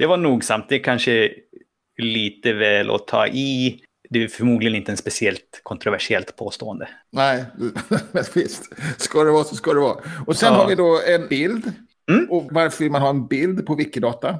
Det 0.00 0.06
var 0.06 0.16
nogsamt. 0.16 0.68
Det 0.68 0.74
är 0.74 0.82
kanske 0.82 1.30
lite 2.02 2.52
väl 2.52 2.90
att 2.90 3.06
ta 3.06 3.26
i. 3.26 3.80
Det 4.10 4.24
är 4.24 4.28
förmodligen 4.28 4.74
inte 4.76 4.90
en 4.92 4.96
speciellt 4.96 5.60
kontroversiellt 5.62 6.36
påstående. 6.36 6.88
Nej, 7.12 7.44
men 8.12 8.24
visst. 8.34 8.72
Ska 8.96 9.24
det 9.24 9.30
vara 9.30 9.44
så 9.44 9.56
ska 9.56 9.72
det 9.74 9.80
vara. 9.80 9.96
Och 10.26 10.36
sen 10.36 10.52
Ja. 10.52 10.58
har 10.58 10.68
vi 10.68 10.74
då 10.74 11.00
en 11.06 11.28
bild. 11.28 11.72
Mm. 12.10 12.30
Och 12.30 12.48
varför 12.52 12.84
vill 12.84 12.92
man 12.92 13.02
ha 13.02 13.10
en 13.10 13.26
bild 13.26 13.66
på 13.66 13.74
Wikidata? 13.74 14.38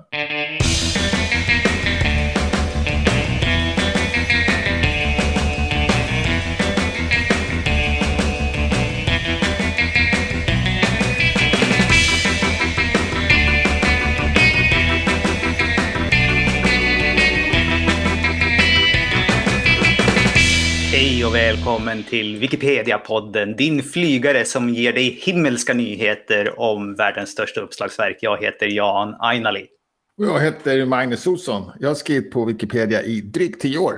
Välkommen 21.51 22.03
till 22.03 22.37
Wikipedia-podden, 22.37 23.57
din 23.57 23.83
flygare 23.83 24.45
som 24.45 24.69
ger 24.69 24.93
dig 24.93 25.21
himmelska 25.23 25.75
nyheter 25.75 26.61
om 26.61 26.95
världens 26.95 27.31
största 27.31 27.61
uppslagsverk. 27.61 28.19
Jag 28.21 28.43
heter 28.43 28.67
Jan 28.67 29.17
Ainali. 29.19 29.67
Och 30.19 30.25
jag 30.25 30.41
heter 30.41 30.85
Magnus 30.85 31.27
Olsson. 31.27 31.71
Jag 31.81 31.89
har 31.89 31.95
skrivit 31.95 32.31
på 32.31 32.45
Wikipedia 32.45 33.03
i 33.03 33.21
drygt 33.21 33.61
tio 33.61 33.79
år. 33.79 33.95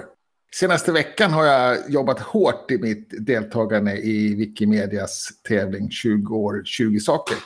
Senaste 0.54 0.92
veckan 0.92 1.30
har 1.30 1.44
jag 1.44 1.78
jobbat 1.88 2.20
hårt 2.20 2.70
i 2.70 2.78
mitt 2.78 3.26
deltagande 3.26 3.96
i 3.96 4.34
Wikimedias 4.34 5.28
tävling 5.48 5.90
20 5.90 6.36
år, 6.36 6.62
20 6.64 7.00
saker. 7.00 7.36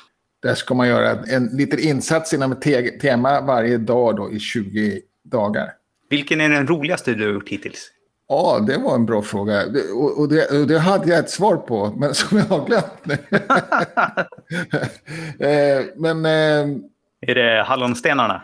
Där 0.42 0.54
ska 0.54 0.74
man 0.74 0.88
göra 0.88 1.10
en 1.10 1.46
liten 1.46 1.78
insats 1.78 2.32
inom 2.34 2.52
ett 2.52 2.62
te- 2.62 2.98
tema 2.98 3.40
varje 3.40 3.78
dag 3.78 4.16
då 4.16 4.32
i 4.32 4.38
20 4.40 5.00
dagar. 5.24 5.72
Vilken 6.10 6.40
är 6.40 6.48
den 6.48 6.66
roligaste 6.66 7.14
du 7.14 7.26
har 7.26 7.32
gjort 7.32 7.48
hittills? 7.48 7.92
Ja, 8.28 8.64
det 8.66 8.78
var 8.78 8.94
en 8.94 9.06
bra 9.06 9.22
fråga. 9.22 9.62
Och, 9.94 10.20
och, 10.20 10.28
det, 10.28 10.60
och 10.60 10.66
det 10.66 10.78
hade 10.78 11.08
jag 11.10 11.18
ett 11.18 11.30
svar 11.30 11.56
på, 11.56 11.94
men 11.96 12.14
som 12.14 12.38
jag 12.38 12.44
har 12.44 12.66
glömt 12.66 13.04
nu. 13.04 13.16
Eh, 15.46 15.84
men 15.96 16.24
eh, 16.24 16.76
Är 17.20 17.34
det 17.34 17.62
Hallonstenarna? 17.66 18.42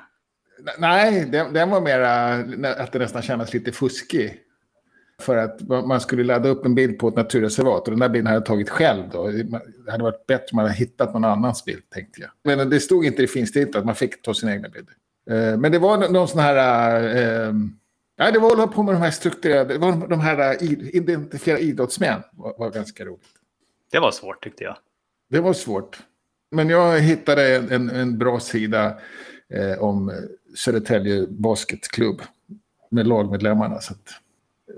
nej, 0.78 1.28
den, 1.33 1.52
den 1.52 1.70
var 1.70 1.80
mera 1.80 2.33
att 2.83 2.92
det 2.92 2.98
nästan 2.98 3.22
kändes 3.22 3.55
lite 3.55 3.72
fuskig. 3.72 4.39
För 5.20 5.36
att 5.36 5.61
man 5.86 6.00
skulle 6.00 6.24
ladda 6.24 6.48
upp 6.48 6.67
en 6.67 6.74
bild 6.74 6.98
på 6.98 7.08
ett 7.08 7.17
naturreservat 7.17 7.84
och 7.84 7.91
den 7.91 8.00
där 8.00 8.08
bilden 8.08 8.27
hade 8.27 8.36
jag 8.36 8.46
tagit 8.46 8.70
själv. 8.70 9.02
Då. 9.12 9.27
Det 9.84 9.91
hade 9.91 10.02
varit 10.05 10.27
bättre 10.27 10.46
om 10.52 10.56
man 10.56 10.64
hade 10.64 10.74
hittat 10.77 11.12
någon 11.12 11.24
annans 11.24 11.64
bild, 11.64 11.83
tänkte 11.91 12.20
jag. 12.20 12.30
Men 12.56 12.70
det 12.70 12.80
stod 12.80 13.05
inte 13.06 13.22
i 13.22 13.27
finstilta 13.27 13.78
att 13.78 13.84
man 13.84 13.94
fick 13.94 14.22
ta 14.22 14.34
sina 14.34 14.52
egna 14.52 14.69
bilder. 14.69 14.94
Eh, 15.30 15.58
Men 15.58 15.72
det 15.72 15.78
var 15.78 15.98
nå- 15.98 16.08
någon 16.08 16.28
sån 16.28 16.41
här... 16.41 17.52
Ja, 18.16 18.30
det 18.30 18.38
var 18.38 18.50
att 18.50 18.56
hålla 18.56 18.72
på 18.72 18.82
med 18.82 18.94
de 18.94 19.02
här 19.02 19.10
strukturerade... 19.10 19.74
Det 19.74 19.78
var 19.78 20.08
de 20.08 20.20
här 20.20 20.62
eh, 20.62 20.96
identifiera 20.96 21.58
idrottsmän. 21.58 22.22
var, 22.32 22.55
var 22.58 22.70
ganska 22.70 23.05
roligt. 23.05 23.27
Det 23.92 24.00
var 24.00 24.10
svårt 24.10 24.44
tyckte 24.44 24.64
jag. 24.64 24.77
Det 25.30 25.41
var 25.41 25.52
svårt. 25.52 25.98
Men 26.50 26.68
jag 26.68 27.00
hittade 27.00 27.56
en, 27.56 27.90
en, 27.90 28.18
bra 28.18 28.40
sida 28.40 28.98
eh, 29.48 29.83
om 29.83 30.12
Södertälje 30.56 31.27
Basketklubb 31.28 32.22
med 32.90 33.06
lagmedlemmarna. 33.06 33.80
Så 33.80 33.92
att, 33.92 34.08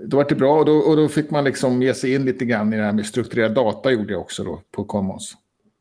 då 0.05 0.17
var 0.17 0.25
det 0.29 0.35
bra 0.35 0.59
och 0.59 0.65
då, 0.65 0.77
och 0.77 0.95
då 0.95 1.07
fick 1.07 1.29
man 1.29 1.43
liksom 1.43 1.81
ge 1.81 1.93
sig 1.93 2.13
in 2.13 2.25
lite 2.25 2.45
grann 2.45 2.73
i 2.73 2.77
det 2.77 2.83
här 2.83 2.93
med 2.93 3.05
strukturerad 3.05 3.53
data 3.53 3.91
gjorde 3.91 4.13
jag 4.13 4.21
också 4.21 4.43
då 4.43 4.61
på 4.71 4.83
Commons. 4.83 5.35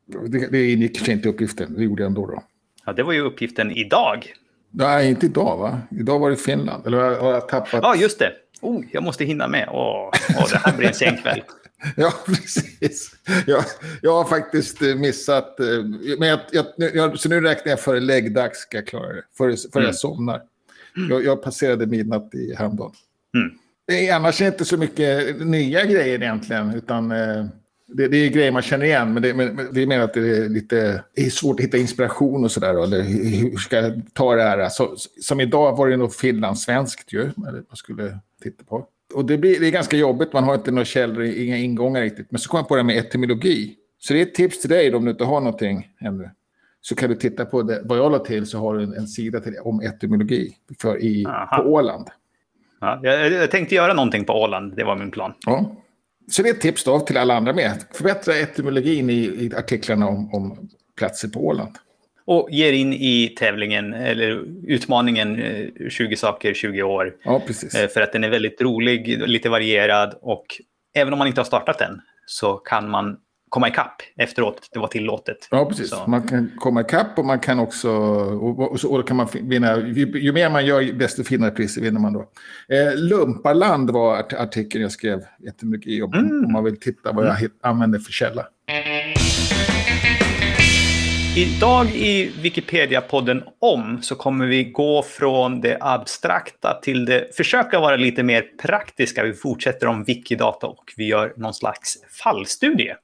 Det, 0.07 0.47
det 0.51 0.73
ingick 0.73 0.99
sig 0.99 1.15
inte 1.15 1.29
i 1.29 1.33
uppgiften, 1.33 1.75
det 1.75 1.85
gjorde 1.85 2.03
jag 2.03 2.09
ändå 2.09 2.27
då. 2.27 2.43
Ja, 2.87 2.93
det 2.93 3.03
var 3.03 3.13
ju 3.13 3.21
uppgiften 3.21 3.71
idag. 3.71 4.35
Nej, 4.75 5.09
inte 5.11 5.27
idag 5.27 5.57
va? 5.59 5.81
Idag 5.91 6.19
var 6.19 6.31
det 6.31 6.37
Finland. 6.37 6.87
Eller 6.87 6.99
har 7.21 7.33
jag, 7.33 7.49
tappat? 7.49 7.81
Ja, 7.83 7.95
just 7.97 8.19
det. 8.19 8.33
Oh, 8.61 8.85
jag 8.93 9.03
måste 9.03 9.25
hinna 9.25 9.49
med. 9.49 9.69
Åh, 9.73 10.11
åh, 10.39 10.47
det 10.51 10.57
här 10.59 10.77
blir 10.77 10.89
en 10.89 10.95
sen 10.95 11.17
kväll. 11.17 11.43
Ja, 11.97 12.13
precis. 12.27 13.11
Jag, 13.47 13.65
jag 14.03 14.13
har 14.13 14.25
faktiskt 14.25 14.83
eh, 14.83 14.95
missat. 14.95 15.61
eh, 15.61 15.67
Men 16.19 16.29
jag, 16.29 16.41
jag, 16.95 17.19
så 17.19 17.29
nu 17.29 17.41
räknar 17.41 17.71
jag 17.73 17.81
före 17.81 18.01
läggdags 18.01 18.59
ska 18.59 18.77
jag 18.77 18.87
klara 18.87 19.13
det. 19.13 19.23
Före, 19.39 19.57
före 19.57 19.83
Mm. 19.83 19.87
jag 19.87 19.95
somnar. 19.95 20.41
Jag, 21.11 21.25
jag 21.25 21.43
passerade 21.43 21.87
midnatt 21.87 22.35
i 22.35 22.55
häromdagen. 22.59 22.93
Mm. 23.37 24.15
Annars 24.17 24.41
är 24.41 24.45
det 24.45 24.49
inte 24.53 24.65
så 24.65 24.77
mycket 24.77 25.41
nya 25.47 25.85
grejer 25.85 26.23
egentligen. 26.23 26.75
Utan 26.75 27.11
eh, 27.13 27.45
det, 27.87 28.09
det 28.09 28.17
är 28.17 28.31
grejer 28.31 28.53
man 28.53 28.63
känner 28.63 28.87
igen. 28.87 29.13
Men 29.13 29.23
det, 29.23 29.35
men, 29.35 29.55
men 29.55 29.79
är 29.79 29.87
mer 29.87 30.01
att 30.01 30.15
det 30.15 30.21
är 30.21 30.49
lite 30.49 31.05
det 31.15 31.27
är 31.27 31.31
svårt 31.31 31.61
att 31.61 31.67
hitta 31.67 31.77
inspiration 31.77 32.45
och 32.45 32.51
sådär. 32.51 32.85
Eller 32.85 33.03
hur 33.03 33.57
ska 33.57 33.77
jag 33.77 34.03
ta 34.13 34.35
det 34.35 34.43
här? 34.43 34.69
Så, 34.69 34.95
som 35.21 35.41
idag 35.41 35.77
var 35.77 35.89
det 35.89 35.97
nog 35.97 36.15
finlandssvenskt 36.15 37.13
ju. 37.13 37.21
Eller 37.21 37.63
vad 37.69 37.79
skulle 37.79 38.19
titta 38.43 38.65
på. 38.65 38.87
Och 39.15 39.25
det, 39.25 39.39
blir, 39.39 39.61
det 39.61 39.67
är 39.67 39.71
ganska 39.71 39.97
jobbigt, 39.97 40.33
man 40.33 40.45
har 40.45 40.55
inte 40.55 40.71
några 40.71 40.85
källor, 40.85 41.23
inga 41.23 41.57
ingångar 41.57 42.01
riktigt. 42.01 42.31
Men 42.31 42.39
så 42.39 42.49
kom 42.49 42.59
jag 42.59 42.69
på 42.69 42.75
det 42.75 42.83
här 42.83 42.87
med 42.87 42.97
etymologi. 42.97 43.75
Så 43.99 44.13
det 44.13 44.21
är 44.21 44.23
ett 44.23 44.35
tips 44.35 44.61
till 44.61 44.71
dig 44.71 44.95
om 44.95 45.05
du 45.05 45.11
inte 45.11 45.25
har 45.25 45.41
någonting 45.41 45.89
ännu. 46.01 46.31
Så 46.81 46.95
kan 46.95 47.11
du 47.11 47.17
titta 47.17 47.45
på 47.45 47.63
det. 47.63 47.83
Vad 47.85 47.99
jag 47.99 48.13
la 48.13 48.19
till 48.19 48.47
så 48.47 48.59
har 48.59 48.75
du 48.75 48.85
en, 48.85 48.93
en 48.93 49.07
sida 49.07 49.41
till, 49.41 49.55
om 49.63 49.81
etymologi 49.81 50.53
för 50.81 51.03
i, 51.03 51.27
Aha. 51.27 51.57
på 51.57 51.69
Åland. 51.71 52.09
Ja, 52.81 53.01
jag, 53.03 53.33
jag 53.33 53.51
tänkte 53.51 53.75
göra 53.75 53.95
någonting 53.95 54.25
på 54.25 54.33
Åland, 54.33 54.77
det 54.77 54.85
var 54.85 54.97
min 54.97 55.11
plan. 55.11 55.33
Ja. 55.47 55.77
Så 56.31 56.43
det 56.43 56.49
är 56.49 56.55
ett 56.55 56.61
tips 56.61 56.85
då 56.85 57.01
till 57.01 57.17
alla 57.17 57.35
andra 57.35 57.53
med. 57.53 57.85
Förbättra 57.93 58.35
etymologin 58.37 59.11
i, 59.11 59.15
i 59.15 59.51
artiklarna 59.57 60.09
om, 60.09 60.35
om 60.35 60.69
platser 60.97 61.29
på 61.29 61.47
Åland. 61.47 61.77
Och 62.27 62.49
ger 62.51 62.73
in 62.73 62.93
i 62.93 63.35
tävlingen, 63.39 63.95
eller 63.95 64.45
utmaningen, 64.67 65.43
eh, 65.43 65.89
20 65.89 66.17
saker, 66.17 66.55
20 66.55 66.83
år. 66.83 67.15
Ja, 67.25 67.43
precis. 67.47 67.75
Eh, 67.75 67.89
För 67.89 68.01
att 68.01 68.13
den 68.13 68.25
är 68.25 68.31
väldigt 68.31 68.61
rolig, 68.61 69.29
lite 69.29 69.49
varierad 69.49 70.19
och 70.21 70.47
även 70.95 71.13
om 71.13 71.19
man 71.19 71.29
inte 71.29 71.41
har 71.41 71.47
startat 71.47 71.79
den 71.79 72.01
så 72.27 72.55
kan 72.55 72.91
man 72.91 73.17
komma 73.55 73.69
ikapp 73.69 74.03
efteråt. 74.17 74.69
Det 74.73 74.79
var 74.79 74.89
tillåtet. 74.89 75.49
Ja, 75.51 75.65
precis. 75.65 75.91
Så. 75.91 76.05
Man 76.07 76.29
kan 76.29 76.51
komma 76.57 76.81
ikapp 76.81 77.19
och 77.19 77.25
man 77.25 77.39
kan 77.39 77.59
också... 77.59 77.91
Och, 77.91 78.73
och, 78.73 78.81
så, 78.81 78.95
och 78.95 79.09
kan 79.09 79.17
man 79.17 79.29
vinna... 79.33 79.77
Ju, 79.79 80.19
ju 80.19 80.33
mer 80.33 80.51
man 80.51 80.67
gör, 80.67 80.83
desto 80.83 81.25
finare 81.25 81.51
priser 81.51 81.83
vinner 81.83 82.01
man 82.01 82.13
då. 82.13 82.21
Eh, 82.69 82.97
Lumparland 82.97 83.91
var 83.91 84.19
art, 84.19 84.33
artikeln 84.33 84.83
jag 84.83 84.93
skrev 84.93 85.21
etymologi 85.49 86.03
om. 86.03 86.13
Mm. 86.13 86.45
Om 86.45 86.53
man 86.53 86.65
vill 86.65 86.81
titta 86.81 87.13
vad 87.13 87.27
jag 87.27 87.35
hit, 87.35 87.53
använder 87.63 87.99
för 87.99 88.13
källa. 88.13 88.47
Idag 91.37 91.87
i 91.87 92.33
Wikipedia-podden 92.43 93.43
om 93.61 94.03
så 94.03 94.15
kommer 94.15 94.47
vi 94.47 94.65
gå 94.65 95.03
från 95.03 95.61
det 95.61 95.79
abstrakta 95.81 96.81
till 96.83 97.05
det, 97.05 97.37
försöka 97.37 97.81
vara 97.81 97.97
lite 97.97 98.23
mer 98.23 98.43
praktiska. 98.63 99.25
Vi 99.25 99.33
fortsätter 99.33 99.87
om 99.87 100.05
Wikidata 100.05 100.67
och 100.67 100.93
vi 100.97 101.07
gör 101.07 101.33
någon 101.37 101.55
slags 101.55 101.97
fallstudie. 102.23 102.95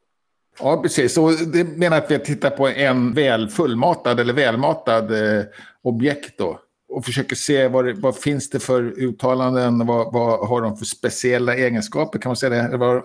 Ja, 0.60 0.82
precis. 0.82 1.18
Och 1.18 1.32
det 1.32 1.64
menar 1.64 1.96
att 1.96 2.10
vi 2.10 2.18
tittar 2.18 2.50
på 2.50 2.68
en 2.68 3.14
väl 3.14 3.48
fullmatad 3.48 4.20
eller 4.20 4.32
välmatad 4.32 5.12
eh, 5.12 5.44
objekt 5.82 6.38
då. 6.38 6.60
Och 6.88 7.04
försöker 7.04 7.36
se 7.36 7.68
vad, 7.68 7.84
det, 7.84 7.92
vad 7.92 8.16
finns 8.16 8.50
det 8.50 8.60
för 8.60 8.82
uttalanden, 8.82 9.86
vad, 9.86 10.12
vad 10.12 10.48
har 10.48 10.62
de 10.62 10.76
för 10.76 10.84
speciella 10.84 11.54
egenskaper, 11.54 12.18
kan 12.18 12.30
man 12.30 12.36
säga 12.36 12.50
det? 12.50 12.74
Eller 12.74 12.96
eh, 12.96 13.02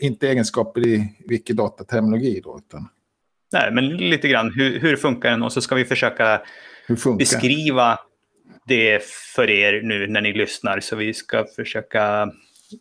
inte 0.00 0.28
egenskaper 0.28 0.86
i 0.86 1.08
Wikidata-terminologi 1.28 2.40
då, 2.44 2.60
utan 2.66 2.88
Nej, 3.52 3.72
men 3.72 3.96
lite 3.96 4.28
grann 4.28 4.52
hur, 4.52 4.80
hur 4.80 4.96
funkar 4.96 5.30
den 5.30 5.42
och 5.42 5.52
så 5.52 5.60
ska 5.60 5.74
vi 5.74 5.84
försöka 5.84 6.40
beskriva 7.18 7.98
det 8.66 9.02
för 9.34 9.50
er 9.50 9.82
nu 9.82 10.06
när 10.06 10.20
ni 10.20 10.32
lyssnar. 10.32 10.80
Så 10.80 10.96
vi 10.96 11.14
ska 11.14 11.44
försöka 11.56 12.32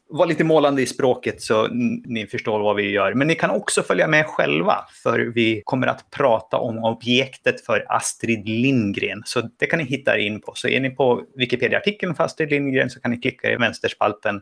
vara 0.09 0.25
lite 0.27 0.43
målande 0.43 0.81
i 0.81 0.85
språket 0.85 1.41
så 1.41 1.67
ni 2.05 2.27
förstår 2.31 2.59
vad 2.59 2.75
vi 2.75 2.89
gör. 2.89 3.13
Men 3.13 3.27
ni 3.27 3.35
kan 3.35 3.49
också 3.49 3.83
följa 3.83 4.07
med 4.07 4.25
själva, 4.25 4.85
för 5.03 5.19
vi 5.19 5.61
kommer 5.65 5.87
att 5.87 6.11
prata 6.11 6.57
om 6.57 6.77
objektet 6.77 7.65
för 7.65 7.85
Astrid 7.89 8.49
Lindgren. 8.49 9.23
Så 9.25 9.49
det 9.59 9.65
kan 9.65 9.79
ni 9.79 9.85
hitta 9.85 10.17
in 10.17 10.41
på. 10.41 10.51
Så 10.55 10.67
är 10.67 10.79
ni 10.79 10.89
på 10.89 11.23
Wikipedia-artikeln 11.35 12.15
för 12.15 12.23
Astrid 12.23 12.49
Lindgren 12.49 12.89
så 12.89 12.99
kan 12.99 13.11
ni 13.11 13.17
klicka 13.17 13.51
i 13.51 13.55
vänsterspalten. 13.55 14.41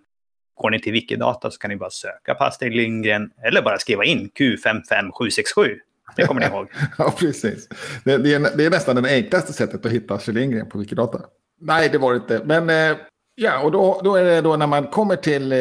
Går 0.56 0.70
ni 0.70 0.80
till 0.80 0.94
Wikidata 0.94 1.52
så 1.52 1.60
kan 1.60 1.70
ni 1.70 1.76
bara 1.76 1.90
söka 1.90 2.34
på 2.34 2.44
Astrid 2.44 2.76
Lindgren 2.76 3.30
eller 3.46 3.62
bara 3.62 3.78
skriva 3.78 4.04
in 4.06 4.30
Q55767. 4.40 5.78
Det 6.16 6.26
kommer 6.26 6.42
ni 6.42 6.48
ihåg. 6.48 6.68
Ja, 6.98 7.14
precis. 7.20 7.68
Det, 8.04 8.18
det, 8.18 8.34
är, 8.34 8.58
det 8.58 8.66
är 8.66 8.70
nästan 8.70 9.04
det 9.04 9.10
enklaste 9.10 9.54
sättet 9.54 9.86
att 9.86 9.92
hitta 9.92 10.14
Astrid 10.14 10.36
Lindgren 10.36 10.70
på 10.70 10.78
Wikidata. 10.78 11.22
Nej, 11.62 11.90
det 11.90 11.98
var 11.98 12.14
det 12.14 12.18
inte. 12.18 12.42
Men 12.46 12.70
eh, 12.70 12.98
ja, 13.36 13.64
och 13.64 13.72
då, 13.72 14.02
då 14.04 14.16
är 14.16 14.24
det 14.24 14.42
då 14.42 14.58
när 14.58 14.68
man 14.68 14.88
kommer 14.88 15.16
till, 15.16 15.52
eh, 15.52 15.58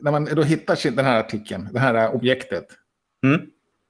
när 0.00 0.10
man 0.10 0.24
då 0.24 0.42
hittar 0.42 0.90
den 0.90 1.04
här 1.04 1.20
artikeln, 1.20 1.68
det 1.72 1.78
här 1.78 2.14
objektet, 2.14 2.66
Mm. 3.24 3.40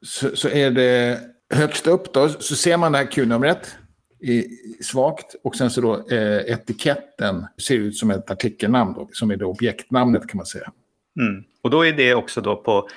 så, 0.07 0.37
så 0.37 0.49
är 0.49 0.71
det 0.71 1.21
högst 1.55 1.87
upp 1.87 2.13
då, 2.15 2.29
så 2.29 2.57
ser 2.57 2.77
man 2.77 2.93
det 2.93 2.99
här 2.99 3.11
Q-numret 3.11 3.77
i, 4.21 4.45
svagt 4.83 5.35
och 5.45 5.57
sen 5.57 5.71
så 5.71 5.81
då 5.81 6.09
eh, 6.11 6.53
etiketten 6.53 7.47
ser 7.63 7.75
ut 7.75 7.97
som 7.97 8.11
ett 8.11 8.31
artikelnamn 8.31 8.93
då, 8.93 9.09
som 9.13 9.31
är 9.31 9.37
det 9.37 9.45
objektnamnet 9.45 10.29
kan 10.29 10.37
man 10.37 10.47
säga. 10.47 10.73
Mm. 11.21 11.45
Och 11.63 11.71
då 11.71 11.87
är 11.87 11.93
det 11.93 12.15
också 12.15 12.41
då 12.41 12.57
på 12.57 12.89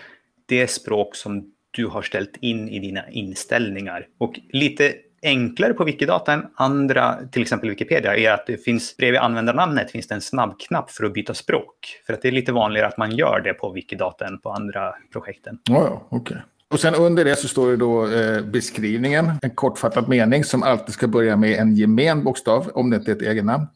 det 0.46 0.68
språk 0.68 1.16
som 1.16 1.52
du 1.72 1.86
har 1.88 2.02
ställt 2.02 2.38
in 2.42 2.70
i 2.70 2.80
dina 2.80 3.10
inställningar. 3.10 4.08
Och 4.18 4.40
lite 4.50 4.94
enklare 5.28 5.74
på 5.74 5.84
Wikidata 5.84 6.34
än 6.34 6.46
andra, 6.56 7.18
till 7.32 7.42
exempel 7.42 7.70
Wikipedia, 7.70 8.18
är 8.18 8.32
att 8.32 8.48
det 8.48 8.58
finns 8.58 8.98
bredvid 8.98 9.20
användarnamnet 9.20 9.92
finns 9.92 10.08
det 10.08 10.16
en 10.16 10.22
snabbknapp 10.22 10.92
för 10.92 11.06
att 11.06 11.14
byta 11.14 11.34
språk. 11.34 12.02
För 12.06 12.14
att 12.14 12.22
det 12.22 12.28
är 12.28 12.32
lite 12.32 12.52
vanligare 12.52 12.88
att 12.88 12.98
man 12.98 13.12
gör 13.12 13.42
det 13.42 13.54
på 13.54 13.72
Wikidata 13.72 14.28
än 14.28 14.40
på 14.40 14.52
andra 14.52 14.94
projekten. 15.12 15.60
Ja, 15.64 15.84
ja, 15.84 16.08
okej. 16.10 16.20
Okay. 16.20 16.38
Och 16.70 16.80
sen 16.80 16.96
under 16.96 17.26
det 17.26 17.36
så 17.36 17.48
står 17.48 17.70
det 17.70 17.78
då 17.78 18.08
eh, 18.08 18.42
beskrivningen, 18.42 19.32
en 19.42 19.50
kortfattad 19.50 20.10
mening 20.10 20.44
som 20.44 20.64
alltid 20.64 20.94
ska 20.94 21.08
börja 21.08 21.36
med 21.36 21.60
en 21.60 21.76
gemen 21.76 22.24
bokstav, 22.24 22.72
om 22.74 22.90
det 22.90 22.96
inte 22.96 23.12
är 23.12 23.16
ett 23.16 23.22
egennamn. 23.22 23.68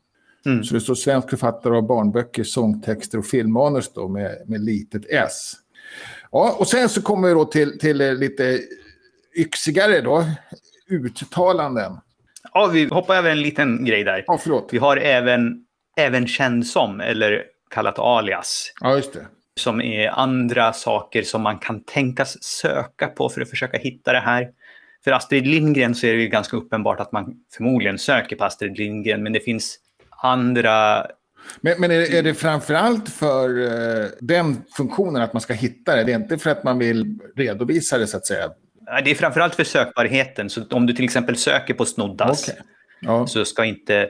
Mm. 0.45 0.63
Så 0.63 0.74
det 0.74 0.81
står 0.81 0.95
svensk 0.95 1.30
författare 1.30 1.75
av 1.75 1.88
barnböcker, 1.88 2.44
sångtexter 2.44 3.18
och 3.18 3.25
filmmanus 3.25 3.94
då 3.94 4.07
med, 4.07 4.42
med 4.45 4.62
litet 4.62 5.06
s. 5.09 5.54
Ja, 6.31 6.56
och 6.59 6.68
sen 6.68 6.89
så 6.89 7.01
kommer 7.01 7.27
vi 7.27 7.33
då 7.33 7.45
till, 7.45 7.80
till 7.80 8.01
eh, 8.01 8.13
lite 8.13 8.59
yxigare 9.36 10.01
då, 10.01 10.25
uttalanden. 10.92 11.98
Ja, 12.54 12.68
vi 12.68 12.86
hoppar 12.86 13.16
över 13.16 13.30
en 13.30 13.42
liten 13.42 13.86
grej 13.86 14.04
där. 14.04 14.24
Ja, 14.28 14.38
förlåt. 14.38 14.70
Vi 14.72 14.78
har 14.78 14.98
även, 14.98 15.66
även 15.98 16.28
känd 16.28 16.68
som, 16.68 17.02
eller 17.02 17.44
kallat 17.70 18.00
alias. 18.00 18.74
Ja, 18.82 18.96
just 18.96 19.14
det. 19.14 19.26
Som 19.60 19.82
är 19.82 20.08
andra 20.08 20.74
saker 20.74 21.24
som 21.24 21.42
man 21.42 21.58
kan 21.58 21.84
tänkas 21.84 22.44
söka 22.44 23.08
på 23.08 23.30
för 23.30 23.42
att 23.42 23.50
försaka 23.50 23.78
hitta 23.78 24.14
det 24.14 24.20
här. 24.20 24.50
För 25.04 25.12
Astrid 25.12 25.48
Lindgren 25.48 25.96
så 25.96 26.08
är 26.08 26.14
det 26.14 26.22
ju 26.22 26.28
ganska 26.28 26.58
uppenbart 26.58 27.00
att 27.00 27.12
man 27.12 27.34
förmodligen 27.54 27.98
söker 27.98 28.36
på 28.36 28.44
Astrid 28.44 28.78
Lindgren, 28.78 29.24
men 29.24 29.34
det 29.34 29.40
finns 29.40 29.78
andra 30.24 31.06
men, 31.62 31.82
men 31.82 31.92
är, 31.92 31.98
det, 31.98 32.18
är 32.18 32.24
det 32.24 32.34
framförallt 32.34 33.10
för 33.10 33.50
uh, 33.60 34.10
den 34.20 34.62
funktionen 34.78 35.22
att 35.22 35.34
man 35.34 35.42
ska 35.42 35.54
hitta 35.54 35.96
det? 35.96 36.04
Det 36.04 36.12
är 36.12 36.16
inte 36.16 36.38
för 36.38 36.50
att 36.50 36.64
man 36.64 36.80
vill 36.80 37.20
redovisa 37.36 37.98
det 37.98 38.08
så 38.08 38.18
att 38.18 38.26
säga? 38.26 38.50
Det 39.04 39.12
är 39.12 39.16
framförallt 39.16 39.56
för 39.56 39.64
sökbarheten. 39.64 40.50
Så 40.50 40.64
om 40.72 40.86
du 40.86 40.94
till 40.94 41.06
exempel 41.06 41.36
söker 41.36 41.74
på 41.74 41.86
Snoddas 41.86 42.50
okay. 42.50 42.62
ja. 43.00 43.28
så 43.28 43.46
ska 43.46 43.66
inte... 43.66 44.10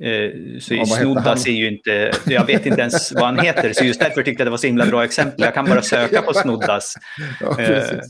Eh, 0.00 0.30
så 0.60 0.74
ja, 0.74 0.86
Snoddas 0.86 1.46
är 1.46 1.52
ju 1.52 1.68
inte... 1.68 2.12
Jag 2.26 2.46
vet 2.46 2.66
inte 2.66 2.80
ens 2.80 3.12
vad 3.12 3.24
han 3.24 3.38
heter. 3.38 3.72
Så 3.72 3.84
just 3.84 4.00
därför 4.00 4.22
tyckte 4.22 4.40
jag 4.40 4.46
det 4.46 4.50
var 4.50 4.58
så 4.58 4.66
himla 4.66 4.86
bra 4.86 5.04
exempel. 5.04 5.44
Jag 5.44 5.54
kan 5.54 5.64
bara 5.64 5.82
söka 5.82 6.22
på 6.22 6.34
Snoddas. 6.34 6.94
Ja, 7.40 7.60
eh, 7.60 8.00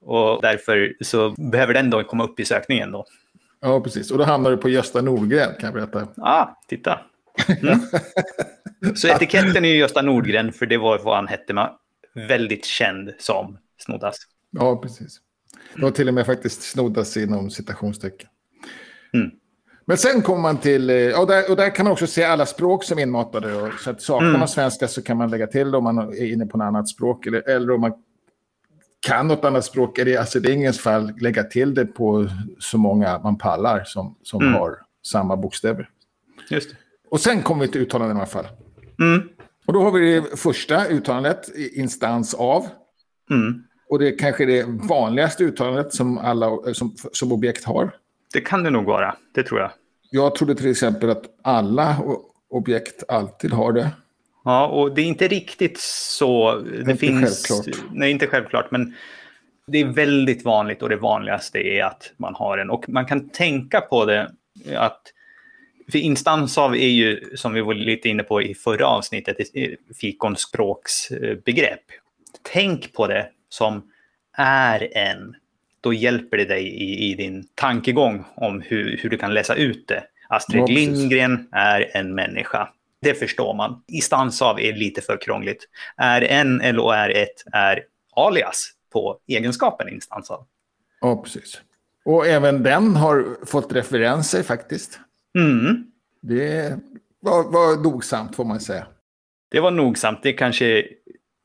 och, 0.00 0.42
därför 0.42 0.94
så 1.00 1.30
behöver 1.30 1.74
den 1.74 1.90
då 1.90 2.04
komma 2.04 2.24
upp 2.24 2.40
i 2.40 2.44
sökningen. 2.44 2.92
Då. 2.92 3.04
Ja, 3.60 3.80
precis. 3.80 4.10
Och 4.10 4.18
då 4.18 4.24
hamnar 4.24 4.50
du 4.50 4.56
på 4.56 4.68
Gösta 4.68 5.02
Nordgren, 5.02 5.54
kan 5.60 5.64
jag 5.64 5.74
berätta. 5.74 6.08
Ja, 6.16 6.22
ah, 6.22 6.60
titta. 6.68 7.00
Mm. 7.62 7.80
Så 8.94 9.08
etiketten 9.08 9.64
är 9.64 9.68
ju 9.68 9.76
Gösta 9.76 10.02
Nordgren, 10.02 10.52
för 10.52 10.66
det 10.66 10.76
var 10.76 10.98
vad 10.98 11.16
han 11.16 11.28
hette. 11.28 11.54
Man, 11.54 11.70
väldigt 12.14 12.64
känd 12.64 13.12
som 13.18 13.58
Snoddas. 13.78 14.16
Ja, 14.50 14.76
precis. 14.76 15.20
Det 15.74 15.82
var 15.82 15.90
till 15.90 16.08
och 16.08 16.14
med 16.14 16.26
faktiskt 16.26 16.62
Snoddas 16.62 17.16
inom 17.16 17.50
citationstecken. 17.50 18.28
Mm. 19.14 19.30
Men 19.84 19.96
sen 19.96 20.22
kommer 20.22 20.40
man 20.40 20.58
till, 20.58 20.90
eh, 20.90 21.20
och 21.20 21.26
där, 21.26 21.50
och 21.50 21.56
där 21.56 21.74
kan 21.74 21.84
man 21.84 21.92
också 21.92 22.06
se 22.06 22.24
alla 22.24 22.46
språk 22.46 22.84
som 22.84 22.98
är 22.98 23.02
inmatade. 23.02 23.54
Och, 23.54 23.72
så 23.72 23.90
att 23.90 24.02
saknar 24.02 24.28
mm. 24.28 24.38
man 24.38 24.48
svenska 24.48 24.88
så 24.88 25.02
kan 25.02 25.16
man 25.16 25.30
lägga 25.30 25.46
till 25.46 25.74
om 25.74 25.84
man 25.84 25.98
är 25.98 26.32
inne 26.32 26.46
på 26.46 26.58
något 26.58 26.64
annat 26.64 26.88
språk. 26.88 27.26
Eller, 27.26 27.48
eller 27.48 27.70
om 27.70 27.80
man 27.80 27.92
kan 29.00 29.28
något 29.28 29.44
annat 29.44 29.64
språk, 29.64 29.98
är 29.98 30.04
det, 30.04 30.16
alltså 30.16 30.40
det 30.40 30.50
är 30.50 30.52
ingens 30.52 30.80
fall 30.80 31.12
lägga 31.20 31.44
till 31.44 31.74
det 31.74 31.86
på 31.86 32.28
så 32.58 32.78
många 32.78 33.18
man 33.18 33.38
pallar 33.38 33.84
som, 33.84 34.16
som 34.22 34.42
mm. 34.42 34.54
har 34.54 34.78
samma 35.06 35.36
bokstäver. 35.36 35.90
Just 36.50 36.70
det. 36.70 36.76
Och 37.10 37.20
sen 37.20 37.42
kommer 37.42 37.66
vi 37.66 37.72
till 37.72 37.80
uttalanden 37.80 38.16
i 38.16 38.20
alla 38.20 38.26
fall. 38.26 38.46
Mm. 39.00 39.28
Och 39.66 39.72
då 39.72 39.82
har 39.82 39.90
vi 39.90 40.20
det 40.20 40.36
första 40.36 40.86
uttalandet, 40.86 41.48
instans 41.56 42.34
av. 42.34 42.66
Mm. 43.30 43.64
Och 43.88 43.98
det 43.98 44.08
är 44.08 44.18
kanske 44.18 44.44
det 44.44 44.64
vanligaste 44.68 45.44
uttalandet 45.44 45.94
som 45.94 46.18
alla 46.18 46.74
som, 46.74 46.94
som 47.12 47.32
objekt 47.32 47.64
har. 47.64 47.90
Det 48.32 48.40
kan 48.40 48.62
det 48.62 48.70
nog 48.70 48.84
vara, 48.84 49.16
det 49.34 49.42
tror 49.42 49.60
jag. 49.60 49.70
Jag 50.10 50.34
trodde 50.34 50.54
till 50.54 50.70
exempel 50.70 51.10
att 51.10 51.24
alla 51.42 51.96
objekt 52.50 53.04
alltid 53.08 53.52
har 53.52 53.72
det. 53.72 53.90
Ja, 54.44 54.66
och 54.66 54.94
det 54.94 55.02
är 55.02 55.06
inte 55.06 55.28
riktigt 55.28 55.80
så. 55.80 56.54
Det 56.54 56.80
inte 56.80 56.96
finns, 56.96 57.46
självklart. 57.48 57.84
Nej, 57.92 58.10
inte 58.10 58.26
självklart, 58.26 58.70
men 58.70 58.94
det 59.66 59.78
är 59.78 59.84
väldigt 59.84 60.44
vanligt 60.44 60.82
och 60.82 60.88
det 60.88 60.96
vanligaste 60.96 61.58
är 61.58 61.84
att 61.84 62.12
man 62.16 62.34
har 62.34 62.58
en. 62.58 62.70
Och 62.70 62.88
man 62.88 63.06
kan 63.06 63.28
tänka 63.28 63.80
på 63.80 64.04
det 64.04 64.30
att 64.76 65.02
för 65.92 65.98
instans 65.98 66.58
av 66.58 66.74
är 66.74 66.88
ju, 66.88 67.36
som 67.36 67.52
vi 67.52 67.60
var 67.60 67.74
lite 67.74 68.08
inne 68.08 68.22
på 68.22 68.42
i 68.42 68.54
förra 68.54 68.86
avsnittet, 68.86 69.36
fikonspråksbegrepp. 70.00 71.84
Tänk 72.52 72.92
på 72.92 73.06
det 73.06 73.28
som 73.48 73.90
är 74.36 74.96
en. 74.96 75.36
Då 75.80 75.92
hjälper 75.92 76.36
det 76.36 76.44
dig 76.44 76.64
i, 76.64 77.10
i 77.10 77.14
din 77.14 77.48
tankegång 77.54 78.24
om 78.34 78.60
hur, 78.60 78.96
hur 79.02 79.10
du 79.10 79.18
kan 79.18 79.34
läsa 79.34 79.54
ut 79.54 79.88
det. 79.88 80.04
Astrid 80.28 80.62
ja, 80.62 80.66
Lindgren 80.66 81.48
är 81.52 81.96
en 81.96 82.14
människa. 82.14 82.68
Det 83.02 83.14
förstår 83.14 83.54
man. 83.54 83.82
Instans 83.88 84.42
av 84.42 84.60
är 84.60 84.72
lite 84.72 85.00
för 85.00 85.20
krångligt. 85.20 85.68
Är 85.96 86.22
en 86.22 86.60
eller 86.60 86.94
är 86.94 87.10
ett 87.10 87.42
är 87.52 87.82
alias 88.16 88.70
på 88.92 89.18
egenskapen 89.26 89.88
instans 89.88 90.30
av. 90.30 90.46
Ja, 91.00 91.22
precis. 91.22 91.60
Och 92.04 92.26
även 92.26 92.62
den 92.62 92.96
har 92.96 93.46
fått 93.46 93.72
referenser 93.72 94.42
faktiskt. 94.42 95.00
Mm. 95.38 95.86
Det 96.20 96.78
var, 97.20 97.42
var 97.42 97.82
nogsamt 97.82 98.36
får 98.36 98.44
man 98.44 98.60
säga. 98.60 98.86
Det 99.50 99.60
var 99.60 99.70
nogsamt. 99.70 100.22
Det 100.22 100.32
kanske 100.32 100.84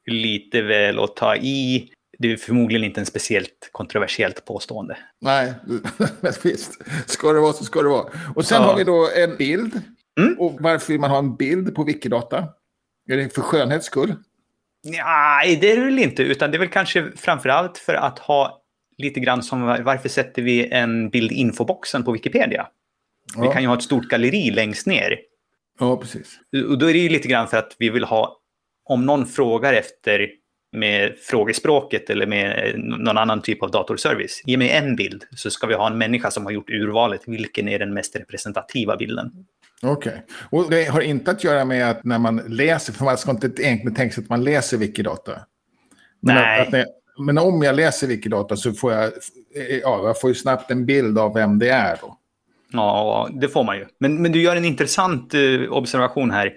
lite 0.06 0.62
väl 0.62 1.00
att 1.00 1.16
ta 1.16 1.36
i. 1.36 1.90
Det 2.20 2.32
är 2.32 2.38
förmodligen 2.38 2.84
inte 2.84 3.00
en 3.00 3.06
speciellt 3.06 3.70
kontroversiellt 3.72 4.46
påstående. 4.46 4.98
Nej, 5.22 5.54
visst. 6.44 6.82
Ska 7.06 7.34
det 7.34 7.40
vara 7.40 7.54
så 7.54 7.64
ska 7.64 7.82
det 7.82 7.90
vara. 7.90 8.06
Och 8.36 8.46
sen 8.46 8.62
ja. 8.62 8.68
har 8.68 8.78
vi 8.78 8.84
då 8.84 9.10
en 9.16 9.38
bild. 9.38 9.82
Mm. 10.20 10.40
Och 10.40 10.58
varför 10.60 10.94
vill 10.94 11.02
man 11.02 11.10
ha 11.10 11.18
en 11.18 11.36
bild 11.36 11.76
på 11.76 11.84
Wikidata? 11.84 12.48
Är 13.10 13.18
det 13.18 13.36
för 13.36 13.42
skönhets 13.42 13.86
skull? 13.86 14.16
Nej, 14.84 15.56
det 15.56 15.72
är 15.72 15.78
det 15.78 15.86
väl 15.86 16.00
inte. 16.00 16.24
Utan 16.24 16.52
det 16.52 16.58
är 16.58 16.60
väl 16.60 16.70
kanske 16.70 17.12
framför 17.16 17.50
allt 17.50 17.78
för 17.78 17.94
att 17.94 18.20
ha 18.20 18.64
lite 18.98 19.20
grann 19.20 19.44
som 19.44 19.62
varför 19.62 20.10
sätter 20.10 20.42
vi 20.42 20.70
en 20.72 21.10
bild 21.10 21.32
i 21.32 21.36
infoboxen 21.36 22.04
på 22.04 22.12
Wikipedia? 22.12 22.68
Ja. 23.36 23.42
Vi 23.42 23.48
kan 23.48 23.62
ju 23.62 23.68
ha 23.68 23.76
ett 23.76 23.84
stort 23.84 24.04
galleri 24.04 24.52
längst 24.52 24.88
ner. 24.88 25.20
Ja, 25.80 25.98
precis. 25.98 26.40
Och 26.70 26.78
då 26.78 26.90
är 26.90 26.94
det 26.94 27.00
ju 27.00 27.10
lite 27.10 27.28
grann 27.28 27.48
för 27.48 27.58
att 27.58 27.76
vi 27.80 27.90
vill 27.90 28.04
ha, 28.04 28.38
om 28.86 29.06
någon 29.06 29.26
frågar 29.26 29.74
efter 29.74 30.30
med 30.72 31.16
frågespråket 31.18 32.10
eller 32.10 32.28
med 32.28 32.74
någon 32.78 33.18
annan 33.18 33.42
typ 33.42 33.64
av 33.64 33.72
datorservice. 33.72 34.42
Ge 34.46 34.58
mig 34.58 34.70
en 34.70 34.96
bild 34.96 35.24
så 35.36 35.50
ska 35.50 35.68
vi 35.68 35.74
ha 35.74 35.88
en 35.88 35.98
människa 35.98 36.32
som 36.32 36.46
har 36.46 36.52
gjort 36.52 36.70
urvalet. 36.70 37.22
Vilken 37.28 37.68
är 37.68 37.80
den 37.80 37.94
mest 37.94 38.16
representativa 38.16 38.98
bilden? 38.98 39.32
Okej. 39.82 40.12
Okay. 40.12 40.22
Och 40.50 40.70
det 40.70 40.86
har 40.86 41.02
inte 41.02 41.32
att 41.32 41.44
göra 41.44 41.66
med 41.66 41.90
att 41.90 42.04
när 42.04 42.20
man 42.20 42.38
läser, 42.48 42.94
för 42.94 43.06
man 43.06 43.18
ska 43.18 43.32
inte 43.32 43.48
egentligen 43.48 43.96
tänka 43.96 44.16
sig 44.16 44.24
att 44.24 44.30
man 44.30 44.44
läser 44.44 44.78
Wikidata. 44.78 45.32
Men 46.20 46.36
Nej. 46.36 46.62
Att, 46.62 46.74
att 46.74 46.86
men 47.18 47.38
om 47.38 47.64
jag 47.64 47.76
läser 47.76 48.08
Wikidata 48.08 48.56
så 48.56 48.74
får 48.74 48.94
jag, 48.94 49.12
ja, 49.82 50.02
jag 50.06 50.22
får 50.22 50.30
ju 50.30 50.36
snabbt 50.36 50.72
en 50.72 50.86
bild 50.86 51.20
av 51.20 51.34
vem 51.34 51.60
det 51.60 51.70
är 51.70 51.98
då. 52.02 52.18
Ja, 52.72 53.30
det 53.42 53.50
får 53.50 53.64
man 53.64 53.78
ju. 53.78 53.86
Men, 54.00 54.22
men 54.22 54.32
du 54.32 54.42
gör 54.42 54.56
en 54.56 54.66
intressant 54.66 55.34
uh, 55.34 55.72
observation 55.72 56.32
här. 56.32 56.54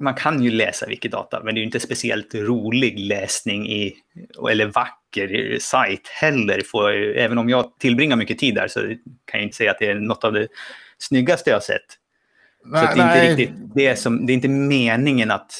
Man 0.00 0.14
kan 0.14 0.42
ju 0.42 0.50
läsa 0.50 0.86
Wikidata, 0.86 1.40
men 1.44 1.54
det 1.54 1.58
är 1.58 1.62
ju 1.62 1.66
inte 1.66 1.80
speciellt 1.80 2.34
rolig 2.34 2.98
läsning 2.98 3.68
i, 3.68 3.94
eller 4.50 4.66
vacker 4.66 5.58
sajt 5.60 6.08
heller. 6.08 6.62
För, 6.70 6.92
även 7.16 7.38
om 7.38 7.48
jag 7.48 7.78
tillbringar 7.78 8.16
mycket 8.16 8.38
tid 8.38 8.54
där 8.54 8.68
så 8.68 8.80
kan 9.24 9.40
jag 9.40 9.42
inte 9.42 9.56
säga 9.56 9.70
att 9.70 9.78
det 9.78 9.86
är 9.86 9.94
något 9.94 10.24
av 10.24 10.32
det 10.32 10.48
snyggaste 10.98 11.50
jag 11.50 11.62
sett. 11.62 11.80
Nej, 12.64 12.86
så 12.86 12.96
det 12.96 13.02
är, 13.02 13.30
inte 13.30 13.42
riktigt, 13.42 13.56
det, 13.74 13.96
som, 13.96 14.26
det 14.26 14.32
är 14.32 14.34
inte 14.34 14.48
meningen 14.48 15.30
att 15.30 15.52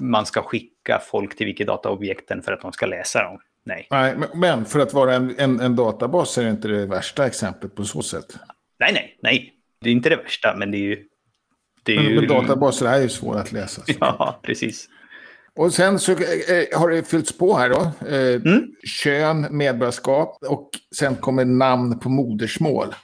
man 0.00 0.26
ska 0.26 0.42
skicka 0.42 1.00
folk 1.10 1.36
till 1.36 1.46
Wikidata-objekten 1.46 2.42
för 2.42 2.52
att 2.52 2.60
de 2.60 2.72
ska 2.72 2.86
läsa 2.86 3.22
dem. 3.22 3.38
Nej. 3.64 3.86
Nej, 3.90 4.14
men 4.34 4.64
för 4.64 4.80
att 4.80 4.92
vara 4.92 5.14
en, 5.14 5.34
en, 5.38 5.60
en 5.60 5.76
databas 5.76 6.38
är 6.38 6.44
det 6.44 6.50
inte 6.50 6.68
det 6.68 6.86
värsta 6.86 7.26
exemplet 7.26 7.74
på 7.74 7.84
så 7.84 8.02
sätt. 8.02 8.36
Nej, 8.80 8.92
nej, 8.92 9.18
nej. 9.22 9.54
Det 9.80 9.88
är 9.90 9.92
inte 9.92 10.08
det 10.08 10.16
värsta, 10.16 10.56
men 10.56 10.70
det 10.70 10.76
är 10.76 10.80
ju... 10.80 11.04
Det 11.84 11.92
är 11.92 11.96
men, 11.96 12.06
ju... 12.06 12.14
men 12.14 12.28
databaser 12.28 12.86
är 12.86 13.00
ju 13.00 13.08
svåra 13.08 13.40
att 13.40 13.52
läsa. 13.52 13.82
Ja, 14.00 14.40
precis. 14.42 14.88
Och 15.56 15.72
sen 15.72 15.98
så 15.98 16.12
eh, 16.12 16.78
har 16.78 16.90
det 16.90 17.08
fyllts 17.08 17.38
på 17.38 17.56
här 17.56 17.68
då. 17.68 18.06
Eh, 18.08 18.34
mm. 18.34 18.66
Kön, 18.84 19.46
medborgarskap 19.50 20.38
och 20.48 20.70
sen 20.96 21.16
kommer 21.16 21.44
namn 21.44 21.98
på 21.98 22.08
modersmål. 22.08 22.94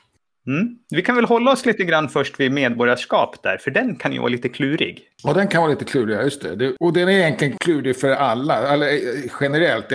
Mm. 0.47 0.69
Vi 0.91 1.03
kan 1.03 1.17
väl 1.17 1.25
hålla 1.25 1.53
oss 1.53 1.67
lite 1.67 1.85
grann 1.85 2.09
först 2.09 2.41
vid 2.41 2.53
medborgarskap 2.53 3.43
där, 3.43 3.59
för 3.59 3.71
den 3.71 3.97
kan 3.97 4.13
ju 4.13 4.19
vara 4.19 4.29
lite 4.29 4.49
klurig. 4.49 5.03
Ja, 5.23 5.33
den 5.33 5.49
kan 5.49 5.63
vara 5.63 5.71
lite 5.71 5.85
klurig, 5.85 6.17
just 6.17 6.43
det. 6.43 6.77
och 6.81 6.93
den 6.93 7.09
är 7.09 7.13
egentligen 7.13 7.59
klurig 7.59 7.97
för 7.97 8.11
alla, 8.11 8.73
eller 8.73 8.87
eh, 8.87 9.31
generellt, 9.41 9.93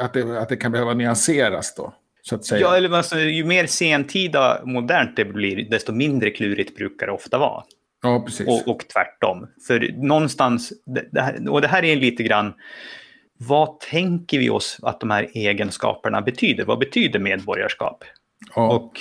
att, 0.00 0.12
det, 0.12 0.40
att 0.40 0.48
det 0.48 0.56
kan 0.56 0.72
behöva 0.72 0.94
nyanseras 0.94 1.74
då. 1.74 1.94
Så 2.22 2.34
att 2.34 2.44
säga. 2.44 2.60
Ja, 2.60 2.76
eller 2.76 2.90
alltså, 2.90 3.18
ju 3.18 3.44
mer 3.44 3.66
sentida 3.66 4.60
modernt 4.64 5.16
det 5.16 5.24
blir, 5.24 5.70
desto 5.70 5.92
mindre 5.92 6.30
klurigt 6.30 6.76
brukar 6.76 7.06
det 7.06 7.12
ofta 7.12 7.38
vara. 7.38 7.64
Ja, 8.02 8.22
precis. 8.26 8.48
Och, 8.48 8.68
och 8.68 8.88
tvärtom. 8.88 9.46
För 9.66 9.92
någonstans, 9.96 10.72
det 11.12 11.20
här, 11.20 11.48
och 11.48 11.60
det 11.60 11.68
här 11.68 11.84
är 11.84 11.96
lite 11.96 12.22
grann, 12.22 12.54
vad 13.38 13.80
tänker 13.80 14.38
vi 14.38 14.50
oss 14.50 14.78
att 14.82 15.00
de 15.00 15.10
här 15.10 15.28
egenskaperna 15.34 16.22
betyder? 16.22 16.64
Vad 16.64 16.78
betyder 16.78 17.18
medborgarskap? 17.18 18.04
Ja. 18.54 18.72
Och 18.72 18.92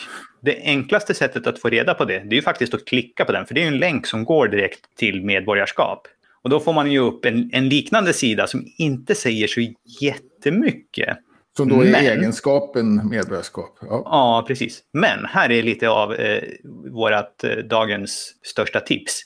det 0.42 0.62
enklaste 0.64 1.14
sättet 1.14 1.48
att 1.48 1.60
få 1.60 1.70
reda 1.70 1.94
på 1.94 2.06
det, 2.06 2.20
det 2.20 2.34
är 2.34 2.38
ju 2.38 2.42
faktiskt 2.42 2.74
att 2.74 2.86
klicka 2.86 3.26
på 3.26 3.32
den, 3.32 3.46
för 3.46 3.56
det 3.56 3.64
är 3.64 3.68
en 3.68 3.78
länk 3.78 4.08
som 4.08 4.26
går 4.26 4.48
direkt 4.48 4.80
till 4.98 5.24
medborgarskap. 5.24 6.08
Och 6.42 6.50
då 6.50 6.60
får 6.60 6.74
man 6.74 6.92
ju 6.92 7.00
upp 7.00 7.26
en, 7.26 7.50
en 7.54 7.70
liknande 7.70 8.14
sida 8.14 8.48
som 8.48 8.66
inte 8.78 9.16
säger 9.16 9.48
så 9.48 9.74
jättemycket. 10.02 11.18
Som 11.58 11.70
då 11.70 11.82
är 11.82 11.92
Men, 11.92 12.06
egenskapen 12.06 13.10
medborgarskap. 13.10 13.78
Ja. 13.82 14.02
ja. 14.06 14.46
precis. 14.48 14.84
Men 14.94 15.26
här 15.26 15.52
är 15.52 15.64
lite 15.64 15.90
av 15.90 16.14
eh, 16.14 16.44
vårt 16.92 17.44
eh, 17.44 17.50
dagens 17.50 18.34
största 18.44 18.80
tips. 18.80 19.22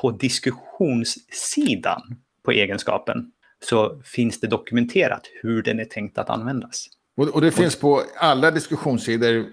På 0.00 0.10
diskussionssidan 0.10 2.02
på 2.44 2.52
egenskapen 2.52 3.30
så 3.64 4.00
finns 4.04 4.40
det 4.40 4.46
dokumenterat 4.46 5.22
hur 5.42 5.62
den 5.62 5.80
är 5.80 5.84
tänkt 5.84 6.18
att 6.18 6.30
användas. 6.30 6.86
Och, 7.16 7.28
och 7.28 7.40
det 7.40 7.50
finns 7.50 7.76
på 7.76 8.02
alla 8.16 8.50
diskussionssidor 8.50 9.44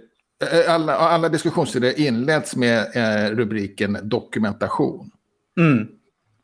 eh, 0.51 0.73
alla, 0.73 0.95
alla 0.95 1.29
diskussionssidor 1.29 1.99
inleds 1.99 2.55
med 2.55 2.95
eh, 2.95 3.35
rubriken 3.35 3.97
dokumentation. 4.03 5.11
Mm. 5.59 5.87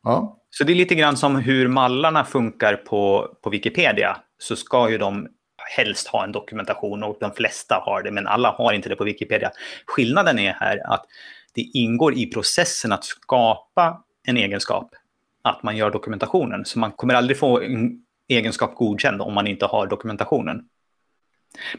Ja. 0.02 0.42
Så 0.50 0.64
det 0.64 0.72
är 0.72 0.74
lite 0.74 0.94
grann 0.94 1.16
som 1.16 1.36
hur 1.36 1.68
mallarna 1.68 2.24
funkar 2.24 2.76
på, 2.76 3.28
på 3.42 3.50
Wikipedia. 3.50 4.16
Så 4.38 4.56
ska 4.56 4.90
ju 4.90 4.98
de 4.98 5.28
helst 5.76 6.08
ha 6.08 6.24
en 6.24 6.32
dokumentation 6.32 7.02
och 7.02 7.16
de 7.20 7.32
flesta 7.32 7.82
har 7.84 8.02
det, 8.02 8.10
men 8.10 8.26
alla 8.26 8.50
har 8.50 8.72
inte 8.72 8.88
det 8.88 8.96
på 8.96 9.04
Wikipedia. 9.04 9.50
Skillnaden 9.86 10.38
är 10.38 10.52
här 10.52 10.92
att 10.92 11.04
det 11.54 11.60
ingår 11.60 12.14
i 12.14 12.26
processen 12.26 12.92
att 12.92 13.04
skapa 13.04 14.04
en 14.26 14.36
egenskap, 14.36 14.94
att 15.42 15.62
man 15.62 15.76
gör 15.76 15.90
dokumentationen. 15.90 16.64
Så 16.64 16.78
man 16.78 16.92
kommer 16.92 17.14
aldrig 17.14 17.38
få 17.38 17.60
en 17.60 18.02
egenskap 18.28 18.74
godkänd 18.74 19.22
om 19.22 19.34
man 19.34 19.46
inte 19.46 19.66
har 19.66 19.86
dokumentationen. 19.86 20.64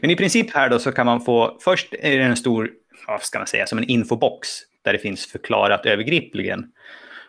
Men 0.00 0.10
i 0.10 0.16
princip 0.16 0.54
här 0.54 0.68
då 0.68 0.78
så 0.78 0.92
kan 0.92 1.06
man 1.06 1.20
få, 1.20 1.58
först 1.60 1.94
är 2.00 2.18
det 2.18 2.24
en 2.24 2.36
stor, 2.36 2.70
vad 3.06 3.22
ska 3.22 3.38
man 3.38 3.46
säga, 3.46 3.66
som 3.66 3.78
en 3.78 3.84
infobox 3.84 4.48
där 4.82 4.92
det 4.92 4.98
finns 4.98 5.26
förklarat 5.26 5.86
övergripligen. 5.86 6.72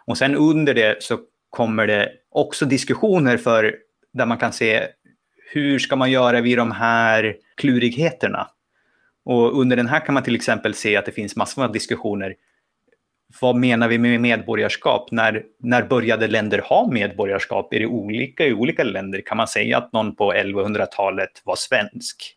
Och 0.06 0.18
sen 0.18 0.36
under 0.36 0.74
det 0.74 1.04
så 1.04 1.20
kommer 1.50 1.88
det 1.88 2.12
också 2.30 2.66
diskussioner 2.66 3.38
för 3.38 3.76
där 4.14 4.26
man 4.26 4.38
kan 4.38 4.54
se 4.54 4.88
hur 5.52 5.80
ska 5.80 5.96
man 5.96 6.12
göra 6.12 6.42
vid 6.42 6.58
de 6.58 6.72
här 6.72 7.36
klurigheterna? 7.56 8.48
Och 9.26 9.60
under 9.60 9.78
den 9.78 9.88
här 9.88 10.06
kan 10.06 10.14
man 10.14 10.24
till 10.24 10.36
exempel 10.36 10.74
se 10.74 10.96
att 10.96 11.06
det 11.06 11.12
finns 11.12 11.36
massor 11.36 11.64
av 11.64 11.72
diskussioner. 11.72 12.36
Vad 13.42 13.56
menar 13.56 13.88
vi 13.88 13.98
med 13.98 14.22
medborgarskap? 14.22 15.12
När, 15.12 15.44
när 15.60 15.84
började 15.84 16.28
länder 16.28 16.60
ha 16.60 16.92
medborgarskap? 16.92 17.74
Är 17.74 17.80
det 17.80 17.86
olika 17.86 18.46
i 18.46 18.54
olika 18.54 18.84
länder? 18.84 19.22
Kan 19.22 19.38
man 19.38 19.48
säga 19.48 19.78
att 19.78 19.94
någon 19.94 20.16
på 20.16 20.34
1100-talet 20.34 21.42
var 21.44 21.56
svensk? 21.56 22.36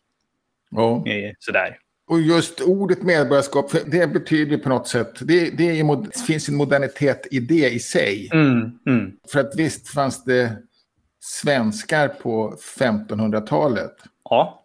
Ja. 0.71 1.03
Sådär. 1.39 1.77
Och 2.07 2.21
just 2.21 2.61
ordet 2.61 3.03
medborgarskap, 3.03 3.71
det 3.85 4.07
betyder 4.07 4.57
på 4.57 4.69
något 4.69 4.87
sätt, 4.87 5.13
det, 5.21 5.49
det, 5.49 5.79
är, 5.79 6.01
det 6.03 6.25
finns 6.27 6.49
en 6.49 6.55
modernitet 6.55 7.27
i 7.31 7.39
det 7.39 7.69
i 7.69 7.79
sig. 7.79 8.29
Mm, 8.33 8.71
mm. 8.87 9.11
För 9.31 9.39
att 9.39 9.55
visst 9.55 9.87
fanns 9.87 10.23
det 10.23 10.57
svenskar 11.23 12.07
på 12.07 12.55
1500-talet. 12.79 13.95
Ja. 14.29 14.63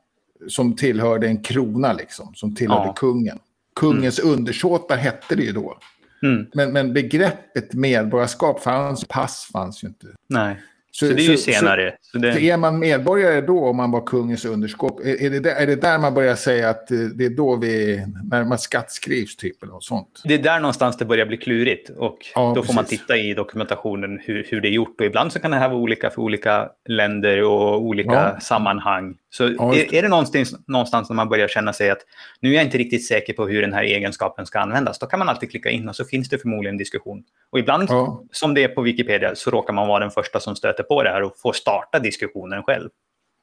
Som 0.49 0.77
tillhörde 0.77 1.27
en 1.27 1.43
krona 1.43 1.93
liksom, 1.93 2.35
som 2.35 2.55
tillhörde 2.55 2.87
ja. 2.87 2.93
kungen. 2.93 3.39
Kungens 3.75 4.21
mm. 4.21 4.33
undersåtar 4.33 4.97
hette 4.97 5.35
det 5.35 5.43
ju 5.43 5.53
då. 5.53 5.79
Mm. 6.23 6.47
Men, 6.55 6.73
men 6.73 6.93
begreppet 6.93 7.73
medborgarskap 7.73 8.63
fanns, 8.63 9.05
pass 9.09 9.49
fanns 9.53 9.85
ju 9.85 9.89
inte. 9.89 10.07
Nej. 10.29 10.63
Så, 10.99 11.07
så 11.07 11.13
det 11.13 11.23
är 11.23 11.31
ju 11.31 11.37
senare. 11.37 11.95
Så, 12.01 12.19
det... 12.19 12.33
så, 12.33 12.39
är 12.39 12.57
man 12.57 12.79
medborgare 12.79 13.41
då 13.41 13.65
om 13.65 13.77
man 13.77 13.91
var 13.91 14.07
kungens 14.07 14.45
underskott? 14.45 15.01
Är, 15.01 15.23
är, 15.23 15.31
det 15.31 15.41
där, 15.41 15.55
är 15.55 15.67
det 15.67 15.77
där 15.77 15.99
man 15.99 16.15
börjar 16.15 16.35
säga 16.35 16.71
att 16.71 16.87
det 16.89 17.25
är 17.25 17.37
då 17.37 17.57
vi, 17.57 18.05
när 18.31 18.45
man 18.45 18.59
skattskrivs 18.59 19.37
typ 19.37 19.63
eller 19.63 19.73
något 19.73 19.85
sånt? 19.85 20.23
Det 20.25 20.35
är 20.35 20.39
där 20.39 20.61
någonstans 20.61 20.97
det 20.97 21.05
börjar 21.05 21.27
bli 21.27 21.37
klurigt 21.37 21.91
och 21.91 22.19
ja, 22.35 22.41
då 22.49 22.55
precis. 22.55 22.67
får 22.67 22.75
man 22.75 22.85
titta 22.85 23.17
i 23.17 23.35
dokumentationen 23.35 24.21
hur, 24.25 24.47
hur 24.51 24.61
det 24.61 24.69
är 24.69 24.73
gjort 24.73 25.01
och 25.01 25.07
ibland 25.07 25.33
så 25.33 25.41
kan 25.41 25.51
det 25.51 25.57
här 25.57 25.69
vara 25.69 25.79
olika 25.79 26.11
för 26.11 26.23
olika 26.23 26.69
länder 26.89 27.43
och 27.43 27.83
olika 27.83 28.13
ja. 28.13 28.41
sammanhang. 28.41 29.15
Så 29.31 29.55
ja, 29.59 29.75
är, 29.75 29.95
är 29.95 30.03
det 30.03 30.09
någonstans, 30.09 30.55
någonstans 30.67 31.09
när 31.09 31.17
man 31.17 31.29
börjar 31.29 31.49
känna 31.49 31.73
sig 31.73 31.91
att 31.91 31.99
nu 32.41 32.51
är 32.51 32.55
jag 32.55 32.65
inte 32.65 32.79
riktigt 32.79 33.07
säker 33.07 33.33
på 33.33 33.47
hur 33.47 33.63
den 33.63 33.73
här 33.73 33.83
egenskapen 33.83 34.47
ska 34.47 34.61
användas, 34.61 34.99
då 34.99 35.07
kan 35.07 35.19
man 35.19 35.29
alltid 35.29 35.51
klicka 35.51 35.71
in 35.71 35.89
och 35.89 35.97
så 35.97 36.05
finns 36.05 36.29
det 36.29 36.39
förmodligen 36.39 36.75
en 36.75 36.79
diskussion. 36.79 37.23
Och 37.51 37.59
ibland, 37.59 37.89
som 38.33 38.55
det 38.55 38.65
är 38.65 38.69
på 38.69 38.83
Wikipedia, 38.83 39.35
så 39.35 39.51
råkar 39.51 39.73
man 39.73 39.89
vara 39.89 40.01
den 40.01 40.11
första 40.11 40.41
som 40.41 40.57
stöter 40.57 40.83
på 40.89 41.03
det 41.03 41.11
här 41.11 41.23
och 41.23 41.39
får 41.39 41.53
starta 41.53 41.99
diskussionen 41.99 42.63
själv. 42.63 42.89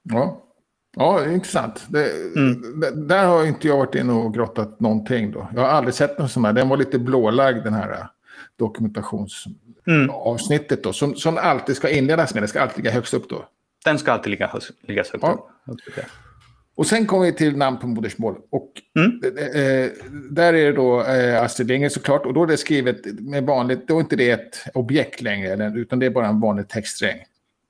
Ja, 0.03 0.41
ja 0.95 1.31
intressant. 1.31 1.85
Det, 1.89 2.11
mm. 2.35 2.83
Där 3.07 3.25
har 3.25 3.45
inte 3.45 3.67
jag 3.67 3.77
varit 3.77 3.95
inne 3.95 4.13
och 4.13 4.33
grottat 4.33 4.79
någonting. 4.79 5.31
Då. 5.31 5.47
Jag 5.55 5.61
har 5.61 5.69
aldrig 5.69 5.93
sett 5.93 6.19
någon 6.19 6.29
sån 6.29 6.45
här. 6.45 6.53
Den 6.53 6.69
var 6.69 6.77
lite 6.77 6.99
blålagd, 6.99 7.63
den 7.63 7.73
här 7.73 7.91
äh, 7.91 8.05
dokumentationsavsnittet. 8.59 10.83
Då, 10.83 10.93
som, 10.93 11.15
som 11.15 11.37
alltid 11.37 11.75
ska 11.75 11.89
inledas 11.89 12.33
med. 12.33 12.43
Det 12.43 12.47
ska 12.47 12.61
alltid 12.61 12.77
ligga 12.77 12.91
högst 12.91 13.13
upp 13.13 13.29
då. 13.29 13.45
Den 13.85 13.99
ska 13.99 14.11
alltid 14.11 14.31
ligga, 14.31 14.51
ligga 14.81 15.03
högt 15.03 15.15
ja. 15.21 15.49
upp. 15.65 15.79
Och 16.75 16.87
sen 16.87 17.05
kommer 17.05 17.25
vi 17.25 17.33
till 17.33 17.57
namn 17.57 17.79
på 17.79 17.87
modersmål. 17.87 18.35
Och 18.49 18.71
mm. 18.95 19.21
eh, 19.37 19.91
där 20.31 20.53
är 20.53 20.65
det 20.65 20.71
då 20.71 21.03
eh, 21.03 21.43
Astrid 21.43 21.67
Lindgren 21.67 21.91
såklart. 21.91 22.25
Och 22.25 22.33
då 22.33 22.43
är 22.43 22.47
det 22.47 22.57
skrivet 22.57 23.05
med 23.05 23.43
vanligt, 23.43 23.87
då 23.87 23.95
är 23.95 24.01
inte 24.01 24.15
det 24.15 24.31
ett 24.31 24.65
objekt 24.73 25.21
längre, 25.21 25.73
utan 25.75 25.99
det 25.99 26.05
är 26.05 26.09
bara 26.09 26.27
en 26.27 26.39
vanlig 26.39 26.67
textsträng. 26.67 27.17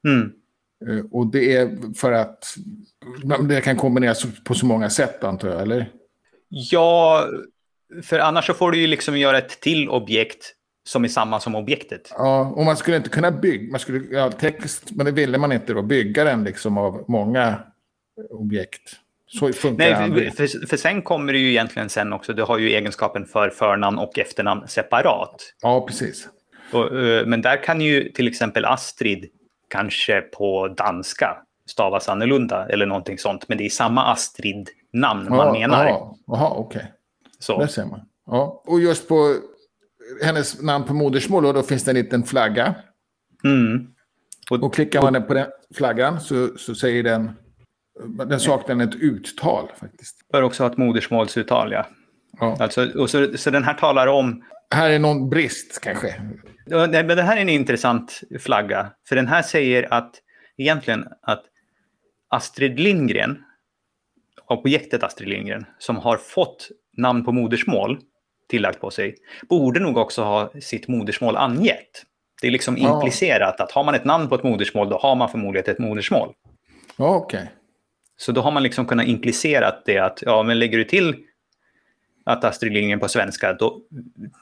Mm. 0.06 0.32
Eh, 0.88 1.06
och 1.12 1.28
det 1.28 1.56
är 1.56 1.94
för 1.96 2.12
att 2.12 2.56
det 3.50 3.62
kan 3.62 3.76
kombineras 3.76 4.26
på 4.44 4.54
så 4.54 4.66
många 4.66 4.90
sätt 4.90 5.24
antar 5.24 5.50
jag, 5.50 5.62
eller? 5.62 5.90
Ja, 6.50 7.26
för 8.04 8.20
annars 8.20 8.46
så 8.46 8.54
får 8.54 8.72
du 8.72 8.78
ju 8.78 8.88
liksom 8.88 9.18
göra 9.18 9.38
ett 9.38 9.60
till 9.60 9.90
objekt 9.90 10.54
som 10.88 11.04
är 11.04 11.08
samma 11.08 11.40
som 11.40 11.56
objektet. 11.56 12.10
Ja, 12.12 12.54
och 12.56 12.66
man 12.66 12.78
skulle 12.78 12.98
inte 12.98 13.10
kunna 13.10 13.32
bygga, 13.32 13.72
man 13.72 13.80
skulle, 13.80 14.18
ja, 14.18 14.32
text, 14.32 14.92
men 14.92 15.06
det 15.06 15.12
ville 15.12 15.38
man 15.38 15.52
inte 15.52 15.74
då, 15.74 15.82
bygga 15.82 16.24
den 16.24 16.44
liksom 16.44 16.78
av 16.78 17.06
många 17.08 17.60
objekt. 18.30 18.96
Så 19.28 19.54
funkar 19.54 20.08
Nej, 20.10 20.32
för, 20.32 20.48
för, 20.48 20.68
för, 20.68 20.78
sen 20.78 21.02
kommer 21.02 21.34
det 21.34 21.40
ju 21.40 21.50
egentligen 21.50 21.90
sen 21.90 22.14
också, 22.14 22.34
du 22.34 22.44
har 22.44 22.58
ju 22.58 22.70
egenskapen 22.70 23.26
för 23.26 23.50
förnamn 23.50 23.98
och 23.98 24.20
efternamn 24.20 24.68
separat. 24.68 25.54
Ja, 25.62 25.86
precis. 25.88 26.28
Och, 26.72 27.00
eh, 27.00 27.26
men 27.26 27.42
där 27.42 27.64
kan 27.64 27.82
ju 27.82 28.12
till 28.12 28.28
exempel 28.28 28.66
Astrid 28.66 29.30
kanske 29.67 30.22
på 30.22 30.67
danska 30.67 31.38
stavas 31.67 32.10
annorlunda 32.10 32.67
eller 32.69 32.86
någonting 32.86 33.17
sånt. 33.17 33.50
Men 33.50 33.57
det 33.57 33.65
är 33.65 33.69
samma 33.69 34.13
Astrid-namn 34.13 35.29
man 35.29 35.51
menar. 35.51 35.86
Jaha, 36.27 36.50
okej. 36.50 36.91
Okay. 37.48 37.57
Där 37.57 37.67
ser 37.67 37.86
man. 37.86 38.01
Ja. 38.25 38.63
Och 38.65 38.79
just 38.79 39.07
på 39.07 39.36
hennes 40.24 40.62
namn 40.62 40.86
på 40.86 40.93
modersmål, 40.93 41.43
då, 41.43 41.51
då 41.51 41.63
finns 41.63 41.84
det 41.84 41.91
en 41.91 41.95
liten 41.95 42.24
flagga. 42.24 42.75
Mm. 43.43 43.88
Och, 44.51 44.63
och 44.63 44.74
klickar 44.74 45.01
man 45.01 45.27
på 45.27 45.34
den 45.34 45.48
flaggan 45.75 46.22
så, 46.22 46.57
så 46.57 46.75
säger 46.75 47.03
den... 47.03 47.31
Den 48.25 48.39
saknar 48.39 48.84
ett 48.84 48.95
uttal 48.95 49.72
faktiskt. 49.79 50.27
Bör 50.31 50.41
också 50.41 50.63
ha 50.63 50.72
ett 50.72 50.77
modersmålsuttal, 50.77 51.72
ja. 51.72 51.86
ja. 52.39 52.57
Alltså, 52.60 53.00
och 53.00 53.10
så, 53.10 53.38
så 53.38 53.50
den 53.50 53.63
här 53.63 53.74
talar 53.74 54.07
om... 54.07 54.43
Här 54.69 54.89
är 54.89 55.00
någon 55.00 55.29
brist 55.29 55.79
kanske. 55.81 56.22
Ja, 56.65 56.88
men 56.88 57.07
det 57.07 57.22
här 57.22 57.38
är 57.38 57.41
en 57.41 57.50
intressant 57.50 58.22
flagga. 58.39 58.91
För 59.07 59.15
den 59.15 59.27
här 59.27 59.41
säger 59.41 59.93
att 59.93 60.15
egentligen 60.57 61.07
att 61.22 61.43
Astrid 62.29 62.79
Lindgren, 62.79 63.43
objektet 64.48 65.03
Astrid 65.03 65.29
Lindgren, 65.29 65.65
som 65.77 65.98
har 65.98 66.17
fått 66.17 66.69
namn 66.98 67.25
på 67.25 67.31
modersmål 67.31 68.00
tillagt 68.50 68.81
på 68.81 68.91
sig, 68.91 69.15
borde 69.50 69.79
nog 69.79 69.98
också 69.98 70.24
ha 70.24 70.51
sitt 70.62 70.88
modersmål 70.88 71.38
angett. 71.38 72.03
Det 72.41 72.48
är 72.48 72.51
liksom 72.51 72.77
ja. 72.77 72.95
implicerat 72.95 73.60
att 73.60 73.72
har 73.72 73.84
man 73.84 73.95
ett 73.95 74.05
namn 74.05 74.29
på 74.29 74.36
ett 74.36 74.43
modersmål, 74.43 74.89
då 74.89 74.98
har 74.98 75.15
man 75.15 75.29
förmodligen 75.29 75.72
ett 75.72 75.79
modersmål. 75.79 76.34
Ja, 76.98 77.15
okej. 77.15 77.38
Okay. 77.38 77.51
Så 78.17 78.31
då 78.31 78.41
har 78.41 78.51
man 78.51 78.63
liksom 78.63 78.86
kunnat 78.86 79.07
implicera 79.07 79.75
det 79.86 80.00
att, 80.00 80.24
ja, 80.25 80.43
men 80.43 80.60
lägger 80.60 80.77
du 80.77 80.84
till 80.84 81.15
att 82.25 82.44
Astrid 82.44 82.74
Lindgren 82.74 83.00
på 83.00 83.08
svenska, 83.08 83.53
då, 83.53 83.82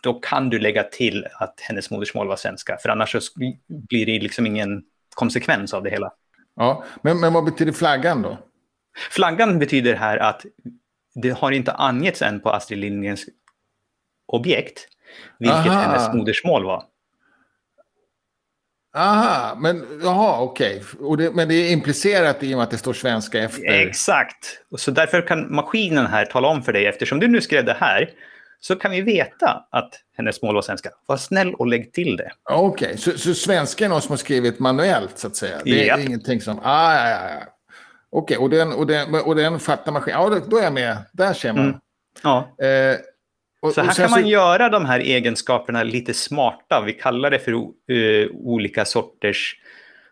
då 0.03 0.13
kan 0.13 0.49
du 0.49 0.59
lägga 0.59 0.83
till 0.83 1.27
att 1.33 1.59
hennes 1.59 1.91
modersmål 1.91 2.27
var 2.27 2.35
svenska. 2.35 2.77
För 2.81 2.89
annars 2.89 3.15
blir 3.67 4.05
det 4.05 4.19
liksom 4.19 4.45
ingen 4.45 4.83
konsekvens 5.15 5.73
av 5.73 5.83
det 5.83 5.89
hela. 5.89 6.13
Ja, 6.55 6.83
men, 7.01 7.19
men 7.19 7.33
vad 7.33 7.45
betyder 7.45 7.71
flaggan 7.71 8.21
då? 8.21 8.37
Flaggan 9.11 9.59
betyder 9.59 9.95
här 9.95 10.17
att 10.17 10.45
det 11.15 11.29
har 11.29 11.51
inte 11.51 11.71
angetts 11.71 12.21
än 12.21 12.39
på 12.39 12.49
Astrid 12.49 12.79
Lindgrens 12.79 13.25
objekt 14.27 14.87
vilket 15.39 15.57
Aha. 15.57 15.81
hennes 15.81 16.13
modersmål 16.13 16.65
var. 16.65 16.83
Aha, 18.95 19.55
men 19.59 19.85
jaha, 20.03 20.41
okej. 20.41 20.83
Okay. 21.00 21.29
Men 21.33 21.47
det 21.47 21.55
är 21.55 21.71
implicerat 21.71 22.43
i 22.43 22.53
och 22.53 22.57
med 22.57 22.63
att 22.63 22.71
det 22.71 22.77
står 22.77 22.93
svenska 22.93 23.39
efter. 23.39 23.88
Exakt. 23.88 24.59
Och 24.71 24.79
så 24.79 24.91
därför 24.91 25.27
kan 25.27 25.55
maskinen 25.55 26.05
här 26.05 26.25
tala 26.25 26.47
om 26.47 26.63
för 26.63 26.73
dig, 26.73 26.85
eftersom 26.85 27.19
du 27.19 27.27
nu 27.27 27.41
skrev 27.41 27.65
det 27.65 27.77
här, 27.79 28.09
så 28.59 28.75
kan 28.75 28.91
vi 28.91 29.01
veta 29.01 29.65
att 29.71 29.93
hennes 30.17 30.41
mål 30.41 30.55
var 30.55 30.62
svenska. 30.62 30.89
Var 31.05 31.17
snäll 31.17 31.53
och 31.53 31.67
lägg 31.67 31.93
till 31.93 32.17
det. 32.17 32.31
Okej, 32.50 32.88
okay. 32.88 32.97
så, 32.97 33.17
så 33.17 33.33
svenska 33.33 33.85
är 33.85 33.89
någon 33.89 34.01
som 34.01 34.12
har 34.12 34.17
skrivit 34.17 34.59
manuellt 34.59 35.19
så 35.19 35.27
att 35.27 35.35
säga? 35.35 35.57
Det 35.63 35.89
är 35.89 35.97
yep. 35.97 36.07
ingenting 36.07 36.41
som... 36.41 36.59
Ah, 36.63 36.95
ja, 36.95 37.09
ja, 37.09 37.29
ja. 37.29 37.53
Okej, 38.09 38.38
och, 38.38 38.50
den, 38.50 38.73
och, 38.73 38.88
den, 38.88 39.15
och 39.15 39.35
den 39.35 39.59
fattar 39.59 39.91
maskin. 39.91 40.13
Ja, 40.13 40.39
då 40.47 40.57
är 40.57 40.63
jag 40.63 40.73
med. 40.73 40.97
Där 41.12 41.33
ser 41.33 41.53
man. 41.53 41.65
Mm. 41.65 41.77
Ja. 42.23 42.55
Eh, 42.65 42.97
och, 43.63 43.74
Så 43.74 43.82
här 43.82 43.93
kan 43.93 44.12
man 44.12 44.27
göra 44.27 44.70
de 44.70 44.86
här 44.86 45.00
egenskaperna 45.00 45.84
lite 45.84 46.13
smarta. 46.13 46.84
Vi 46.86 46.93
kallar 46.93 47.32
det 47.32 47.39
för 47.39 47.51
eh, 47.51 48.27
olika 48.34 48.86
sorters, 48.86 49.55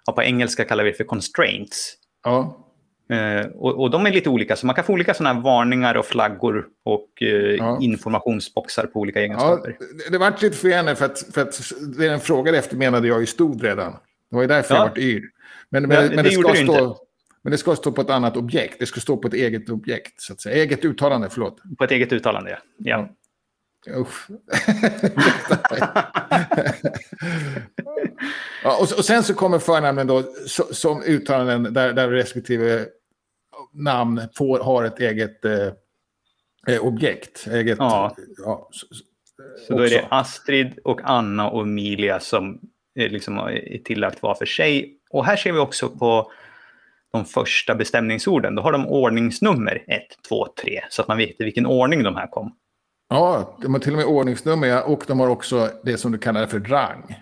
ja, 0.05 0.13
på 0.13 0.23
engelska 0.23 0.63
kallar 0.65 0.83
vi 0.83 0.91
det 0.91 0.97
för 0.97 1.03
constraints. 1.03 1.93
Ja, 2.23 2.67
Eh, 3.11 3.45
och, 3.45 3.81
och 3.81 3.91
de 3.91 4.05
är 4.05 4.11
lite 4.11 4.29
olika, 4.29 4.55
så 4.55 4.65
man 4.65 4.75
kan 4.75 4.85
få 4.85 4.93
olika 4.93 5.13
sådana 5.13 5.33
här 5.35 5.41
varningar 5.41 5.95
och 5.95 6.05
flaggor 6.05 6.67
och 6.83 7.07
eh, 7.21 7.27
Ja. 7.27 7.77
informationsboxar 7.81 8.85
på 8.85 8.99
olika 8.99 9.19
ja, 9.19 9.25
egenskaper. 9.25 9.77
det, 9.79 10.11
det 10.11 10.17
vart 10.17 10.41
lite 10.41 10.57
förvirrande 10.57 10.95
för 10.95 11.05
att, 11.05 11.19
för 11.33 11.41
att 11.41 11.71
det 11.97 12.07
den 12.07 12.19
frågade 12.19 12.57
efter 12.57 12.77
menade 12.77 13.07
jag 13.07 13.19
ju 13.19 13.25
stod 13.25 13.63
redan. 13.63 13.91
Det 14.29 14.35
var 14.35 14.41
ju 14.41 14.47
därför 14.47 14.73
Ja. 14.75 14.79
jag 14.81 14.87
vart 14.87 14.97
yr. 14.97 15.23
Men, 15.69 15.83
men, 15.87 15.91
Ja, 15.91 16.01
men, 16.01 16.15
det 16.17 16.23
det 16.23 16.29
gjorde 16.33 16.55
ska 16.55 16.63
stå, 16.63 16.73
inte. 16.73 16.99
men 17.41 17.51
det 17.51 17.57
ska 17.57 17.75
stå 17.75 17.91
på 17.91 18.01
ett 18.01 18.09
annat 18.09 18.37
objekt. 18.37 18.75
Det 18.79 18.85
ska 18.85 18.99
stå 18.99 19.17
på 19.17 19.27
ett 19.27 19.33
eget 19.33 19.69
objekt, 19.69 20.21
så 20.21 20.33
att 20.33 20.41
säga. 20.41 20.55
Eget 20.63 20.85
uttalande, 20.85 21.29
förlåt. 21.31 21.57
På 21.77 21.83
ett 21.83 21.91
eget 21.91 22.13
uttalande, 22.13 22.51
ja. 22.51 22.57
ja. 22.77 23.09
Usch. 23.89 24.27
ja, 28.63 28.77
och, 28.77 28.97
och 28.97 29.05
sen 29.05 29.23
så 29.23 29.33
kommer 29.33 29.59
förnamnen 29.59 30.07
då 30.07 30.19
so- 30.47 30.73
som 30.73 31.03
uttalanden 31.03 31.73
där, 31.73 31.93
där 31.93 32.09
respektive 32.09 32.85
namn 33.73 34.21
får, 34.37 34.59
har 34.59 34.83
ett 34.83 34.99
eget 34.99 35.45
eh, 35.45 35.67
eh, 36.67 36.81
objekt. 36.81 37.47
Eget, 37.47 37.77
Ja. 37.79 38.15
ja, 38.45 38.69
så, 38.71 38.85
så- 39.67 39.73
då 39.73 39.83
är 39.83 39.89
det. 39.89 40.07
Astrid 40.09 40.79
och 40.83 41.01
Anna 41.03 41.49
och 41.49 41.61
Emilia 41.61 42.19
som 42.19 42.59
eh, 42.99 43.09
liksom 43.11 43.37
är 43.37 43.77
tillagt 43.83 44.21
var 44.23 44.35
för 44.35 44.45
sig. 44.45 44.97
Och 45.09 45.25
här 45.25 45.35
ser 45.35 45.51
vi 45.51 45.59
också 45.59 45.89
på 45.89 46.31
de 47.11 47.25
första 47.25 47.75
bestämningsorden. 47.75 48.55
Då 48.55 48.61
har 48.61 48.71
de 48.71 48.87
ordningsnummer 48.87 49.83
1, 49.87 50.01
2, 50.29 50.47
3. 50.63 50.81
Så 50.89 51.01
att 51.01 51.07
man 51.07 51.17
vet 51.17 51.41
i 51.41 51.43
vilken 51.43 51.65
ordning 51.65 52.03
de 52.03 52.15
här 52.15 52.27
kom. 52.27 52.55
Ja, 53.11 53.57
de 53.61 53.73
har 53.73 53.79
till 53.81 53.91
och 53.91 53.97
med 53.97 54.05
ordningsnummer 54.05 54.83
och 54.89 55.03
de 55.07 55.19
har 55.19 55.27
också 55.27 55.69
det 55.83 55.97
som 55.97 56.11
du 56.11 56.17
kallar 56.17 56.47
för 56.47 56.59
rang. 56.59 57.15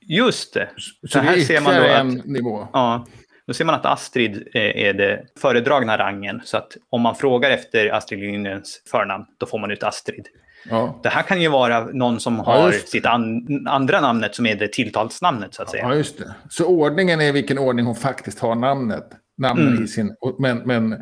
Just 0.00 0.54
det. 0.54 0.68
Så, 0.76 1.08
Så 1.08 1.18
det 1.18 1.24
här 1.24 1.36
är 1.36 1.40
ser 1.40 1.60
man 1.60 1.74
då 1.74 1.80
att- 1.82 2.00
en 2.00 2.08
nivå. 2.24 2.68
Ja, 2.72 3.06
då 3.46 3.54
ser 3.54 3.64
man 3.64 3.74
att 3.74 3.86
Astrid 3.86 4.48
eh, 4.54 4.62
är 4.86 4.92
det 4.94 5.24
föredragna 5.40 5.98
rangen. 5.98 6.40
Så 6.44 6.56
att 6.56 6.76
om 6.90 7.00
man 7.00 7.14
frågar 7.14 7.50
efter 7.50 7.88
Astrid 7.94 8.20
Lindgrens 8.20 8.82
förnamn, 8.90 9.24
då 9.38 9.46
får 9.46 9.58
man 9.58 9.70
ut 9.70 9.82
Astrid. 9.82 10.26
Ja. 10.70 11.00
Det 11.02 11.08
här 11.08 11.22
kan 11.22 11.42
ju 11.42 11.48
vara 11.48 11.84
någon 11.84 12.20
som 12.20 12.36
Ja, 12.36 12.42
har 12.42 12.70
det. 12.70 12.88
sitt 12.88 13.06
an 13.06 13.46
andra 13.68 14.00
namnet 14.00 14.34
som 14.34 14.46
är 14.46 14.54
det 14.54 14.72
tilltalsnamnet 14.72 15.54
så 15.54 15.62
att 15.62 15.70
säga. 15.70 15.82
ja, 15.82 15.94
just 15.94 16.18
det. 16.18 16.34
Så 16.50 16.66
ordningen 16.66 17.20
är 17.20 17.32
vilken 17.32 17.58
ordning 17.58 17.86
hon 17.86 17.94
faktiskt 17.94 18.38
har 18.38 18.54
namnet. 18.54 19.10
Namnen 19.38 19.68
Mm. 19.68 19.84
i 19.84 19.88
sin... 19.88 20.14
Men, 20.38 20.58
men 20.58 20.92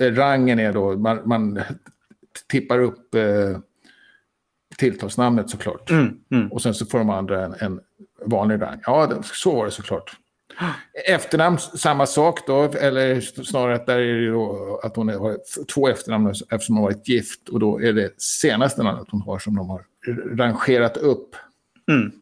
eh, 0.00 0.12
rangen 0.14 0.58
är 0.58 0.72
då, 0.72 0.96
man, 0.96 1.20
man 1.28 1.60
tippar 2.50 2.78
upp 2.78 3.14
eh, 3.14 3.22
tilltalsnamnet 4.78 5.50
såklart. 5.50 5.90
Mm, 5.90 6.14
mm. 6.32 6.52
Och 6.52 6.62
sen 6.62 6.74
så 6.74 6.86
får 6.86 6.98
de 6.98 7.10
andra 7.10 7.44
en, 7.44 7.54
en 7.60 7.80
vanlig 8.24 8.62
rang. 8.62 8.80
Ja, 8.86 9.22
så 9.22 9.56
var 9.56 9.64
det 9.64 9.70
såklart. 9.70 10.16
Efternamn, 11.08 11.58
samma 11.58 12.06
sak 12.06 12.46
då, 12.46 12.62
eller 12.62 13.20
snarare 13.20 13.74
att 13.74 13.86
där 13.86 13.98
är 13.98 14.20
det 14.20 14.30
då 14.30 14.80
att 14.82 14.96
hon 14.96 15.08
har 15.08 15.38
två 15.74 15.88
efternamn 15.88 16.30
eftersom 16.30 16.76
hon 16.76 16.84
har 16.84 16.92
varit 16.92 17.08
gift. 17.08 17.48
Och 17.48 17.60
då 17.60 17.80
är 17.82 17.92
det 17.92 18.20
senaste 18.22 18.82
namnet 18.82 19.06
hon 19.10 19.20
har 19.22 19.38
som 19.38 19.56
de 19.56 19.68
har 19.70 19.84
rangerat 20.36 20.96
upp. 20.96 21.36
Mm. 21.90 22.12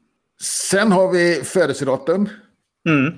Sen 0.43 0.93
har 0.93 1.13
vi 1.13 1.35
födelsedatum, 1.45 2.29
Mm. 2.89 3.15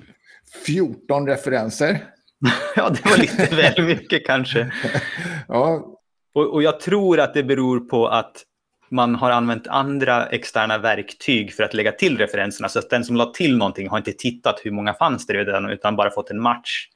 14 0.66 1.26
referenser. 1.26 2.04
Ja, 2.76 2.90
det 2.90 3.10
var 3.10 3.16
lite 3.16 3.56
väl 3.56 3.84
mycket 3.86 4.26
kanske. 4.26 4.72
Ja, 5.48 5.92
Och, 6.34 6.54
och 6.54 6.62
jag 6.62 6.80
tror 6.80 7.20
att 7.20 7.34
det 7.34 7.42
beror 7.44 7.80
på 7.80 8.08
att 8.08 8.42
man 8.88 9.14
har 9.14 9.30
använt 9.30 9.66
andra 9.66 10.26
externa 10.26 10.78
verktyg 10.78 11.54
för 11.54 11.62
att 11.62 11.74
lägga 11.74 11.92
till 11.92 12.18
referenserna. 12.18 12.68
Så 12.68 12.78
att 12.78 12.90
den 12.90 13.04
som 13.04 13.16
la 13.16 13.32
till 13.32 13.56
någonting 13.56 13.88
har 13.88 13.98
inte 13.98 14.12
tittat 14.12 14.60
hur 14.64 14.70
många 14.70 14.94
fanns 14.94 15.26
det 15.26 15.34
redan, 15.34 15.70
utan 15.70 15.96
bara 15.96 16.10
fått 16.10 16.30
en 16.30 16.40
match. 16.40 16.88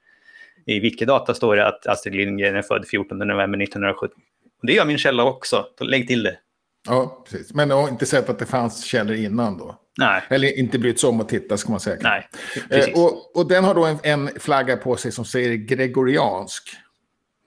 I 0.66 0.80
Wikidata 0.80 1.34
står 1.34 1.56
det 1.56 1.66
att 1.66 1.86
Astrid 1.86 2.14
Lindgren 2.14 2.56
är 2.56 2.62
född 2.62 2.86
14 2.88 3.18
november 3.18 3.62
1970. 3.62 4.16
Och 4.60 4.66
det 4.66 4.72
gör 4.72 4.84
min 4.84 4.98
källa 4.98 5.24
också. 5.24 5.66
Så 5.78 5.84
lägg 5.84 6.08
till 6.08 6.22
det. 6.22 6.36
ja, 6.88 7.24
precis. 7.30 7.54
Men 7.54 7.70
jag 7.70 7.82
har 7.82 7.88
inte 7.88 8.06
sett 8.06 8.28
att 8.28 8.38
det 8.38 8.46
fanns 8.46 8.84
källor 8.84 9.16
innan 9.16 9.58
då. 9.58 9.76
Nej, 9.98 10.22
Eller 10.28 10.58
inte 10.58 10.78
brytt 10.78 11.00
sig 11.00 11.08
om 11.08 11.20
att 11.20 11.28
titta 11.28 11.56
ska 11.56 11.70
man 11.70 11.80
säga. 11.80 11.96
nej. 12.00 12.28
Eh, 12.70 13.02
och, 13.02 13.36
och 13.36 13.48
den 13.48 13.64
har 13.64 13.74
då 13.74 13.84
en, 13.84 13.98
en 14.02 14.30
flagga 14.40 14.76
på 14.76 14.96
sig 14.96 15.12
som 15.12 15.24
säger 15.24 15.54
gregoriansk. 15.54 16.76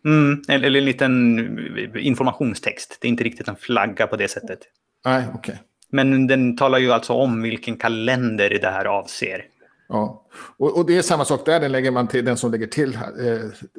Mm, 0.06 0.42
eller, 0.48 0.78
en 0.78 0.86
liten 0.86 1.98
informationstext. 1.98 2.98
Det 3.02 3.08
är 3.08 3.10
inte 3.10 3.24
riktigt 3.24 3.48
en 3.48 3.56
flagga 3.56 4.08
på 4.08 4.16
det 4.16 4.28
sättet. 4.28 4.60
Nej, 5.06 5.26
okej. 5.36 5.62
Men 5.90 6.28
den 6.28 6.58
talar 6.58 6.78
ju 6.80 6.92
alltså 6.92 7.14
om 7.14 7.42
vilken 7.42 7.78
kalender 7.78 8.50
det 8.62 8.70
här 8.70 8.86
avser. 8.86 9.46
Ja. 9.90 10.26
Och, 10.58 10.78
och 10.78 10.86
det 10.86 10.98
är 10.98 11.02
samma 11.02 11.26
sak 11.26 11.46
där, 11.46 11.60
den, 11.60 11.72
lägger 11.72 11.92
man 11.92 12.08
till, 12.08 12.26
den 12.26 12.38
som 12.38 12.52
lägger 12.52 12.68
till 12.68 12.96
eh, 12.96 13.02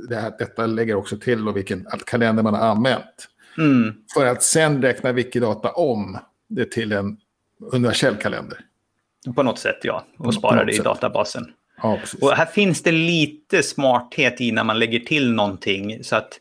det 0.09 0.17
här, 0.17 0.33
detta 0.39 0.67
lägger 0.67 0.95
också 0.95 1.17
till 1.17 1.49
och 1.49 1.57
vilken 1.57 1.87
kalender 2.07 2.43
man 2.43 2.55
har 2.55 2.69
använt. 2.69 3.29
Mm, 3.59 3.95
För 4.15 4.27
att 4.27 4.43
sen 4.43 4.83
räkna 4.83 5.13
Wikidata 5.13 5.73
om 5.73 6.19
det 6.49 6.71
till 6.71 6.93
en 6.93 7.17
universell 7.73 8.17
kalender. 8.17 8.59
på 9.35 9.43
något 9.43 9.59
sätt, 9.59 9.79
ja. 9.83 10.05
Och 10.19 10.35
något 10.35 10.67
det 10.67 10.73
i 10.73 10.77
sätt. 10.77 10.85
databasen. 10.85 11.53
Ja. 11.83 11.99
Och 12.21 12.33
här 12.33 12.47
finns 12.47 12.83
det 12.83 12.93
lite 12.93 13.63
smarthet 13.63 14.41
i 14.41 14.53
när 14.53 14.65
man 14.65 14.79
lägger 14.79 15.01
till 15.01 15.33
någonting. 15.33 16.05
Så 16.05 16.17
att, 16.17 16.41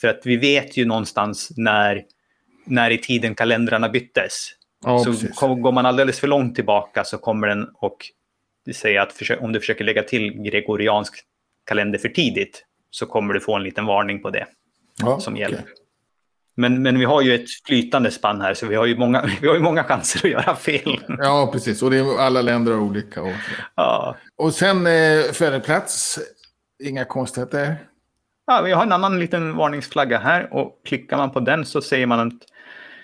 för 0.00 0.08
att 0.08 0.20
vi 0.24 0.36
vet 0.36 0.76
ju 0.76 0.84
någonstans 0.84 1.52
när, 1.56 2.04
när 2.66 2.90
i 2.90 2.98
tiden 2.98 3.34
kalendrarna 3.34 3.88
byttes. 3.88 4.48
Ja, 4.84 4.98
så 4.98 5.10
precis. 5.12 5.40
går 5.40 5.72
man 5.72 5.86
alldeles 5.86 6.20
för 6.20 6.28
långt 6.28 6.54
tillbaka 6.54 7.04
så 7.04 7.18
kommer 7.18 7.46
den 7.46 7.68
och 7.74 7.96
säga 8.74 9.02
att 9.02 9.22
om 9.40 9.52
du 9.52 9.60
försöker 9.60 9.84
lägga 9.84 10.02
till 10.02 10.42
gregoriansk 10.42 11.14
kalender 11.66 11.98
för 11.98 12.08
tidigt 12.08 12.64
så 12.90 13.06
kommer 13.06 13.34
du 13.34 13.40
få 13.40 13.56
en 13.56 13.62
liten 13.62 13.86
varning 13.86 14.22
på 14.22 14.30
det 14.30 14.46
ja, 14.98 15.20
som 15.20 15.34
okej. 15.34 15.40
hjälp. 15.42 15.66
Men, 16.58 16.82
men 16.82 16.98
vi 16.98 17.04
har 17.04 17.22
ju 17.22 17.34
ett 17.34 17.46
flytande 17.66 18.10
spann 18.10 18.40
här 18.40 18.54
så 18.54 18.66
vi 18.66 18.74
har 18.74 18.86
ju 18.86 18.96
många, 18.96 19.30
vi 19.40 19.48
har 19.48 19.54
ju 19.54 19.60
många 19.60 19.84
chanser 19.84 20.18
att 20.26 20.30
göra 20.32 20.56
fel. 20.56 21.00
Ja, 21.18 21.48
precis. 21.52 21.82
Och 21.82 21.90
det 21.90 21.98
är, 21.98 22.18
alla 22.20 22.42
länder 22.42 22.72
har 22.72 22.80
olika. 22.80 23.22
Och, 23.22 23.32
Ja. 23.74 24.16
och 24.36 24.54
sen 24.54 24.86
eh, 24.86 25.22
födelseplats, 25.32 26.18
inga 26.84 27.04
konstigheter. 27.04 27.76
Ja, 28.46 28.62
vi 28.64 28.72
har 28.72 28.82
en 28.82 28.92
annan 28.92 29.20
liten 29.20 29.56
varningsflagga 29.56 30.18
här 30.18 30.54
och 30.54 30.80
klickar 30.84 31.16
man 31.16 31.30
på 31.30 31.40
den 31.40 31.64
så 31.64 31.80
säger 31.80 32.06
man 32.06 32.20
att 32.26 32.42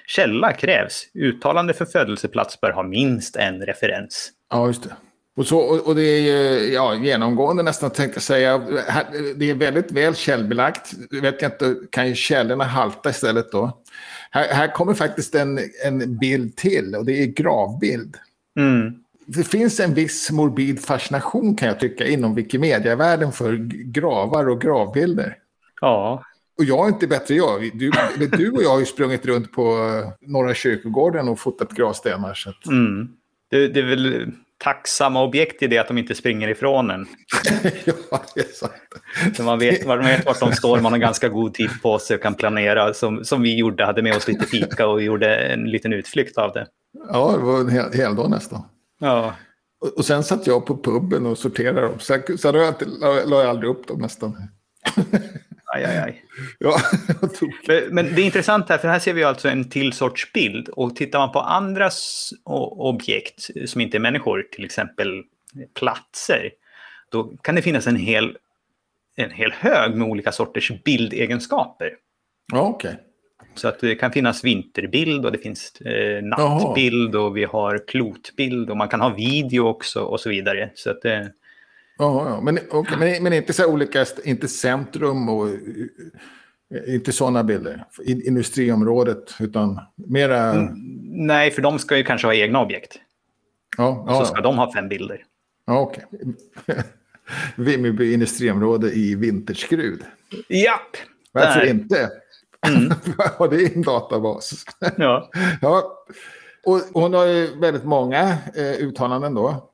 källa 0.07 0.53
krävs. 0.53 1.03
Uttalande 1.15 1.75
för 1.75 1.85
födelseplats 1.85 2.61
bör 2.61 2.71
ha 2.73 2.83
minst 2.83 3.37
en 3.37 3.61
referens. 3.67 4.31
Ja, 4.51 4.67
just 4.67 4.83
det. 4.83 4.91
Och, 5.37 5.47
så, 5.47 5.59
och, 5.59 5.95
det 5.95 6.03
är 6.03 6.21
ju 6.21 6.73
ja, 6.73 6.95
genomgående 6.95 7.63
nästan 7.63 7.91
tänkte 7.91 8.17
jag 8.17 8.23
säga. 8.23 8.59
Det 9.37 9.51
är 9.51 9.55
väldigt 9.55 9.93
väl 9.93 10.15
källbelagt. 10.15 10.93
Vet 11.11 11.43
jag 11.43 11.53
inte, 11.53 11.77
kan 11.91 12.09
ju 12.09 12.15
källorna 12.15 12.65
halta 12.65 13.11
istället 13.11 13.53
då? 13.53 13.79
Här, 14.31 14.49
här 14.55 14.73
kommer 14.73 14.95
faktiskt 14.95 15.35
en, 15.35 15.59
en 15.85 16.19
bild 16.19 16.57
till 16.57 16.95
och 16.95 17.05
det 17.05 17.23
är 17.23 17.27
gravbild. 17.27 18.17
Mm. 18.59 18.95
Det 19.27 19.45
finns 19.45 19.81
en 19.81 19.95
viss 19.95 20.31
morbid 20.31 20.85
fascination 20.85 21.57
kan 21.57 21.69
jag 21.69 21.81
tycka 21.81 22.07
inom 22.07 22.35
Wikimedia-världen 22.35 23.33
för 23.33 23.55
gravar 23.93 24.49
och 24.49 24.61
gravbilder. 24.61 25.39
Ja, 25.81 26.25
Och 26.59 26.65
jag 26.65 26.85
är 26.85 26.89
inte 26.89 27.07
bättre 27.07 27.35
jag. 27.35 27.71
Du, 27.75 27.91
du 28.27 28.51
och 28.51 28.63
jag 28.63 28.71
har 28.71 28.81
ju 28.81 28.87
sprungit 28.87 29.27
runt 29.27 29.53
på 29.53 29.63
eh, 29.63 30.29
Norra 30.31 30.55
kyrkogården 30.55 31.29
och 31.29 31.39
fotat 31.39 31.73
gravstenar. 31.73 32.35
Så 32.35 32.51
att, 32.51 32.67
mm. 32.67 33.09
det, 33.51 33.69
det 33.69 33.81
är 33.81 33.85
väl 33.85 34.33
tacksamma 34.59 35.23
objekt 35.23 35.63
i 35.63 35.67
det 35.67 35.79
att 35.79 35.89
de 35.89 35.99
inte 35.99 36.15
springer 36.15 36.49
ifrån 36.49 36.91
en. 36.91 37.07
ja, 37.85 38.23
det 38.35 38.41
är 38.41 38.53
sant. 38.53 38.73
Så 39.37 39.43
man 39.43 39.59
vet, 39.59 39.87
man 39.87 39.99
vet 39.99 40.27
vart 40.27 40.41
de 40.41 40.53
står, 40.53 40.81
man 40.81 40.93
har 40.93 40.99
ganska 40.99 41.29
god 41.29 41.55
tid 41.55 41.71
på 41.83 41.99
sig 41.99 42.17
och 42.17 42.23
kan 42.23 42.35
planera. 42.35 42.95
Som, 42.95 43.25
som 43.25 43.43
vi 43.43 43.57
gjorde, 43.57 43.85
hade 43.85 44.03
med 44.03 44.17
oss 44.17 44.29
lite 44.29 44.47
fika 44.47 44.87
och 44.87 45.03
gjorde 45.03 45.37
en 45.37 45.65
liten 45.65 45.93
utflykt 45.93 46.39
av 46.39 46.53
det. 46.53 46.67
Ja, 47.13 47.35
det 47.39 47.45
var 47.45 47.61
en 47.61 47.69
hel, 47.69 47.93
hel 47.93 48.17
dag 48.17 48.31
nästan. 48.31 48.63
Ja, 49.01 49.35
Och, 49.81 49.99
och 49.99 50.05
sen 50.05 50.25
satt 50.25 50.47
jag 50.47 50.67
på 50.67 50.77
puben 50.77 51.27
och 51.27 51.39
sorterade 51.39 51.81
dem. 51.81 51.99
Sen, 51.99 52.39
sen 52.39 52.55
la 52.55 53.41
jag, 53.41 53.47
aldrig 53.47 53.71
upp 53.71 53.89
dem 53.89 54.01
nästan. 54.01 54.37
Aj, 55.75 55.85
aj, 55.85 55.99
aj. 55.99 56.25
Ja. 56.59 56.77
Men, 57.69 57.95
men 57.95 58.15
det 58.15 58.23
är 58.23 58.25
intressant 58.25 58.69
här, 58.69 58.79
för 58.79 58.89
här 58.89 58.99
ser 58.99 59.13
vi 59.13 59.25
alltså 59.25 59.49
en 59.49 59.71
till 59.71 59.93
sorts 59.93 60.33
bild. 60.33 60.69
Och 60.69 60.97
tittar 60.97 61.19
man 61.19 61.33
på 61.33 61.41
andra 61.41 61.91
objekt 62.45 63.49
som 63.67 63.81
inte 63.81 63.97
är 63.97 64.01
människor, 64.01 64.43
till 64.53 64.65
exempel 64.65 65.23
platser, 65.75 66.51
då 67.11 67.25
kan 67.25 67.55
det 67.55 67.63
finnas 67.63 67.87
en 67.87 67.97
hel, 67.97 68.37
en 69.17 69.31
hel 69.31 69.53
hög 69.53 69.95
med 69.95 70.09
olika 70.09 70.33
sorters 70.33 70.73
bildegenskaper. 70.85 71.93
Ja, 72.53 72.61
okej. 72.61 72.97
Så 73.55 73.69
att 73.69 73.81
det 73.81 73.95
kan 73.95 74.13
finnas 74.13 74.45
vinterbild 74.45 75.25
och 75.25 75.33
det 75.33 75.39
finns 75.39 75.81
eh, 75.81 76.23
nattbild 76.23 77.17
och 77.17 77.37
vi 77.37 77.45
har 77.45 77.89
klotbild 77.89 78.71
och 78.71 78.77
man 78.77 78.89
kan 78.89 79.01
ha 79.01 79.09
video 79.09 79.69
också 79.69 80.01
och 80.01 80.21
så 80.21 80.31
vidare. 80.31 80.71
Så 80.75 80.91
att 80.91 81.03
det, 81.03 81.33
Ja, 81.99 82.29
ja. 82.29 82.41
Men, 82.41 82.59
okay, 82.71 82.99
men, 82.99 83.23
men 83.23 83.33
inte 83.33 83.53
så 83.53 83.73
olika, 83.73 84.07
inte 84.25 84.49
centrum 84.49 85.29
och 85.29 85.49
eh, 85.49 86.95
inte 86.95 87.13
sådana 87.13 87.45
bilder. 87.45 87.85
Industriområdet, 88.07 89.35
utan 89.41 89.81
mera... 89.95 90.53
Mm, 90.53 90.75
nej, 91.27 91.51
för 91.51 91.63
de 91.63 91.79
ska 91.79 91.97
ju 91.97 92.05
kanske 92.05 92.27
ha 92.27 92.35
egna 92.35 92.63
objekt. 92.63 92.99
Ja, 93.77 94.07
och 94.09 94.17
så 94.17 94.25
ska 94.25 94.37
ja. 94.37 94.43
de 94.43 94.59
ha 94.59 94.73
fem 94.73 94.89
bilder. 94.89 95.25
Ja, 95.67 95.81
okej. 95.81 96.05
Okay. 96.11 96.77
Vimmerby 97.57 98.15
industriområde 98.15 98.91
i 98.93 99.15
Vinterskrud. 99.15 100.03
Japp! 100.49 100.97
Varför 101.33 101.61
där. 101.61 101.71
inte? 101.71 102.11
Mm. 102.67 102.93
ja, 103.39 103.47
det 103.47 103.57
är 103.57 103.77
en 103.77 103.83
databas. 103.83 104.65
Ja. 104.97 105.31
ja. 105.61 106.05
Och 106.65 106.81
hon 106.93 107.15
har 107.15 107.27
ju 107.27 107.61
väldigt 107.61 107.85
många 107.85 108.39
eh, 108.55 108.87
uttalanden 108.87 109.35
då. 109.35 109.71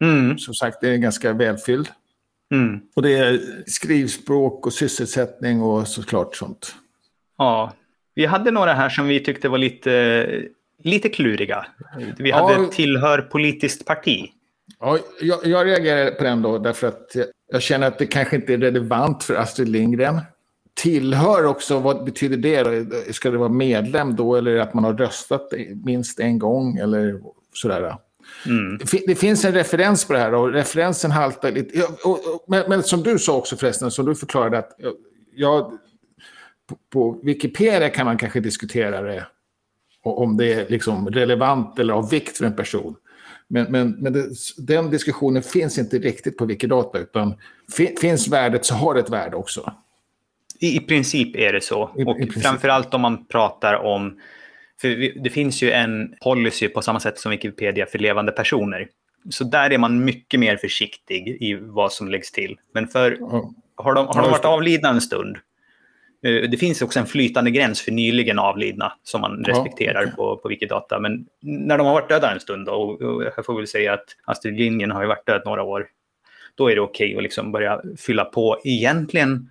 Mm. 0.00 0.38
Som 0.38 0.54
sagt, 0.54 0.80
det 0.80 0.88
är 0.88 0.96
ganska 0.96 1.32
välfylld. 1.32 1.88
Mm. 2.54 2.80
Och 2.96 3.02
det 3.02 3.16
är 3.16 3.40
skrivspråk 3.66 4.66
och 4.66 4.72
sysselsättning 4.72 5.62
och 5.62 5.88
såklart 5.88 6.36
sånt. 6.36 6.74
Ja, 7.38 7.72
vi 8.14 8.26
hade 8.26 8.50
några 8.50 8.72
här 8.72 8.88
som 8.88 9.08
vi 9.08 9.20
tyckte 9.20 9.48
var 9.48 9.58
lite, 9.58 10.42
lite 10.82 11.08
kluriga. 11.08 11.66
Vi 12.18 12.30
hade 12.30 12.52
ja, 12.52 12.68
tillhör 12.72 13.18
politiskt 13.22 13.86
parti. 13.86 14.30
Ja, 14.80 14.98
jag, 15.20 15.46
jag 15.46 15.66
reagerar 15.66 16.10
på 16.10 16.24
den 16.24 16.42
då 16.42 16.58
därför 16.58 16.86
att 16.86 17.16
jag 17.52 17.62
känner 17.62 17.86
att 17.86 17.98
det 17.98 18.06
kanske 18.06 18.36
inte 18.36 18.54
är 18.54 18.58
relevant 18.58 19.22
för 19.22 19.34
Astrid 19.34 19.68
Lindgren. 19.68 20.20
Tillhör 20.74 21.46
också, 21.46 21.78
vad 21.78 22.04
betyder 22.04 22.36
det? 22.36 23.14
Ska 23.14 23.30
det 23.30 23.38
vara 23.38 23.48
medlem 23.48 24.16
då 24.16 24.36
eller 24.36 24.56
att 24.56 24.74
man 24.74 24.84
har 24.84 24.94
röstat 24.94 25.52
minst 25.84 26.20
en 26.20 26.38
gång 26.38 26.76
eller 26.76 27.20
sådär? 27.54 27.96
Mm. 28.46 28.78
Det 29.06 29.14
finns 29.14 29.44
en 29.44 29.52
referens 29.52 30.04
på 30.04 30.12
det 30.12 30.18
här 30.18 30.34
och 30.34 30.52
referensen 30.52 31.10
haltar 31.10 31.52
lite. 31.52 31.86
Men, 32.46 32.64
men, 32.68 32.82
som 32.82 33.02
du 33.02 33.18
sa 33.18 33.36
också 33.36 33.56
förresten, 33.56 33.90
som 33.90 34.06
du 34.06 34.14
förklarade 34.14 34.58
att 34.58 34.70
jag, 35.34 35.78
på, 36.92 37.20
Wikipedia 37.22 37.88
kan 37.88 38.06
man 38.06 38.18
kanske 38.18 38.40
diskutera 38.40 39.02
det 39.02 39.26
om 40.02 40.36
det 40.36 40.52
är 40.52 40.68
liksom 40.68 41.08
relevant 41.08 41.78
eller 41.78 41.94
av 41.94 42.10
vikt 42.10 42.38
för 42.38 42.44
en 42.44 42.56
person. 42.56 42.96
Men, 43.48 43.72
men, 43.72 43.90
men 43.90 44.12
det, 44.12 44.26
den 44.58 44.90
diskussionen 44.90 45.42
finns 45.42 45.78
inte 45.78 45.98
riktigt 45.98 46.36
på 46.36 46.44
Wikidata, 46.44 46.98
utan 46.98 47.34
finns 48.00 48.28
värdet 48.28 48.64
så 48.64 48.74
har 48.74 48.94
det 48.94 49.00
ett 49.00 49.10
värde 49.10 49.36
också. 49.36 49.72
I, 50.60 50.76
i 50.76 50.80
princip 50.80 51.36
är 51.36 51.52
det 51.52 51.60
så. 51.60 51.90
I, 51.96 52.04
och 52.04 52.20
i 52.20 52.30
framförallt 52.30 52.94
om 52.94 53.00
man 53.00 53.26
pratar 53.26 53.74
om... 53.74 54.20
För 54.80 55.22
det 55.22 55.30
finns 55.30 55.62
ju 55.62 55.70
en 55.70 56.14
policy 56.22 56.68
på 56.68 56.82
samma 56.82 57.00
sätt 57.00 57.18
som 57.18 57.30
Wikipedia 57.30 57.86
för 57.86 57.98
levande 57.98 58.32
personer. 58.32 58.88
Så 59.30 59.44
där 59.44 59.72
är 59.72 59.78
man 59.78 60.04
mycket 60.04 60.40
mer 60.40 60.56
försiktig 60.56 61.28
i 61.28 61.54
vad 61.60 61.92
som 61.92 62.08
läggs 62.08 62.32
till. 62.32 62.56
Men 62.74 62.88
för, 62.88 63.18
har 63.76 63.94
de, 63.94 64.06
har 64.06 64.22
de 64.22 64.30
varit 64.30 64.44
avlidna 64.44 64.88
en 64.88 65.00
stund 65.00 65.38
Eh, 66.22 66.50
det 66.50 66.56
finns 66.56 66.82
också 66.82 66.98
en 66.98 67.06
flytande 67.06 67.50
gräns 67.50 67.82
för 67.82 67.92
nyligen 67.92 68.38
avlidna 68.38 68.92
som 69.02 69.20
man 69.20 69.44
respekterar 69.44 70.02
okay. 70.02 70.14
på, 70.14 70.36
på 70.36 70.48
Wikidata. 70.48 71.00
Men 71.00 71.26
när 71.42 71.78
de 71.78 71.86
har 71.86 71.94
varit 71.94 72.08
döda 72.08 72.32
en 72.32 72.40
stund, 72.40 72.66
då, 72.66 72.72
och 72.72 73.24
jag 73.36 73.46
får 73.46 73.56
väl 73.56 73.66
säga 73.66 73.92
att 73.94 74.04
Astrid 74.24 74.58
Lindgren 74.58 74.90
har 74.90 75.02
ju 75.02 75.08
varit 75.08 75.26
död 75.26 75.42
några 75.44 75.62
år, 75.62 75.86
då 76.54 76.70
är 76.70 76.74
det 76.74 76.80
okej 76.80 77.06
okay 77.06 77.16
att 77.16 77.22
liksom 77.22 77.52
börja 77.52 77.80
fylla 77.98 78.24
på 78.24 78.60
egentligen, 78.64 79.50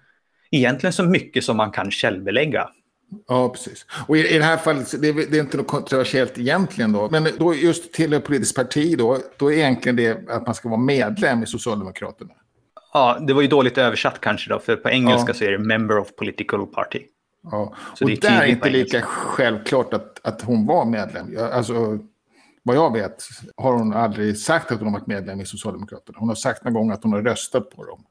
egentligen 0.52 0.94
så 0.94 1.04
mycket 1.04 1.44
som 1.44 1.58
man 1.58 1.72
kan 1.72 1.92
källbelägga. 1.92 2.70
Ja, 3.28 3.50
precis. 3.50 3.86
Och 4.08 4.18
i, 4.18 4.36
i 4.36 4.38
det 4.38 4.44
här 4.44 4.58
fallet, 4.58 5.02
det 5.02 5.08
är, 5.08 5.14
det 5.14 5.38
är 5.38 5.42
inte 5.42 5.58
något 5.58 5.68
kontroversiellt 5.68 6.38
egentligen 6.38 6.92
då, 6.92 7.10
men 7.12 7.28
då 7.38 7.56
just 7.56 7.94
till 7.94 8.14
ett 8.14 8.24
politiskt 8.24 8.56
parti 8.56 8.98
då, 8.98 9.18
då 9.38 9.52
är 9.52 9.56
egentligen 9.56 9.96
det 9.96 10.30
att 10.30 10.46
man 10.46 10.56
ska 10.56 10.70
vara 10.70 10.80
medlem 10.80 11.44
i 11.44 11.46
Socialdemokraterna. 11.46 12.34
Ja, 12.94 13.18
det 13.28 13.34
var 13.34 13.42
ju 13.42 13.48
dåligt 13.48 13.78
översatt 13.78 14.22
kanske 14.22 14.50
då, 14.50 14.60
för 14.60 14.76
på 14.76 14.90
engelska 14.90 15.30
ja. 15.30 15.34
så 15.34 15.44
är 15.44 15.52
det 15.52 15.60
member 15.60 15.98
of 15.98 16.16
political 16.16 16.68
party. 16.68 17.04
Ja, 17.44 17.76
så 17.96 18.06
och 18.06 18.10
det 18.10 18.24
är, 18.24 18.30
där 18.30 18.42
är 18.42 18.46
inte 18.46 18.70
lika 18.70 19.02
självklart 19.02 19.94
att, 19.94 20.20
att 20.24 20.42
hon 20.42 20.66
var 20.66 20.86
medlem. 20.86 21.38
Alltså, 21.54 22.00
vad 22.64 22.76
jag 22.76 22.94
vet 22.94 23.24
har 23.58 23.74
hon 23.74 23.94
aldrig 23.94 24.38
sagt 24.38 24.72
att 24.72 24.78
hon 24.80 24.88
har 24.88 25.00
varit 25.00 25.08
medlem 25.08 25.42
i 25.42 25.46
Socialdemokraterna. 25.46 26.18
Hon 26.20 26.28
har 26.28 26.36
sagt 26.36 26.64
någon 26.64 26.74
gång 26.74 26.92
att 26.92 27.04
hon 27.04 27.14
har 27.14 27.22
röstat 27.22 27.70
på 27.70 27.86
dem. 27.86 28.04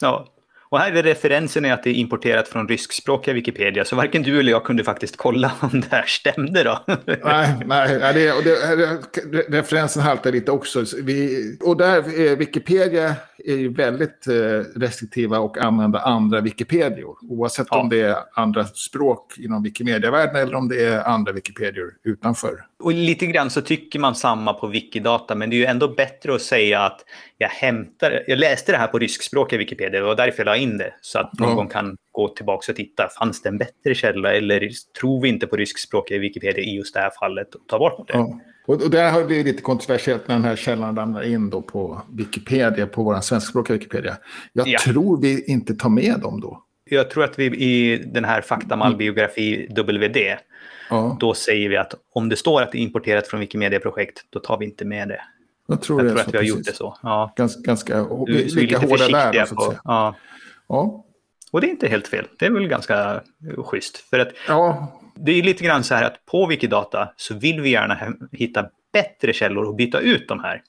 Ja, 0.00 0.26
och 0.74 0.80
här 0.80 0.92
är 0.92 1.02
referensen 1.02 1.64
att 1.64 1.82
det 1.82 1.90
är 1.90 1.94
importerat 1.94 2.48
från 2.48 2.68
ryskspråkiga 2.68 3.34
Wikipedia, 3.34 3.84
så 3.84 3.96
varken 3.96 4.22
du 4.22 4.40
eller 4.40 4.50
jag 4.50 4.64
kunde 4.64 4.84
faktiskt 4.84 5.16
kolla 5.16 5.52
om 5.60 5.80
det 5.80 5.86
här 5.90 6.04
stämde 6.06 6.62
då. 6.62 6.84
nej, 7.06 7.56
nej 7.66 8.14
det, 8.14 8.32
och 8.32 8.42
det, 8.44 9.58
referensen 9.58 10.02
haltar 10.02 10.32
lite 10.32 10.50
också. 10.50 10.84
Vi, 11.02 11.58
och 11.62 11.76
där, 11.76 12.02
Wikipedia 12.36 13.14
är 13.44 13.56
ju 13.56 13.68
väldigt 13.72 14.26
eh, 14.26 14.80
restriktiva 14.80 15.38
och 15.38 15.58
använder 15.58 15.98
andra 15.98 16.40
Wikipedior. 16.40 17.16
Oavsett 17.22 17.66
ja. 17.70 17.80
om 17.80 17.88
det 17.88 18.00
är 18.00 18.16
andra 18.34 18.64
språk 18.64 19.34
inom 19.38 19.62
Wikimedia-världen 19.62 20.36
eller 20.36 20.54
om 20.54 20.68
det 20.68 20.84
är 20.84 21.04
andra 21.04 21.32
Wikipedior 21.32 21.92
utanför. 22.04 22.64
Och 22.82 22.92
lite 22.92 23.26
grann 23.26 23.50
så 23.50 23.60
tycker 23.60 23.98
man 23.98 24.14
samma 24.14 24.52
på 24.52 24.66
Wikidata, 24.66 25.34
men 25.34 25.50
det 25.50 25.56
är 25.56 25.58
ju 25.58 25.64
ändå 25.64 25.88
bättre 25.88 26.34
att 26.34 26.42
säga 26.42 26.80
att 26.80 27.00
jag 27.38 27.48
hämtar, 27.48 28.24
jag 28.26 28.38
läste 28.38 28.72
det 28.72 28.78
här 28.78 28.86
på 28.86 28.98
ryskspråkiga 28.98 29.58
Wikipedia, 29.58 30.00
det 30.00 30.06
var 30.06 30.16
därför 30.16 30.38
jag 30.38 30.46
la 30.46 30.56
in 30.56 30.78
det. 30.78 30.94
Så 31.00 31.18
att 31.18 31.38
någon 31.38 31.56
gång 31.56 31.68
kan 31.68 31.96
gå 32.12 32.28
tillbaka 32.28 32.72
och 32.72 32.76
titta, 32.76 33.08
fanns 33.18 33.42
det 33.42 33.48
en 33.48 33.58
bättre 33.58 33.94
källa 33.94 34.34
eller 34.34 34.68
tror 35.00 35.22
vi 35.22 35.28
inte 35.28 35.46
på 35.46 35.56
ryskspråkiga 35.56 36.18
Wikipedia 36.18 36.64
i 36.64 36.76
just 36.76 36.94
det 36.94 37.00
här 37.00 37.10
fallet 37.20 37.54
och 37.54 37.60
ta 37.66 37.78
bort 37.78 38.08
det? 38.08 38.14
Ja. 38.14 38.40
Och, 38.66 38.90
där 38.90 39.10
har 39.10 39.20
det 39.20 39.26
blivit 39.26 39.46
lite 39.46 39.62
kontroversiellt 39.62 40.28
när 40.28 40.34
den 40.34 40.44
här 40.44 40.56
källan 40.56 40.96
ramlar 40.96 41.22
in 41.22 41.50
då 41.50 41.62
på 41.62 42.02
Wikipedia, 42.12 42.86
på 42.86 43.02
vår 43.02 43.20
svenskspråkiga 43.20 43.76
Wikipedia. 43.76 44.16
Jag 44.52 44.68
ja. 44.68 44.78
tror 44.78 45.20
vi 45.20 45.44
inte 45.44 45.74
tar 45.74 45.88
med 45.88 46.20
dem 46.20 46.40
då. 46.40 46.64
Jag 46.90 47.10
tror 47.10 47.24
att 47.24 47.38
vi 47.38 47.44
i 47.44 47.96
den 47.96 48.24
här 48.24 48.40
faktamallbiografi 48.40 49.66
WD, 49.70 50.16
ja. 50.90 51.16
då 51.20 51.34
säger 51.34 51.68
vi 51.68 51.76
att 51.76 51.94
om 52.12 52.28
det 52.28 52.36
står 52.36 52.62
att 52.62 52.72
det 52.72 52.78
är 52.78 52.82
importerat 52.82 53.26
från 53.26 53.40
Wikimedia-projekt, 53.40 54.20
då 54.30 54.40
tar 54.40 54.58
vi 54.58 54.64
inte 54.64 54.84
med 54.84 55.08
det. 55.08 55.20
Jag 55.66 55.82
tror, 55.82 56.04
jag 56.04 56.10
tror 56.10 56.20
att 56.20 56.34
vi 56.34 56.38
har 56.38 56.44
gjort 56.44 56.64
det 56.64 56.72
så. 56.72 56.98
Ja. 57.02 57.32
Ganska, 57.36 57.60
ganska 57.60 58.06
lika 58.26 58.78
hårda 58.78 59.08
där. 59.08 59.44
Så 59.44 59.54
på, 59.54 59.74
ja. 59.84 60.14
ja. 60.68 61.04
Och 61.50 61.60
det 61.60 61.66
är 61.66 61.70
inte 61.70 61.88
helt 61.88 62.08
fel. 62.08 62.26
Det 62.38 62.46
är 62.46 62.50
väl 62.50 62.68
ganska 62.68 63.20
schysst. 63.56 63.96
För 63.96 64.18
att 64.18 64.28
ja. 64.48 64.92
Det 65.14 65.32
är 65.32 65.42
lite 65.42 65.64
grann 65.64 65.84
så 65.84 65.94
här 65.94 66.04
att 66.04 66.26
på 66.26 66.46
Wikidata 66.46 67.08
så 67.16 67.34
vill 67.34 67.60
vi 67.60 67.70
gärna 67.70 67.98
hitta 68.32 68.66
bättre 68.92 69.32
källor 69.32 69.64
och 69.64 69.74
byta 69.74 70.00
ut 70.00 70.28
de 70.28 70.40
här. 70.40 70.62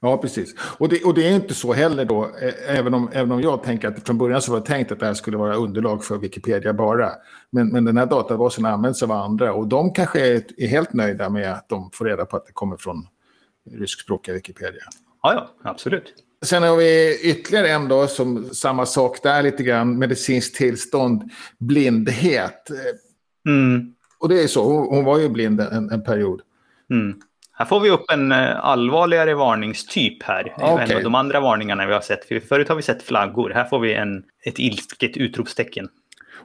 Ja, 0.00 0.16
precis. 0.16 0.54
Och 0.78 0.88
det, 0.88 1.04
och 1.04 1.14
det 1.14 1.28
är 1.28 1.34
inte 1.34 1.54
så 1.54 1.72
heller 1.72 2.04
då, 2.04 2.30
även 2.68 2.94
om, 2.94 3.10
även 3.12 3.32
om 3.32 3.40
jag 3.40 3.62
tänker 3.62 3.88
att 3.88 4.06
från 4.06 4.18
början 4.18 4.42
så 4.42 4.52
var 4.52 4.60
det 4.60 4.66
tänkt 4.66 4.92
att 4.92 5.00
det 5.00 5.06
här 5.06 5.14
skulle 5.14 5.36
vara 5.36 5.54
underlag 5.54 6.04
för 6.04 6.18
Wikipedia 6.18 6.72
bara. 6.72 7.10
Men, 7.50 7.68
men 7.68 7.84
den 7.84 7.96
här 7.96 8.06
databasen 8.06 8.64
används 8.64 9.02
av 9.02 9.12
andra 9.12 9.52
och 9.52 9.66
de 9.66 9.92
kanske 9.92 10.26
är, 10.26 10.42
är 10.56 10.66
helt 10.66 10.92
nöjda 10.92 11.28
med 11.28 11.52
att 11.52 11.68
de 11.68 11.90
får 11.92 12.04
reda 12.04 12.24
på 12.24 12.36
att 12.36 12.46
det 12.46 12.52
kommer 12.52 12.76
från 12.76 13.06
ryskspråkiga 13.70 14.34
Wikipedia. 14.34 14.82
Ja, 15.22 15.34
ja, 15.34 15.70
absolut. 15.70 16.14
Sen 16.44 16.62
har 16.62 16.76
vi 16.76 17.20
ytterligare 17.22 17.68
en 17.68 17.88
då, 17.88 18.06
som 18.06 18.44
samma 18.44 18.86
sak 18.86 19.22
där 19.22 19.42
lite 19.42 19.62
grann, 19.62 19.98
medicinskt 19.98 20.56
tillstånd, 20.56 21.30
blindhet. 21.58 22.68
Mm. 23.46 23.94
Och 24.18 24.28
det 24.28 24.42
är 24.42 24.46
så, 24.46 24.64
hon, 24.64 24.86
hon 24.96 25.04
var 25.04 25.18
ju 25.18 25.28
blind 25.28 25.60
en, 25.60 25.90
en 25.90 26.04
period. 26.04 26.40
Mm. 26.90 27.20
Här 27.52 27.66
får 27.66 27.80
vi 27.80 27.90
upp 27.90 28.10
en 28.12 28.32
uh, 28.32 28.64
allvarligare 28.64 29.34
varningstyp 29.34 30.22
här. 30.22 30.54
Okay. 30.56 30.96
Än 30.96 31.02
de 31.02 31.14
andra 31.14 31.40
varningarna 31.40 31.86
vi 31.86 31.92
har 31.92 32.00
sett. 32.00 32.24
För 32.24 32.40
förut 32.40 32.68
har 32.68 32.76
vi 32.76 32.82
sett 32.82 33.02
flaggor. 33.02 33.50
Här 33.50 33.64
får 33.64 33.80
vi 33.80 33.94
en, 33.94 34.24
ett 34.44 34.58
ilsket 34.58 35.16
utropstecken. 35.16 35.88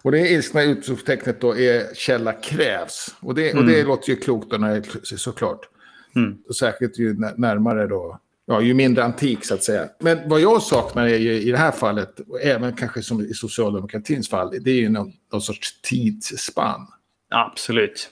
Och 0.01 0.11
det 0.11 0.19
ilskna 0.19 0.63
utropstecknet 0.63 1.41
då 1.41 1.57
är 1.57 1.95
källa 1.95 2.33
krävs. 2.33 3.15
Och 3.19 3.35
det, 3.35 3.51
mm. 3.51 3.63
och 3.63 3.69
det 3.69 3.75
mm. 3.75 3.87
låter 3.87 4.09
ju 4.09 4.15
klokt 4.15 4.51
då 4.51 4.57
när 4.57 4.75
det, 4.75 5.17
såklart. 5.17 5.69
Mm. 6.17 6.37
Och 6.47 6.55
särskilt 6.55 6.99
ju 6.99 7.13
närmare 7.37 7.87
då, 7.87 8.19
ja, 8.45 8.61
ju 8.61 8.73
mindre 8.73 9.03
antik 9.03 9.45
så 9.45 9.53
att 9.53 9.63
säga. 9.63 9.89
Men 9.99 10.29
vad 10.29 10.41
jag 10.41 10.61
saknar 10.61 11.07
är 11.07 11.17
ju 11.17 11.33
i 11.33 11.51
det 11.51 11.57
här 11.57 11.71
fallet, 11.71 12.19
och 12.19 12.41
även 12.41 12.75
kanske 12.75 13.01
som 13.03 13.21
i 13.21 13.33
socialdemokratins 13.33 14.29
fall, 14.29 14.57
det 14.61 14.71
är 14.71 14.75
ju 14.75 14.89
någon, 14.89 15.13
någon 15.31 15.41
sorts 15.41 15.81
tidsspann. 15.81 16.87
Absolut. 17.29 18.09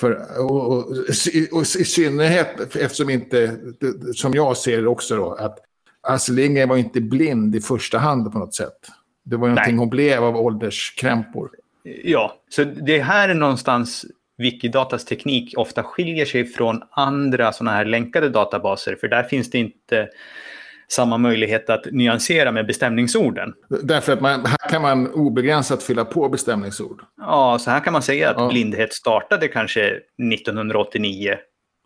För, 0.00 0.40
och, 0.40 0.66
och, 0.66 0.86
och, 1.52 1.62
i 1.62 1.84
synnerhet 1.84 2.76
eftersom 2.76 3.10
inte, 3.10 3.56
som 4.14 4.34
jag 4.34 4.56
ser 4.56 4.82
det 4.82 4.88
också 4.88 5.16
då, 5.16 5.32
att 5.32 5.58
Astrid 6.00 6.36
Lindgren 6.36 6.68
var 6.68 6.76
inte 6.76 7.00
blind 7.00 7.56
i 7.56 7.60
första 7.60 7.98
hand 7.98 8.32
på 8.32 8.38
något 8.38 8.54
sätt. 8.54 8.88
Det 9.24 9.36
var 9.36 9.48
någonting 9.48 9.74
Nej. 9.74 9.78
hon 9.78 9.90
blev 9.90 10.24
av 10.24 10.36
ålderskrämpor. 10.36 11.50
Ja, 12.04 12.40
så 12.48 12.64
det 12.64 13.02
här 13.02 13.28
är 13.28 13.34
någonstans 13.34 14.06
Wikidatas 14.38 15.04
teknik 15.04 15.54
ofta 15.56 15.82
skiljer 15.82 16.24
sig 16.24 16.44
från 16.44 16.82
andra 16.90 17.52
sådana 17.52 17.76
här 17.76 17.84
länkade 17.84 18.28
databaser. 18.28 18.96
För 19.00 19.08
där 19.08 19.22
finns 19.22 19.50
det 19.50 19.58
inte 19.58 20.08
samma 20.88 21.18
möjlighet 21.18 21.70
att 21.70 21.86
nyansera 21.92 22.52
med 22.52 22.66
bestämningsorden. 22.66 23.54
Därför 23.82 24.12
att 24.12 24.20
man, 24.20 24.46
här 24.46 24.70
kan 24.70 24.82
man 24.82 25.12
obegränsat 25.12 25.82
fylla 25.82 26.04
på 26.04 26.28
bestämningsord. 26.28 27.02
Ja, 27.16 27.58
så 27.60 27.70
här 27.70 27.80
kan 27.80 27.92
man 27.92 28.02
säga 28.02 28.30
att 28.30 28.36
ja. 28.38 28.48
blindhet 28.48 28.94
startade 28.94 29.48
kanske 29.48 29.86
1989. 30.32 31.36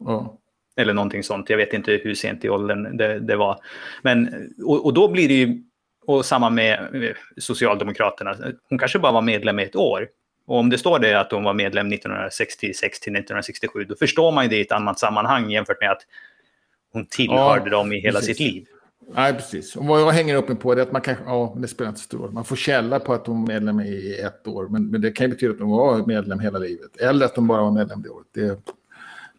Ja. 0.04 0.36
Eller 0.76 0.94
någonting 0.94 1.22
sånt. 1.22 1.50
Jag 1.50 1.56
vet 1.56 1.72
inte 1.72 1.92
hur 1.92 2.14
sent 2.14 2.44
i 2.44 2.48
åldern 2.48 2.96
det, 2.96 3.18
det 3.18 3.36
var. 3.36 3.58
Men, 4.02 4.28
och, 4.64 4.84
och, 4.84 4.94
då 4.94 5.08
blir 5.08 5.28
det 5.28 5.34
ju, 5.34 5.62
och 6.06 6.24
samma 6.24 6.50
med 6.50 6.88
Socialdemokraterna, 7.36 8.36
hon 8.68 8.78
kanske 8.78 8.98
bara 8.98 9.12
var 9.12 9.22
medlem 9.22 9.58
i 9.58 9.62
ett 9.62 9.76
år. 9.76 10.08
Och 10.50 10.58
om 10.58 10.70
det 10.70 10.78
står 10.78 10.98
det 10.98 11.20
att 11.20 11.32
hon 11.32 11.44
var 11.44 11.54
medlem 11.54 11.92
1966 11.92 13.00
till 13.00 13.12
1967, 13.12 13.84
då 13.84 13.94
förstår 13.94 14.32
man 14.32 14.44
ju 14.44 14.50
det 14.50 14.56
i 14.56 14.60
ett 14.60 14.72
annat 14.72 14.98
sammanhang 14.98 15.50
jämfört 15.50 15.80
med 15.80 15.90
att 15.90 16.02
hon 16.92 17.06
tillhörde 17.06 17.70
ja, 17.70 17.70
dem 17.70 17.92
i 17.92 18.00
hela 18.00 18.18
precis. 18.18 18.36
sitt 18.36 18.54
liv. 18.54 18.66
Nej, 19.14 19.34
precis. 19.34 19.76
Och 19.76 19.86
vad 19.86 20.00
jag 20.00 20.10
hänger 20.10 20.36
upp 20.36 20.48
mig 20.48 20.56
på 20.56 20.72
är 20.72 20.76
att 20.76 20.92
man 20.92 21.02
kan, 21.02 21.14
ja, 21.26 21.54
det 21.56 21.68
spelar 21.68 21.88
inte 21.88 22.00
så 22.00 22.04
stor 22.04 22.18
roll. 22.18 22.32
Man 22.32 22.44
får 22.44 22.56
källa 22.56 23.00
på 23.00 23.12
att 23.12 23.26
hon 23.26 23.40
var 23.40 23.54
medlem 23.54 23.80
i 23.80 24.20
ett 24.24 24.46
år, 24.46 24.68
men, 24.68 24.86
men 24.86 25.00
det 25.00 25.12
kan 25.12 25.26
ju 25.26 25.30
betyda 25.30 25.52
att 25.52 25.60
hon 25.60 25.70
var 25.70 26.06
medlem 26.06 26.40
hela 26.40 26.58
livet. 26.58 26.96
Eller 26.96 27.26
att 27.26 27.36
hon 27.36 27.46
bara 27.46 27.62
var 27.62 27.70
medlem 27.70 28.02
det 28.02 28.08
året. 28.08 28.26
Det, 28.34 28.58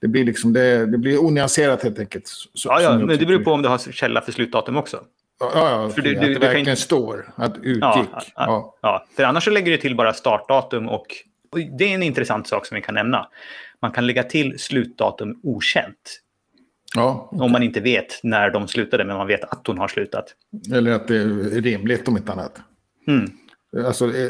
det 0.02 0.08
blir 0.08 0.26
liksom, 0.26 0.54
det, 0.54 0.86
det 0.86 0.98
blir 0.98 1.24
onyanserat 1.24 1.84
helt 1.84 2.00
enkelt. 2.00 2.28
Så, 2.28 2.70
ja, 2.70 2.82
ja 2.82 2.98
men 2.98 3.18
det 3.18 3.26
beror 3.26 3.44
på 3.44 3.52
om 3.52 3.62
du 3.62 3.70
har 3.70 3.78
källa 3.78 4.22
för 4.22 4.32
slutdatum 4.32 4.78
också. 4.78 5.00
Ja, 5.42 5.90
för 5.96 6.02
det, 6.02 6.10
att 6.10 6.22
det 6.22 6.28
verkligen 6.28 6.60
inte... 6.60 6.76
står 6.76 7.34
att 7.36 7.58
utgick. 7.58 7.82
Ja, 7.82 8.22
ja, 8.36 8.76
ja. 8.82 9.06
för 9.16 9.24
annars 9.24 9.44
så 9.44 9.50
lägger 9.50 9.72
du 9.72 9.78
till 9.78 9.96
bara 9.96 10.14
startdatum 10.14 10.90
och, 10.90 11.06
och 11.52 11.60
det 11.78 11.84
är 11.84 11.96
en 11.96 12.04
intressant 12.04 12.48
sak 12.48 12.66
som 12.66 12.76
vi 12.76 12.82
kan 12.82 12.96
nämna. 12.96 13.28
Man 13.82 13.92
kan 13.92 14.08
lägga 14.08 14.24
till 14.24 14.60
slutdatum 14.60 15.40
okänt. 15.44 16.22
Ja, 16.96 17.30
okay. 17.32 17.46
Om 17.46 17.52
man 17.52 17.64
inte 17.64 17.80
vet 17.80 18.20
när 18.24 18.50
de 18.50 18.68
slutade, 18.68 19.06
men 19.06 19.18
man 19.18 19.28
vet 19.28 19.44
att 19.44 19.68
hon 19.68 19.78
har 19.78 19.88
slutat. 19.88 20.26
Eller 20.74 20.92
att 20.92 21.08
det 21.08 21.16
är 21.16 21.62
rimligt 21.62 22.08
om 22.08 22.18
inte 22.18 22.32
annat. 22.32 22.62
Mm. 23.08 23.32
Alltså, 23.86 24.06
eh, 24.06 24.30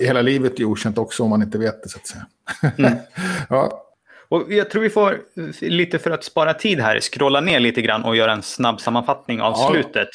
hela 0.00 0.22
livet 0.22 0.60
är 0.60 0.64
okänt 0.64 0.98
också 0.98 1.22
om 1.22 1.30
man 1.30 1.42
inte 1.42 1.58
vet 1.58 1.82
det, 1.82 1.88
så 1.88 1.98
att 1.98 2.06
säga. 2.06 2.26
Mm. 2.78 2.98
ja. 3.48 3.82
Och 4.28 4.52
jag 4.52 4.70
tror 4.70 4.82
vi 4.82 4.90
får, 4.90 5.20
lite 5.60 5.98
för 5.98 6.10
att 6.10 6.24
spara 6.24 6.54
tid 6.54 6.80
här, 6.80 7.00
scrolla 7.00 7.40
ner 7.40 7.60
lite 7.60 7.82
grann 7.82 8.04
och 8.04 8.16
göra 8.16 8.32
en 8.32 8.42
snabb 8.42 8.80
sammanfattning 8.80 9.40
av 9.40 9.54
ja. 9.56 9.68
slutet. 9.70 10.08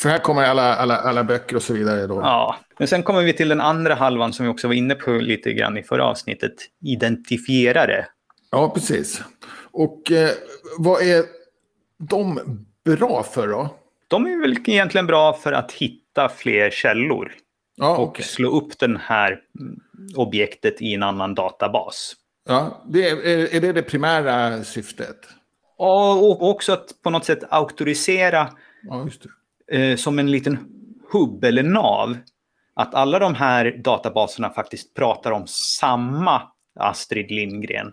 För 0.00 0.08
här 0.08 0.18
kommer 0.18 0.42
alla, 0.42 0.74
alla, 0.74 0.96
alla 0.96 1.24
böcker 1.24 1.56
och 1.56 1.62
så 1.62 1.74
vidare. 1.74 2.06
Då. 2.06 2.14
Ja, 2.14 2.56
men 2.78 2.88
sen 2.88 3.02
kommer 3.02 3.22
vi 3.22 3.32
till 3.32 3.48
den 3.48 3.60
andra 3.60 3.94
halvan 3.94 4.32
som 4.32 4.46
vi 4.46 4.52
också 4.52 4.68
var 4.68 4.74
inne 4.74 4.94
på 4.94 5.10
lite 5.10 5.52
grann 5.52 5.78
i 5.78 5.82
förra 5.82 6.04
avsnittet. 6.04 6.52
Identifierare. 6.84 8.06
Ja, 8.50 8.70
precis. 8.74 9.22
Och 9.70 10.12
eh, 10.12 10.30
vad 10.78 11.02
är 11.02 11.24
de 11.98 12.40
bra 12.84 13.22
för 13.22 13.48
då? 13.48 13.76
De 14.08 14.26
är 14.26 14.40
väl 14.40 14.56
egentligen 14.66 15.06
bra 15.06 15.32
för 15.32 15.52
att 15.52 15.72
hitta 15.72 16.28
fler 16.28 16.70
källor. 16.70 17.32
Ja, 17.76 17.96
och 17.96 18.08
okay. 18.08 18.24
slå 18.24 18.50
upp 18.50 18.78
den 18.78 18.96
här 18.96 19.40
objektet 20.16 20.82
i 20.82 20.94
en 20.94 21.02
annan 21.02 21.34
databas. 21.34 22.16
Ja, 22.48 22.82
det 22.86 23.08
är, 23.08 23.54
är 23.54 23.60
det 23.60 23.72
det 23.72 23.82
primära 23.82 24.64
syftet? 24.64 25.16
Ja, 25.78 26.14
och 26.14 26.50
också 26.50 26.72
att 26.72 27.02
på 27.02 27.10
något 27.10 27.24
sätt 27.24 27.44
auktorisera 27.50 28.48
ja, 28.82 29.08
eh, 29.72 29.96
som 29.96 30.18
en 30.18 30.30
liten 30.30 30.58
hubb 31.12 31.44
eller 31.44 31.62
nav. 31.62 32.16
Att 32.74 32.94
alla 32.94 33.18
de 33.18 33.34
här 33.34 33.80
databaserna 33.84 34.50
faktiskt 34.50 34.94
pratar 34.94 35.30
om 35.30 35.46
samma 35.46 36.42
Astrid 36.80 37.30
Lindgren 37.30 37.92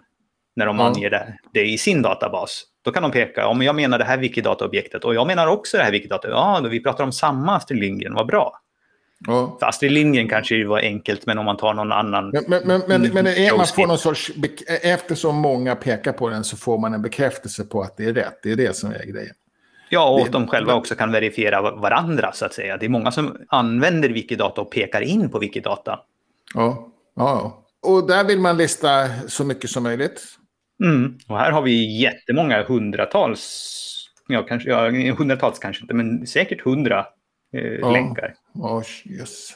när 0.56 0.66
de 0.66 0.80
ja. 0.80 0.86
anger 0.86 1.10
det, 1.10 1.40
det, 1.54 1.66
i 1.66 1.78
sin 1.78 2.02
databas. 2.02 2.64
Då 2.82 2.92
kan 2.92 3.04
de 3.04 3.12
peka, 3.12 3.48
om 3.48 3.62
jag 3.62 3.76
menar 3.76 3.98
det 4.00 4.06
här 4.06 4.18
Wikidata-objektet 4.18 5.04
och 5.04 5.16
jag 5.16 5.28
menar 5.28 5.48
också 5.48 5.78
det 5.78 5.84
här 5.84 5.92
Wikidata. 5.92 6.30
Ja, 6.30 6.68
vi 6.72 6.84
pratar 6.84 7.04
om 7.04 7.12
samma 7.12 7.56
Astrid 7.56 7.80
Lindgren, 7.80 8.14
vad 8.14 8.28
bra. 8.28 8.62
Ja. 9.28 9.58
För 9.60 9.68
Astrid 9.68 9.92
Lindgren 9.92 10.30
kanske 10.30 10.66
var 10.66 10.80
enkelt, 10.80 11.26
men 11.26 11.38
om 11.38 11.46
man 11.46 11.58
tar 11.58 11.74
någon 11.74 11.92
annan... 11.92 12.30
Men, 12.30 12.44
men, 12.48 12.68
men, 12.68 12.82
men, 12.88 13.14
men 13.14 13.28
är, 13.28 13.58
man 13.58 13.68
får 13.68 13.88
någon 13.88 13.98
sorts... 13.98 14.32
Eftersom 14.68 15.36
många 15.36 15.76
pekar 15.76 16.14
på 16.14 16.30
den 16.30 16.44
så 16.44 16.58
får 16.58 16.78
man 16.78 16.94
en 16.94 17.02
bekräftelse 17.02 17.64
på 17.64 17.82
att 17.82 17.98
det 17.98 18.06
är 18.06 18.14
rätt. 18.14 18.40
Det 18.44 18.52
är 18.52 18.56
det 18.56 18.76
som 18.76 18.92
är 18.92 19.06
grejen. 19.06 19.36
Ja, 19.90 20.10
och 20.10 20.22
att 20.22 20.32
de 20.32 20.48
själva 20.48 20.74
också 20.74 20.96
kan 20.96 21.12
verifiera 21.12 21.62
varandra, 21.62 22.32
så 22.32 22.46
att 22.46 22.54
säga. 22.54 22.78
Det 22.78 22.86
är 22.86 22.90
många 22.90 23.12
som 23.12 23.38
använder 23.48 24.10
Wikidata 24.10 24.62
och 24.62 24.72
pekar 24.72 25.02
in 25.02 25.30
på 25.30 25.40
Wikidata. 25.40 26.00
Ja, 26.54 26.88
ja. 27.16 27.64
Och 27.82 28.08
där 28.08 28.24
vill 28.24 28.40
man 28.40 28.58
lista 28.58 29.08
så 29.28 29.44
mycket 29.44 29.70
som 29.70 29.84
möjligt. 29.84 30.24
Mm. 30.84 31.18
Och 31.28 31.38
här 31.38 31.52
har 31.52 31.62
vi 31.62 32.02
jättemånga 32.02 32.64
hundratals, 32.64 33.74
ja, 34.28 34.44
kanske, 34.44 34.70
ja, 34.70 34.90
hundratals 35.18 35.60
kanske 35.60 35.84
inte, 35.84 35.94
men 35.94 36.28
säkert 36.28 36.62
hundra 36.62 37.06
eh, 37.54 37.62
ja. 37.64 37.92
länkar. 37.92 38.34
Oh, 38.54 38.84
yes. 39.06 39.50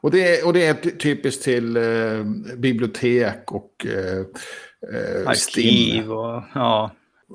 och, 0.00 0.10
det 0.10 0.38
är, 0.38 0.46
och 0.46 0.52
det 0.52 0.66
är 0.66 0.74
typiskt 0.74 1.44
till 1.44 1.76
eh, 1.76 2.24
bibliotek 2.56 3.52
och 3.52 3.86
eh, 3.86 4.20
eh 4.94 5.28
arkiv 5.28 6.12
och 6.12 6.42
ja. 6.54 6.90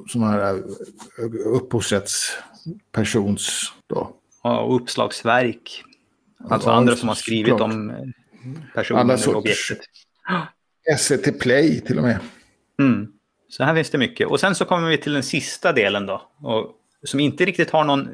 Sådana 0.07 0.31
här 0.31 0.55
eh, 0.55 0.61
upphovsrättspersons 1.45 3.73
då. 3.87 4.15
Ja, 4.43 4.59
och 4.59 4.75
uppslagsverk. 4.75 5.83
Alltså 6.49 6.69
ja, 6.69 6.75
andra 6.75 6.95
som 6.95 7.07
har 7.07 7.15
skrivit 7.15 7.45
klart. 7.45 7.61
om 7.61 7.89
eh, 7.89 7.95
personen 8.73 9.09
eller 9.09 9.35
objektet. 9.35 9.79
SVT 10.97 11.39
Play 11.39 11.81
till 11.81 11.97
och 11.97 12.03
med. 12.03 12.19
Mm. 12.79 13.07
Så 13.49 13.63
här 13.63 13.75
finns 13.75 13.89
det 13.89 13.97
mycket. 13.97 14.27
Och 14.27 14.39
sen 14.39 14.55
så 14.55 14.65
kommer 14.65 14.89
vi 14.89 14.97
till 14.97 15.13
den 15.13 15.23
sista 15.23 15.73
delen 15.73 16.05
då. 16.05 16.21
Och, 16.41 16.71
som 17.03 17.19
inte 17.19 17.45
riktigt 17.45 17.69
har 17.69 17.83
någon 17.83 18.09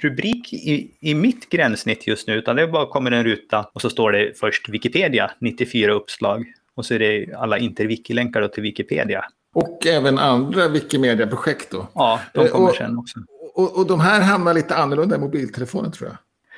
rubrik 0.00 0.52
i, 0.52 0.96
i 1.00 1.14
mitt 1.14 1.48
gränssnitt 1.48 2.06
just 2.06 2.28
nu. 2.28 2.34
Utan 2.34 2.56
det 2.56 2.66
bara 2.66 2.86
kommer 2.86 3.10
en 3.10 3.24
ruta 3.24 3.70
och 3.72 3.80
så 3.80 3.90
står 3.90 4.12
det 4.12 4.38
först 4.38 4.68
Wikipedia, 4.68 5.30
94 5.40 5.92
uppslag. 5.92 6.46
Och 6.74 6.86
så 6.86 6.94
är 6.94 6.98
det 6.98 7.34
alla 7.34 7.58
interwiki-länkar 7.58 8.48
till 8.48 8.62
Wikipedia. 8.62 9.24
Och 9.54 9.86
även 9.86 10.18
andra 10.18 10.68
Wikimedia-projekt 10.68 11.70
då. 11.70 11.88
Ja, 11.94 12.20
de 12.34 12.48
kommer 12.48 12.68
och, 12.68 12.74
sen 12.74 12.98
också. 12.98 13.18
Och, 13.54 13.78
och 13.78 13.86
de 13.86 14.00
här 14.00 14.20
hamnar 14.20 14.54
lite 14.54 14.76
annorlunda 14.76 15.16
i 15.16 15.18
mobiltelefonen 15.18 15.92
tror 15.92 16.10
jag. 16.10 16.16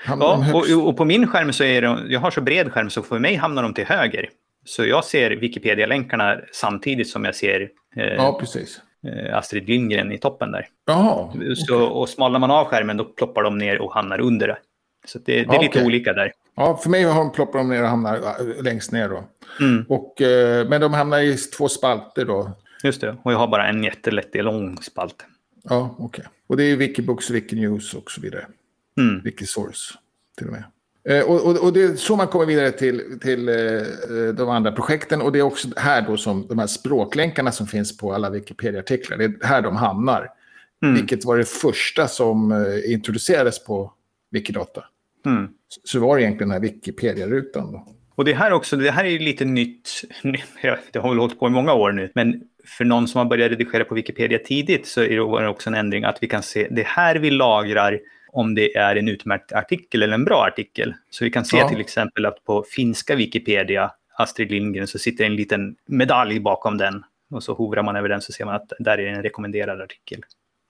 Hamnar 0.08 0.26
ja, 0.26 0.54
och, 0.54 0.88
och, 0.88 0.96
på 0.96 1.04
min 1.04 1.26
skärm 1.26 1.52
så 1.52 1.64
är 1.64 1.82
det, 1.82 1.98
jag 2.08 2.20
har 2.20 2.30
så 2.30 2.40
bred 2.40 2.72
skärm 2.72 2.90
så 2.90 3.02
för 3.02 3.18
mig 3.18 3.34
hamnar 3.34 3.62
de 3.62 3.74
till 3.74 3.86
höger. 3.86 4.28
Så 4.64 4.84
jag 4.84 5.04
ser 5.04 5.30
Wikipedia-länkarna 5.30 6.40
samtidigt 6.52 7.08
som 7.08 7.24
jag 7.24 7.34
ser 7.34 7.68
eh, 7.96 8.04
ja, 8.04 8.36
precis. 8.40 8.80
Eh, 9.06 9.38
Astrid 9.38 9.68
Lindgren 9.68 10.12
i 10.12 10.18
toppen 10.18 10.52
där. 10.52 10.66
Jaha, 10.86 11.32
så, 11.56 11.74
okay. 11.74 11.86
Och 11.86 12.08
smalnar 12.08 12.38
man 12.38 12.50
av 12.50 12.66
skärmen 12.66 12.96
då 12.96 13.04
ploppar 13.04 13.42
de 13.42 13.58
ner 13.58 13.80
och 13.80 13.94
hamnar 13.94 14.20
under 14.20 14.48
det. 14.48 14.56
Så 15.06 15.18
det, 15.18 15.32
det 15.32 15.40
är 15.40 15.46
okay. 15.46 15.62
lite 15.62 15.84
olika 15.84 16.12
där. 16.12 16.32
Ja, 16.56 16.76
för 16.76 16.90
mig 16.90 17.02
har 17.02 17.14
de 17.14 17.32
ploppar 17.32 17.58
de 17.58 17.68
ner 17.68 17.82
och 17.82 17.88
hamnar 17.88 18.14
äh, 18.16 18.62
längst 18.62 18.92
ner 18.92 19.08
då. 19.08 19.24
Mm. 19.60 19.84
Och, 19.88 20.22
eh, 20.22 20.68
men 20.68 20.80
de 20.80 20.94
hamnar 20.94 21.20
i 21.20 21.36
två 21.36 21.68
spalter 21.68 22.24
då. 22.24 22.50
Just 22.84 23.00
det, 23.00 23.16
och 23.22 23.32
jag 23.32 23.38
har 23.38 23.48
bara 23.48 23.68
en 23.68 23.84
jättelätt 23.84 24.34
lång 24.34 24.82
spalt. 24.82 25.24
Ja, 25.62 25.94
okej. 25.98 26.04
Okay. 26.04 26.24
Och 26.46 26.56
det 26.56 26.64
är 26.64 26.76
Wikibooks, 26.76 27.30
Wikinews 27.30 27.94
och 27.94 28.10
så 28.10 28.20
vidare. 28.20 28.46
Mm. 28.98 29.20
Wikisource 29.20 29.98
till 30.36 30.46
och 30.46 30.52
med. 30.52 30.64
Eh, 31.08 31.24
och, 31.24 31.46
och, 31.46 31.64
och, 31.64 31.72
det 31.72 31.82
är 31.82 31.96
så 31.96 32.16
man 32.16 32.26
kommer 32.26 32.46
vidare 32.46 32.70
till, 32.70 33.18
till 33.22 33.48
eh, 33.48 33.54
de 34.36 34.48
andra 34.48 34.72
projekten. 34.72 35.22
Och 35.22 35.32
det 35.32 35.38
är 35.38 35.42
också 35.42 35.68
här 35.76 36.02
då 36.02 36.16
som 36.16 36.46
de 36.48 36.58
här 36.58 36.66
språklänkarna 36.66 37.52
som 37.52 37.66
finns 37.66 37.96
på 37.96 38.14
alla 38.14 38.30
Wikipedia-artiklar, 38.30 39.16
det 39.16 39.24
är 39.24 39.46
här 39.46 39.62
de 39.62 39.76
hamnar. 39.76 40.28
Mm. 40.82 40.94
Vilket 40.94 41.24
var 41.24 41.38
det 41.38 41.44
första 41.44 42.08
som 42.08 42.52
eh, 42.52 42.92
introducerades 42.92 43.64
på 43.64 43.92
Wikidata. 44.30 44.84
Mm. 45.26 45.48
Så 45.84 46.00
var 46.00 46.16
det 46.16 46.22
egentligen 46.22 46.48
den 46.48 46.62
här 46.62 46.68
Wikipedia-rutan. 46.68 47.80
Och 48.14 48.24
det 48.24 48.34
här 48.34 48.52
också, 48.52 48.76
det 48.76 48.90
här 48.90 49.04
är 49.04 49.18
lite 49.18 49.44
nytt. 49.44 49.90
Det 50.92 50.98
har 50.98 51.08
väl 51.08 51.18
hållit 51.18 51.38
på 51.38 51.46
i 51.46 51.50
många 51.50 51.74
år 51.74 51.92
nu. 51.92 52.10
Men 52.14 52.42
för 52.64 52.84
någon 52.84 53.08
som 53.08 53.18
har 53.18 53.24
börjat 53.24 53.50
redigera 53.50 53.84
på 53.84 53.94
Wikipedia 53.94 54.38
tidigt 54.38 54.86
så 54.86 55.00
är 55.00 55.42
det 55.42 55.48
också 55.48 55.70
en 55.70 55.74
ändring 55.74 56.04
att 56.04 56.22
vi 56.22 56.28
kan 56.28 56.42
se 56.42 56.68
det 56.70 56.86
här 56.86 57.16
vi 57.16 57.30
lagrar 57.30 58.00
om 58.32 58.54
det 58.54 58.76
är 58.76 58.96
en 58.96 59.08
utmärkt 59.08 59.52
artikel 59.52 60.02
eller 60.02 60.14
en 60.14 60.24
bra 60.24 60.46
artikel. 60.46 60.94
Så 61.10 61.24
vi 61.24 61.30
kan 61.30 61.44
se 61.44 61.56
ja. 61.56 61.68
till 61.68 61.80
exempel 61.80 62.26
att 62.26 62.44
på 62.44 62.64
finska 62.70 63.16
Wikipedia, 63.16 63.90
Astrid 64.16 64.50
Lindgren, 64.50 64.86
så 64.86 64.98
sitter 64.98 65.24
en 65.24 65.36
liten 65.36 65.76
medalj 65.86 66.40
bakom 66.40 66.78
den. 66.78 67.04
Och 67.30 67.42
så 67.42 67.54
hovrar 67.54 67.82
man 67.82 67.96
över 67.96 68.08
den 68.08 68.20
så 68.20 68.32
ser 68.32 68.44
man 68.44 68.54
att 68.54 68.72
där 68.78 68.98
är 68.98 69.06
en 69.06 69.22
rekommenderad 69.22 69.80
artikel. 69.80 70.20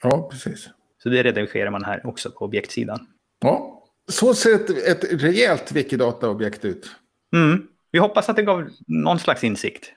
Ja, 0.02 0.28
precis. 0.30 0.68
Så 1.02 1.09
det 1.09 1.22
redigerar 1.22 1.70
man 1.70 1.85
här 1.85 2.07
också 2.07 2.30
på 2.30 2.44
objektsidan. 2.44 3.07
Ja, 3.40 3.83
så 4.09 4.35
ser 4.35 4.54
ett, 4.54 4.70
ett 4.70 5.22
rejält 5.22 5.72
Wikidata-objekt 5.72 6.64
ut. 6.64 6.90
Mm. 7.37 7.66
Vi 7.90 7.98
hoppas 7.98 8.28
att 8.28 8.37
det 8.37 8.42
gav 8.42 8.68
någon 8.87 9.18
slags 9.18 9.44
insikt. 9.44 9.92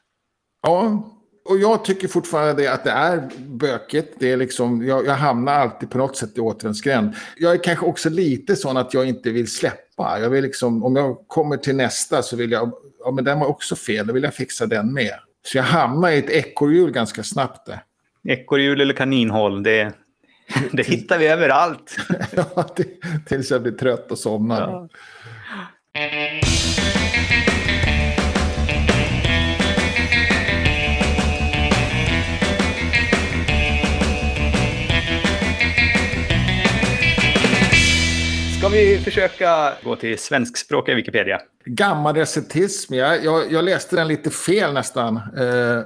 Ja, 0.62 1.04
och 1.50 1.58
jag 1.58 1.86
tycker 1.86 2.08
fortfarande 2.08 2.64
det 2.64 2.68
att 2.68 2.84
det 2.84 2.92
är 2.92 3.30
bökigt. 3.38 4.14
Det 4.20 4.32
är 4.32 4.38
liksom, 4.38 4.88
jag, 4.88 5.06
jag 5.06 5.14
hamnar 5.14 5.54
alltid 5.54 5.90
på 5.90 5.98
något 5.98 6.18
sätt 6.18 6.38
i 6.38 6.40
återvändsgränd. 6.40 7.16
Jag 7.38 7.54
är 7.54 7.64
kanske 7.64 7.86
också 7.86 8.10
lite 8.10 8.56
sån 8.56 8.78
att 8.78 8.94
jag 8.94 9.08
inte 9.08 9.30
vill 9.30 9.52
släppa. 9.52 10.20
Jag 10.20 10.30
vill 10.30 10.44
liksom, 10.44 10.84
om 10.84 10.96
jag 10.96 11.18
kommer 11.28 11.58
till 11.58 11.76
nästa 11.76 12.24
så 12.24 12.36
vill 12.36 12.52
jag, 12.52 12.72
ja 13.04 13.12
men 13.12 13.24
den 13.24 13.40
var 13.40 13.48
också 13.48 13.76
fel, 13.76 14.08
då 14.08 14.14
vill 14.14 14.24
jag 14.24 14.34
fixa 14.34 14.66
den 14.66 14.94
med. 14.94 15.14
Så 15.44 15.58
jag 15.58 15.64
hamnar 15.64 16.10
i 16.10 16.18
ett 16.18 16.30
ekorrhjul 16.30 16.92
ganska 16.92 17.24
snabbt 17.24 17.66
där. 17.66 17.84
Ekorrhjul 18.24 18.82
eller 18.82 18.94
kaninhål, 18.94 19.64
det, 19.64 19.94
det 20.72 20.84
hittar 20.84 21.18
vi 21.18 21.28
överallt. 21.28 21.98
ja, 22.32 22.76
tills 23.26 23.52
jag 23.52 23.62
blir 23.62 23.72
trött 23.72 24.12
och 24.12 24.18
somnar. 24.18 24.62
Ja. 24.62 24.88
Ska 38.68 38.76
vi 38.76 38.98
försöka 38.98 39.74
gå 39.84 39.96
till 39.96 40.20
svenskspråkiga 40.20 40.96
Wikipedia? 40.96 41.42
Gammal 41.66 42.16
resetism, 42.16 42.94
jag, 42.94 43.26
jag, 43.52 43.66
läste 43.66 43.96
den 43.96 44.08
lite 44.08 44.30
fel 44.30 44.74
nästan. 44.74 45.16
Eh, 45.16 45.80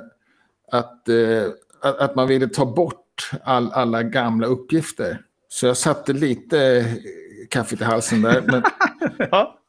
att, 0.71 1.09
eh, 1.09 1.43
att, 1.81 2.15
man 2.15 2.27
ville 2.27 2.47
ta 2.47 2.65
bort 2.65 3.31
all, 3.43 3.71
alla 3.71 4.03
gamla 4.03 4.47
uppgifter. 4.47 5.21
Så 5.49 5.65
jag 5.65 5.77
satte 5.77 6.13
lite 6.13 6.85
kaffet 7.49 7.81
i 7.81 7.83
halsen 7.83 8.21
där. 8.21 8.41
Men, 8.45 8.63
ja. 9.31 9.59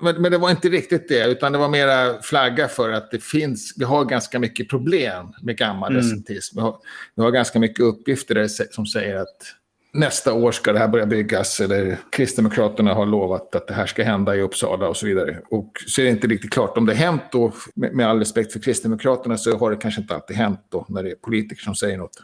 men, 0.00 0.22
men, 0.22 0.32
det 0.32 0.38
var 0.38 0.50
inte 0.50 0.68
riktigt 0.68 1.08
det, 1.08 1.26
utan 1.26 1.52
det 1.52 1.58
var 1.58 1.68
mera 1.68 2.22
flagga 2.22 2.68
för 2.68 2.90
att 2.90 3.10
det 3.10 3.22
finns, 3.22 3.74
vi 3.76 3.84
har 3.84 4.04
ganska 4.04 4.38
mycket 4.38 4.68
problem 4.68 5.26
med 5.42 5.56
gammal 5.56 5.96
mm. 5.96 6.24
Vi 6.54 6.60
har, 6.60 6.76
vi 7.14 7.22
har 7.22 7.30
ganska 7.30 7.58
mycket 7.58 7.80
uppgifter 7.80 8.46
som 8.70 8.86
säger 8.86 9.16
att 9.16 9.59
nästa 9.92 10.32
år 10.32 10.52
ska 10.52 10.72
det 10.72 10.78
här 10.78 10.88
börja 10.88 11.06
byggas 11.06 11.60
eller 11.60 11.98
Kristdemokraterna 12.12 12.94
har 12.94 13.06
lovat 13.06 13.54
att 13.54 13.66
det 13.66 13.74
här 13.74 13.86
ska 13.86 14.04
hända 14.04 14.36
i 14.36 14.40
Uppsala 14.40 14.88
och 14.88 14.96
så 14.96 15.06
vidare. 15.06 15.40
Och 15.50 15.72
så 15.86 16.00
är 16.00 16.04
det 16.04 16.10
inte 16.10 16.26
riktigt 16.26 16.52
klart 16.52 16.78
om 16.78 16.86
det 16.86 16.94
hänt 16.94 17.22
då, 17.32 17.52
med 17.74 18.08
all 18.08 18.18
respekt 18.18 18.52
för 18.52 18.60
Kristdemokraterna 18.60 19.36
så 19.36 19.58
har 19.58 19.70
det 19.70 19.76
kanske 19.76 20.00
inte 20.00 20.14
alltid 20.14 20.36
hänt 20.36 20.60
då 20.68 20.86
när 20.88 21.02
det 21.02 21.10
är 21.10 21.14
politiker 21.14 21.62
som 21.62 21.74
säger 21.74 21.98
något. 21.98 22.20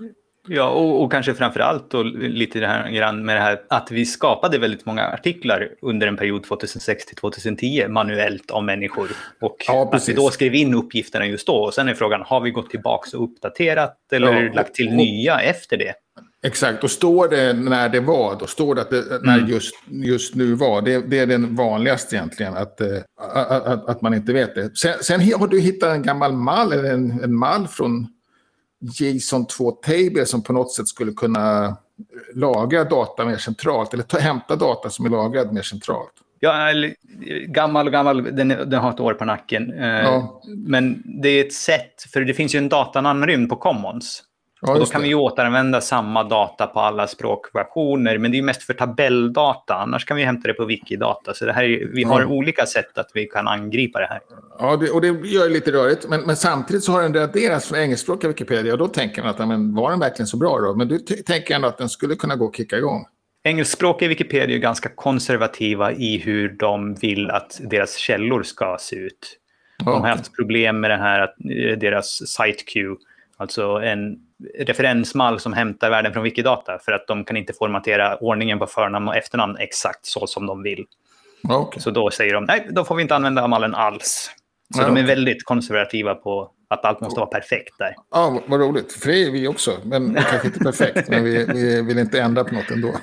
Ja, 0.49 0.69
och, 0.69 1.03
och 1.03 1.13
kanske 1.13 1.35
framför 1.35 1.61
allt 1.61 1.91
då 1.91 2.03
lite 2.03 2.61
det 2.61 2.67
här, 2.67 2.91
grann 2.91 3.25
med 3.25 3.37
det 3.37 3.41
här 3.41 3.61
att 3.69 3.91
vi 3.91 4.07
skapade 4.07 4.59
väldigt 4.59 4.87
många 4.87 5.07
artiklar 5.07 5.69
under 5.83 6.07
en 6.07 6.17
period 6.17 6.45
2006 6.45 7.07
till 7.07 7.17
2010 7.17 7.89
manuellt 7.89 8.51
av 8.51 8.65
människor. 8.65 9.11
Och 9.41 9.57
ja, 9.69 9.91
att 9.93 10.09
vi 10.09 10.13
då 10.13 10.31
skrev 10.31 10.55
in 10.55 10.75
uppgifterna 10.75 11.27
just 11.27 11.47
då. 11.47 11.57
Och 11.57 11.75
sen 11.75 11.89
är 11.89 11.95
frågan, 11.95 12.23
har 12.27 12.41
vi 12.41 12.51
gått 12.51 12.71
tillbaka 12.71 13.17
och 13.17 13.25
uppdaterat 13.25 13.99
eller 14.13 14.43
ja, 14.43 14.53
lagt 14.53 14.75
till 14.75 14.89
och, 14.89 14.95
nya 14.95 15.41
efter 15.41 15.77
det? 15.77 15.95
Exakt, 16.43 16.85
och 16.85 16.91
står 16.91 17.29
det 17.29 17.53
när 17.53 17.89
det 17.89 18.01
var, 18.01 18.37
då 18.39 18.47
står 18.47 18.75
det 18.75 18.81
att 18.81 18.91
det, 18.91 19.05
när 19.23 19.39
mm. 19.39 19.51
just, 19.51 19.75
just 19.89 20.35
nu 20.35 20.55
var. 20.55 20.83
Det, 20.83 20.99
det, 20.99 21.19
är 21.19 21.27
den 21.27 21.57
vanligaste 21.57 22.17
egentligen, 22.17 22.57
att, 22.57 22.81
att, 22.81 22.81
eh, 22.81 23.73
att, 23.73 23.89
att, 23.89 24.03
man 24.03 24.15
inte 24.15 24.33
vet 24.33 24.55
det. 24.55 24.77
Sen, 24.77 24.95
sen 25.03 25.21
har 25.33 25.47
du 25.47 25.61
hittat 25.61 25.95
en 25.95 26.03
gammal 26.03 26.33
mall, 26.33 26.73
eller 26.73 26.95
en, 26.95 27.21
en 27.25 27.35
mall 27.35 27.69
från 27.69 28.07
JSON 28.81 29.47
2 29.47 29.71
Table 29.71 30.27
som 30.27 30.43
på 30.43 30.53
något 30.53 30.73
sätt 30.73 30.89
skulle 30.89 31.13
kunna 31.13 31.77
lagra 32.35 32.85
data 32.85 33.25
mer 33.25 33.37
centralt, 33.37 33.95
eller 33.95 34.05
ta, 34.05 34.19
hämta 34.19 34.57
data 34.57 34.91
som 34.91 35.07
är 35.07 35.11
lagrad 35.11 35.53
mer 35.53 35.63
centralt. 35.63 36.13
Ja, 36.41 36.73
gammal 37.47 37.87
och 37.87 37.93
gammal, 37.93 38.37
den, 38.37 38.49
den 38.49 38.75
har 38.75 38.91
ett 38.91 39.01
år 39.01 39.15
på 39.15 39.25
nacken. 39.25 39.73
Eh, 39.73 39.87
ja. 39.87 40.43
Men 40.57 41.03
det 41.23 41.29
är 41.29 41.45
ett 41.47 41.53
sätt, 41.53 42.03
för 42.13 42.21
det 42.21 42.35
finns 42.35 42.55
ju 42.55 42.59
en 42.59 42.69
datanamnrymd 42.69 43.49
på 43.49 43.57
Commons. 43.57 44.23
Ja, 44.61 44.73
och 44.73 44.79
då 44.79 44.87
kan 44.87 45.01
det. 45.01 45.09
vi 45.09 45.15
återanvända 45.15 45.81
samma 45.81 46.25
data 46.25 46.67
på 46.67 46.81
alla 46.81 47.07
språkversioner, 47.07 48.19
men 48.19 48.33
det 48.33 48.39
är 48.39 48.43
mest 48.43 48.63
för 48.63 48.75
tabelldata. 48.75 49.75
Annars 49.75 50.05
kan 50.05 50.17
vi 50.17 50.25
hämta 50.25 50.49
det 50.49 50.55
på 50.55 50.65
Wikidata. 50.65 51.35
Så 51.35 51.45
det 51.45 51.53
här 51.53 51.65
är, 51.65 51.87
vi 51.95 52.03
har 52.03 52.21
ja. 52.21 52.27
olika 52.27 52.67
sätt 52.67 52.99
att 52.99 53.11
vi 53.15 53.27
kan 53.27 53.49
angripa 53.49 53.99
det 53.99 54.07
här. 54.07 54.21
Ja, 54.59 54.77
det, 54.77 54.91
och 54.91 55.01
det 55.01 55.07
gör 55.07 55.45
det 55.45 55.55
lite 55.55 55.73
rörigt. 55.73 56.09
Men, 56.09 56.21
men, 56.21 56.37
samtidigt 56.37 56.85
så 56.85 56.93
har 56.93 57.03
den 57.03 57.15
raderats 57.15 57.69
från 57.69 57.79
engelskspråkiga 57.79 58.29
Wikipedia. 58.29 58.73
Och 58.73 58.79
då 58.79 58.89
tänker 58.89 59.23
man 59.23 59.31
att 59.31 59.49
men, 59.49 59.75
var 59.75 59.91
den 59.91 60.01
verkligen 60.01 60.27
så 60.27 60.37
bra 60.37 60.59
då? 60.61 60.75
Men 60.75 60.89
du 60.89 60.99
tänker 60.99 61.55
ändå 61.55 61.69
att 61.69 61.79
den 61.79 61.89
skulle 61.89 62.15
kunna 62.15 62.37
gå 62.37 62.45
och 62.45 62.57
kicka 62.57 62.79
igång. 62.79 63.07
Engelskspråkiga 63.45 64.09
Wikipedia 64.09 64.57
är 64.57 64.61
ganska 64.61 64.89
konservativa 64.89 65.93
i 65.93 66.19
hur 66.19 66.49
de 66.49 66.95
vill 66.95 67.31
att 67.31 67.61
deras 67.71 67.97
källor 67.97 68.43
ska 68.43 68.77
se 68.81 68.97
ut. 68.97 69.39
De 69.79 70.03
har 70.03 70.09
haft 70.09 70.37
problem 70.37 70.81
med 70.81 70.91
det 70.91 70.97
här 70.97 71.21
att 71.21 71.35
eh, 71.41 71.79
deras 71.79 72.07
site 72.07 72.65
queue, 72.73 72.97
alltså 73.37 73.63
en 73.63 74.26
referensmall 74.59 75.41
som 75.41 75.53
hämtar 75.53 75.91
värden 75.91 76.13
från 76.13 76.23
Wikidata 76.23 76.79
för 76.79 76.93
att 76.93 77.07
de 77.07 77.25
kan 77.25 77.37
inte 77.37 77.53
formatera 77.53 78.17
ordningen 78.17 78.59
på 78.59 78.67
förnamn 78.67 79.09
och 79.09 79.17
efternamn 79.17 79.57
exakt 79.57 80.07
så 80.07 80.27
som 80.27 80.47
de 80.47 80.63
vill. 80.63 80.85
Okay. 81.49 81.81
Så 81.81 81.91
då 81.91 82.11
säger 82.11 82.35
de 82.35 82.45
nej, 82.45 82.69
då 82.71 82.85
får 82.85 82.95
vi 82.95 83.03
inte 83.03 83.15
använda 83.15 83.49
mallen 83.49 83.75
alls. 83.75 84.31
Så 84.75 84.83
ja, 84.83 84.87
de 84.87 84.97
är 84.97 85.05
okay. 85.05 85.15
väldigt 85.15 85.45
konservativa 85.45 86.15
på 86.15 86.51
att 86.69 86.85
allt 86.85 87.01
måste 87.01 87.21
vara 87.21 87.31
perfekt 87.31 87.79
där. 87.79 87.95
Ja, 88.11 88.41
vad 88.47 88.61
roligt. 88.61 88.93
För 88.93 89.09
det 89.09 89.25
är 89.25 89.31
vi 89.31 89.49
också. 89.49 89.73
Men 89.85 90.15
kanske 90.15 90.47
inte 90.47 90.59
perfekt, 90.59 91.09
men 91.09 91.25
vi, 91.25 91.45
vi 91.45 91.83
vill 91.83 91.99
inte 91.99 92.21
ändra 92.21 92.45
på 92.45 92.55
något 92.55 92.71
ändå. 92.71 92.95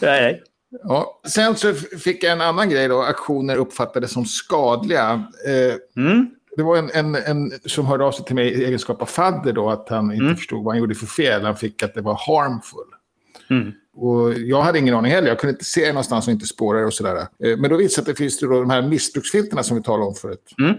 Nej. 0.00 0.42
Ja. 0.82 1.20
Sen 1.28 1.56
så 1.56 1.74
fick 1.74 2.24
jag 2.24 2.32
en 2.32 2.40
annan 2.40 2.70
grej 2.70 2.88
då. 2.88 3.02
Aktioner 3.02 3.56
uppfattades 3.56 4.12
som 4.12 4.24
skadliga. 4.24 5.24
Eh, 5.46 6.02
mm 6.04 6.30
det 6.56 6.62
var 6.62 6.76
en, 6.76 6.90
en, 6.90 7.14
en, 7.14 7.52
som 7.64 7.86
hörde 7.86 8.04
av 8.04 8.12
sig 8.12 8.24
till 8.24 8.34
mig 8.34 8.48
i 8.48 8.64
egenskap 8.64 9.02
av 9.02 9.06
fadder 9.06 9.52
då, 9.52 9.70
att 9.70 9.88
han 9.88 10.12
inte 10.12 10.24
mm. 10.24 10.36
förstod 10.36 10.64
vad 10.64 10.74
han 10.74 10.78
gjorde 10.78 10.94
för 10.94 11.06
fel. 11.06 11.44
Han 11.44 11.56
fick 11.56 11.82
att 11.82 11.94
det 11.94 12.00
var 12.00 12.14
harmful. 12.26 12.86
Mm. 13.50 13.72
Och 13.96 14.34
jag 14.34 14.62
hade 14.62 14.78
ingen 14.78 14.94
aning 14.94 15.12
heller. 15.12 15.28
Jag 15.28 15.38
kunde 15.38 15.52
inte 15.52 15.64
se 15.64 15.88
någonstans 15.88 16.26
och 16.26 16.32
inte 16.32 16.46
spåra 16.46 16.86
och 16.86 16.94
sådär. 16.94 17.16
Eh, 17.16 17.56
men 17.58 17.70
då 17.70 17.76
visade 17.76 18.02
att 18.02 18.16
det 18.16 18.22
finns 18.22 18.40
då 18.40 18.48
de 18.48 18.70
här 18.70 18.82
missbruksfilterna 18.82 19.62
som 19.62 19.76
vi 19.76 19.82
talade 19.82 20.04
om 20.04 20.14
förut. 20.14 20.54
Mm. 20.58 20.74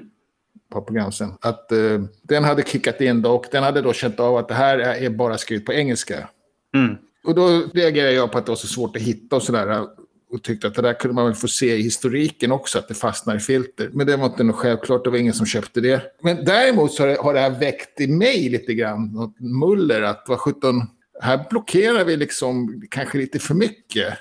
På 0.70 0.82
program 0.82 1.12
sen. 1.12 1.34
Att 1.42 1.68
uh, 1.72 2.04
den 2.22 2.44
hade 2.44 2.64
kickat 2.64 3.02
in 3.02 3.22
då 3.22 3.32
och 3.32 3.46
den 3.52 3.64
hade 3.64 3.82
då 3.82 3.94
känt 3.94 4.20
av 4.20 4.38
att 4.38 4.48
det 4.48 4.54
här 4.54 4.80
är 4.80 5.10
bara 5.10 5.38
skrivet 5.38 5.66
på 5.66 5.74
engelska. 5.74 6.30
Mm. 6.74 6.96
Och 7.24 7.36
då 7.36 7.64
reagerade 7.74 8.14
jag 8.14 8.32
på 8.32 8.38
att 8.38 8.46
det 8.46 8.52
var 8.52 8.56
så 8.56 8.68
svårt 8.68 8.96
att 8.96 9.02
hitta 9.02 9.36
och 9.36 9.44
sådär 9.44 9.88
och 10.36 10.44
tyckte 10.44 10.68
att 10.68 10.76
det 10.76 10.82
där 10.82 10.94
kunde 10.94 11.16
man 11.16 11.26
väl 11.26 11.36
få 11.36 11.48
se 11.48 11.76
i 11.76 11.82
historiken 11.82 12.52
också, 12.52 12.80
att 12.80 12.88
det 12.88 12.94
fastnar 12.94 13.36
i 13.36 13.40
filter. 13.40 13.90
Men 13.94 14.08
det 14.08 14.18
var 14.18 14.26
inte 14.26 14.44
något 14.44 14.56
självklart, 14.56 15.04
det 15.04 15.10
var 15.10 15.18
ingen 15.18 15.34
som 15.34 15.46
köpte 15.46 15.82
det. 15.82 16.02
Men 16.22 16.46
däremot 16.46 16.94
så 16.94 17.04
har 17.04 17.08
det, 17.08 17.18
har 17.22 17.34
det 17.34 17.40
här 17.40 17.60
väckt 17.60 18.02
i 18.02 18.08
mig 18.08 18.50
lite 18.50 18.74
grann, 18.74 19.14
något 19.14 19.40
muller, 19.40 20.02
att 20.02 20.26
vad 20.28 20.40
sjutton, 20.40 20.82
här 21.22 21.46
blockerar 21.50 22.06
vi 22.06 22.18
liksom 22.18 22.84
kanske 22.90 23.18
lite 23.18 23.40
för 23.40 23.54
mycket. 23.54 24.14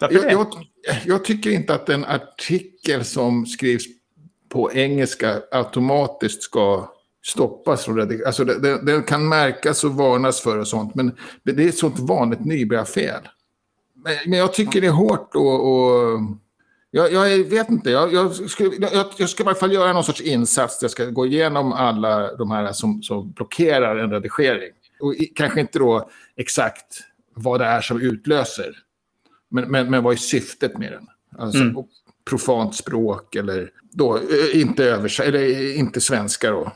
Varför 0.00 0.14
det? 0.14 0.32
Jag, 0.32 0.32
jag, 0.32 0.96
jag 1.04 1.24
tycker 1.24 1.50
inte 1.50 1.74
att 1.74 1.88
en 1.88 2.04
artikel 2.04 3.04
som 3.04 3.46
skrivs 3.46 3.84
på 4.48 4.72
engelska 4.72 5.42
automatiskt 5.50 6.42
ska 6.42 6.92
stoppas 7.26 7.84
från 7.84 7.96
redigering. 7.96 8.26
Alltså 8.26 8.44
det, 8.44 9.06
kan 9.06 9.28
märkas 9.28 9.84
och 9.84 9.94
varnas 9.94 10.40
för 10.40 10.58
och 10.58 10.68
sånt, 10.68 10.94
men 10.94 11.16
det 11.42 11.64
är 11.64 11.68
ett 11.68 11.78
sånt 11.78 11.98
vanligt 11.98 12.44
nybörjarfel 12.44 13.28
men 14.26 14.38
jag 14.38 14.52
tycker 14.52 14.80
det 14.80 14.86
är 14.86 14.90
hårt 14.90 15.34
och, 15.34 15.72
och 15.72 16.20
jag, 16.90 17.12
jag, 17.12 17.44
vet 17.44 17.70
inte, 17.70 17.90
jag, 17.90 18.12
jag, 18.12 18.34
skulle, 18.34 18.88
jag, 18.92 19.06
jag 19.16 19.28
ska 19.28 19.42
i 19.42 19.46
alla 19.46 19.54
fall 19.54 19.72
göra 19.72 19.92
någon 19.92 20.04
sorts 20.04 20.20
insats. 20.20 20.78
Jag 20.82 20.90
ska 20.90 21.04
gå 21.04 21.26
igenom 21.26 21.72
alla 21.72 22.36
de 22.36 22.50
här 22.50 22.72
som, 22.72 23.02
som 23.02 23.32
blockerar 23.32 23.96
en 23.96 24.10
redigering. 24.10 24.72
Och 25.00 25.14
kanske 25.34 25.60
inte 25.60 25.78
då 25.78 26.10
exakt 26.36 27.00
vad 27.34 27.60
det 27.60 27.66
är 27.66 27.80
som 27.80 28.00
utlöser. 28.00 28.76
Men, 29.48 29.70
men, 29.70 29.90
men 29.90 30.02
vad 30.02 30.12
är 30.12 30.16
syftet 30.16 30.78
med 30.78 30.92
den? 30.92 31.06
Alltså, 31.38 31.62
mm. 31.62 31.76
Profant 32.30 32.74
språk 32.74 33.34
eller 33.34 33.70
då, 33.92 34.20
inte, 34.52 34.84
övers 34.84 35.20
eller 35.20 35.76
inte 35.76 36.00
svenska 36.00 36.50
då. 36.50 36.72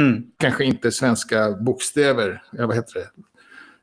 Mm. 0.00 0.22
Kanske 0.38 0.64
inte 0.64 0.92
svenska 0.92 1.50
bokstäver, 1.50 2.42
vad 2.52 2.74
heter 2.74 2.94
det? 2.94 3.08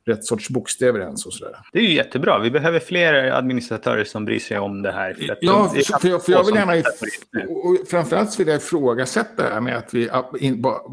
Rätt 0.07 0.25
sorts 0.25 0.49
bokstäver 0.49 0.99
ens 0.99 1.25
och 1.25 1.33
sådär. 1.33 1.55
Det 1.73 1.79
är 1.79 1.83
ju 1.83 1.93
jättebra. 1.93 2.39
Vi 2.39 2.51
behöver 2.51 2.79
fler 2.79 3.13
administratörer 3.13 4.03
som 4.03 4.25
bryr 4.25 4.39
sig 4.39 4.59
om 4.59 4.81
det 4.81 4.91
här. 4.91 5.13
För 5.13 5.37
ja, 5.41 5.71
de, 5.75 5.83
för, 5.99 6.09
jag, 6.09 6.25
för 6.25 6.31
jag 6.31 6.45
vill 6.45 6.55
gärna... 6.55 6.73
Och 7.47 7.87
framförallt 7.87 8.39
vill 8.39 8.47
jag 8.47 8.57
ifrågasätta 8.57 9.43
det 9.43 9.53
här 9.53 9.61
med 9.61 9.77
att 9.77 9.93
vi 9.93 10.09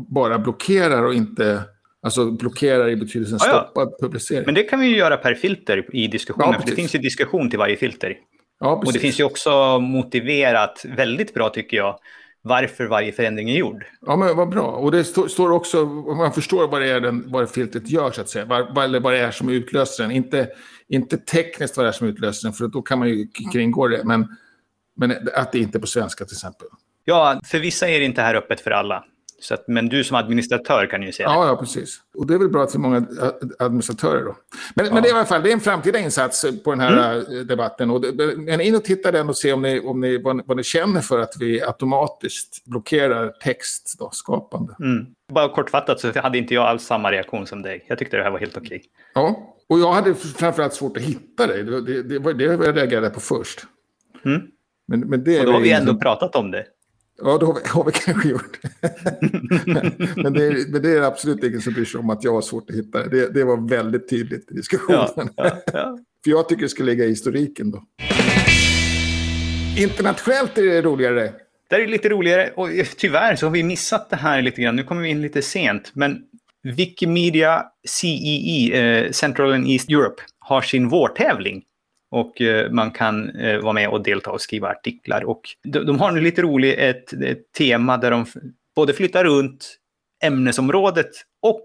bara 0.08 0.38
blockerar 0.38 1.02
och 1.02 1.14
inte... 1.14 1.62
Alltså 2.02 2.30
blockerar 2.30 2.88
i 2.88 2.96
betydelsen 2.96 3.38
ja, 3.42 3.48
ja. 3.48 3.70
stoppa 3.72 3.90
publicering. 4.00 4.42
Men 4.46 4.54
det 4.54 4.62
kan 4.62 4.80
vi 4.80 4.86
ju 4.86 4.96
göra 4.96 5.16
per 5.16 5.34
filter 5.34 5.96
i 5.96 6.06
diskussionen. 6.06 6.52
Ja, 6.52 6.60
för 6.60 6.70
det 6.70 6.76
finns 6.76 6.94
ju 6.94 6.98
diskussion 6.98 7.50
till 7.50 7.58
varje 7.58 7.76
filter. 7.76 8.16
Ja, 8.60 8.82
och 8.86 8.92
det 8.92 8.98
finns 8.98 9.20
ju 9.20 9.24
också 9.24 9.78
motiverat, 9.80 10.84
väldigt 10.96 11.34
bra 11.34 11.48
tycker 11.48 11.76
jag, 11.76 11.98
varför 12.46 12.86
varje 12.86 13.12
förändring 13.12 13.50
är 13.50 13.56
gjord. 13.56 13.84
Ja, 14.06 14.16
men 14.16 14.36
vad 14.36 14.48
bra. 14.48 14.66
Och 14.66 14.90
det 14.90 15.00
st 15.00 15.28
står 15.28 15.50
också, 15.50 15.84
man 15.86 16.32
förstår 16.32 16.68
vad 16.68 16.80
det 16.80 16.90
är 16.90 17.00
den, 17.00 17.30
vad 17.32 17.50
filtret 17.50 17.90
gör, 17.90 18.10
så 18.10 18.20
att 18.20 18.28
säga. 18.28 18.44
Vad, 18.44 18.84
eller 18.84 19.00
vad 19.00 19.12
det 19.12 19.18
är 19.18 19.30
som 19.30 19.48
utlöser 19.48 20.04
den. 20.04 20.12
Inte, 20.12 20.48
inte 20.88 21.16
tekniskt 21.18 21.76
vad 21.76 21.86
det 21.86 21.90
är 21.90 21.92
som 21.92 22.06
utlöser 22.06 22.48
den, 22.48 22.52
för 22.52 22.68
då 22.68 22.82
kan 22.82 22.98
man 22.98 23.08
ju 23.08 23.28
kringgå 23.52 23.88
det. 23.88 24.04
Men, 24.04 24.36
men 24.96 25.28
att 25.34 25.52
det 25.52 25.58
inte 25.58 25.78
är 25.78 25.80
på 25.80 25.86
svenska 25.86 26.24
till 26.24 26.34
exempel. 26.34 26.68
Ja, 27.04 27.40
för 27.44 27.58
vissa 27.58 27.88
är 27.88 27.98
det 27.98 28.04
inte 28.04 28.22
här 28.22 28.34
öppet 28.34 28.60
för 28.60 28.70
alla. 28.70 29.04
Så 29.44 29.54
att, 29.54 29.68
men 29.68 29.88
du 29.88 30.04
som 30.04 30.16
administratör 30.16 30.86
kan 30.86 31.02
ju 31.02 31.12
se 31.12 31.22
det. 31.22 31.30
Ja, 31.30 31.46
ja, 31.46 31.56
precis. 31.56 32.00
Och 32.14 32.26
det 32.26 32.34
är 32.34 32.38
väl 32.38 32.48
bra 32.48 32.66
till 32.66 32.80
många 32.80 33.06
administratörer 33.58 34.24
då. 34.24 34.36
Men, 34.74 34.86
ja. 34.86 34.94
men 34.94 35.02
det 35.02 35.08
är 35.08 35.12
i 35.12 35.16
alla 35.16 35.24
fall 35.24 35.42
det 35.42 35.48
är 35.48 35.52
en 35.52 35.60
framtida 35.60 35.98
insats 35.98 36.44
på 36.64 36.70
den 36.70 36.80
här 36.80 37.12
mm. 37.12 37.38
Eh, 37.38 37.44
debatten. 37.44 37.90
Och 37.90 38.04
men 38.36 38.60
in 38.60 38.74
och 38.74 38.84
titta 38.84 39.12
den 39.12 39.28
och 39.28 39.36
se 39.36 39.52
om 39.52 39.62
ni, 39.62 39.80
om 39.80 40.00
ni, 40.00 40.22
vad, 40.22 40.46
vad 40.46 40.56
ni 40.56 40.62
känner 40.62 41.00
för 41.00 41.18
att 41.18 41.34
vi 41.40 41.62
automatiskt 41.62 42.64
blockerar 42.64 43.28
textskapande. 43.28 44.76
Mm. 44.80 45.06
Bara 45.32 45.48
kortfattat 45.48 46.00
så 46.00 46.20
hade 46.20 46.38
inte 46.38 46.54
jag 46.54 46.64
alls 46.64 46.82
samma 46.82 47.12
reaktion 47.12 47.46
som 47.46 47.62
dig. 47.62 47.84
Jag 47.88 47.98
tyckte 47.98 48.16
det 48.16 48.22
här 48.22 48.30
var 48.30 48.38
helt 48.38 48.56
okej. 48.56 48.82
Ja, 49.14 49.56
och 49.68 49.78
jag 49.78 49.92
hade 49.92 50.14
framförallt 50.14 50.74
svårt 50.74 50.96
att 50.96 51.02
hitta 51.02 51.46
dig. 51.46 51.64
Det, 51.64 51.80
det, 51.80 52.02
det 52.02 52.18
var 52.18 52.32
det 52.32 52.44
jag 52.44 52.76
reagerade 52.76 53.10
på 53.10 53.20
först. 53.20 53.66
Mm. 54.24 54.42
Men, 54.86 55.00
men 55.00 55.24
det 55.24 55.40
och 55.40 55.46
då 55.46 55.52
har 55.52 55.60
vi 55.60 55.72
ändå 55.72 55.94
pratat 55.94 56.36
om 56.36 56.50
det. 56.50 56.66
Ja, 57.22 57.38
det 57.38 57.46
har 57.46 57.54
vi, 57.54 57.68
har 57.68 57.84
vi 57.84 57.92
kanske 57.92 58.28
gjort. 58.28 58.58
men, 60.16 60.32
det 60.32 60.44
är, 60.44 60.72
men, 60.72 60.82
det 60.82 60.90
är, 60.90 61.02
absolut 61.02 61.44
ingen 61.44 61.60
som 61.60 61.72
bryr 61.72 61.84
sig 61.84 62.00
om 62.00 62.10
att 62.10 62.24
jag 62.24 62.32
har 62.32 62.42
svårt 62.42 62.70
att 62.70 62.76
hitta 62.76 63.06
det. 63.08 63.34
Det, 63.34 63.44
var 63.44 63.68
väldigt 63.68 64.08
tydligt 64.08 64.50
i 64.50 64.54
diskussionen. 64.54 65.08
Ja, 65.16 65.28
ja, 65.36 65.62
ja. 65.72 65.98
För 66.24 66.30
jag 66.30 66.48
tycker 66.48 66.62
det 66.62 66.68
ska 66.68 66.82
ligga 66.82 67.04
i 67.04 67.08
historiken 67.08 67.70
då. 67.70 67.82
Internationellt 69.78 70.58
är 70.58 70.62
det 70.62 70.82
roligare. 70.82 71.32
Det 71.70 71.76
är 71.76 71.86
lite 71.86 72.08
roligare 72.08 72.50
och 72.56 72.68
tyvärr 72.96 73.36
så 73.36 73.46
har 73.46 73.50
vi 73.50 73.62
missat 73.62 74.10
det 74.10 74.16
här 74.16 74.42
lite 74.42 74.62
grann. 74.62 74.76
Nu 74.76 74.84
kommer 74.84 75.02
vi 75.02 75.08
in 75.08 75.22
lite 75.22 75.42
sent, 75.42 75.90
men 75.94 76.22
Wikimedia 76.62 77.64
CEE, 77.88 78.72
eh, 78.72 79.10
Central 79.10 79.52
and 79.52 79.68
East 79.68 79.90
Europe, 79.90 80.22
har 80.38 80.62
sin 80.62 80.88
vårtävling. 80.88 81.62
Och 82.14 82.40
eh, 82.40 82.70
man 82.70 82.90
kan 82.90 83.30
eh, 83.30 83.58
vara 83.58 83.72
med 83.72 83.88
och 83.88 84.02
delta 84.02 84.30
och 84.30 84.40
skriva 84.40 84.68
artiklar. 84.68 85.24
Och 85.24 85.40
de, 85.62 85.78
de 85.78 85.98
har 85.98 86.12
nu 86.12 86.20
lite 86.20 86.42
roligt 86.42 86.78
ett, 86.78 87.12
ett 87.12 87.52
tema 87.52 87.96
där 87.96 88.10
de 88.10 88.26
både 88.76 88.92
flyttar 88.92 89.24
runt 89.24 89.76
ämnesområdet 90.24 91.10
och 91.42 91.62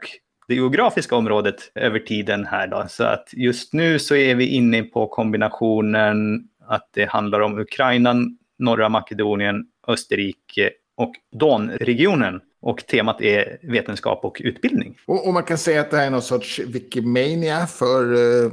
det 0.48 0.56
geografiska 0.56 1.16
området 1.16 1.72
över 1.76 2.00
tiden 2.00 2.46
här. 2.46 2.68
Då. 2.68 2.86
Så 2.90 3.04
att 3.04 3.30
just 3.34 3.74
nu 3.74 4.00
så 4.00 4.16
är 4.16 4.36
vi 4.36 4.48
inne 4.48 4.84
på 4.84 5.08
kombinationen 5.08 6.48
att 6.68 6.90
det 6.94 7.06
handlar 7.06 7.40
om 7.40 7.60
Ukraina, 7.60 8.16
norra 8.60 8.90
Makedonien, 8.90 9.66
Österrike 9.88 10.72
och 10.96 11.14
Donregionen. 11.32 12.42
Och 12.62 12.88
temat 12.88 13.22
är 13.22 13.58
vetenskap 13.62 14.26
och 14.26 14.42
utbildning. 14.44 14.98
Och, 15.06 15.28
och, 15.28 15.34
man 15.34 15.44
kan 15.44 15.58
säga 15.58 15.82
att 15.82 15.92
det 15.92 15.98
här 15.98 16.06
är 16.06 16.12
någon 16.12 16.22
sorts 16.22 16.60
Wikimania 16.60 17.68
för 17.68 18.14
uh, 18.14 18.52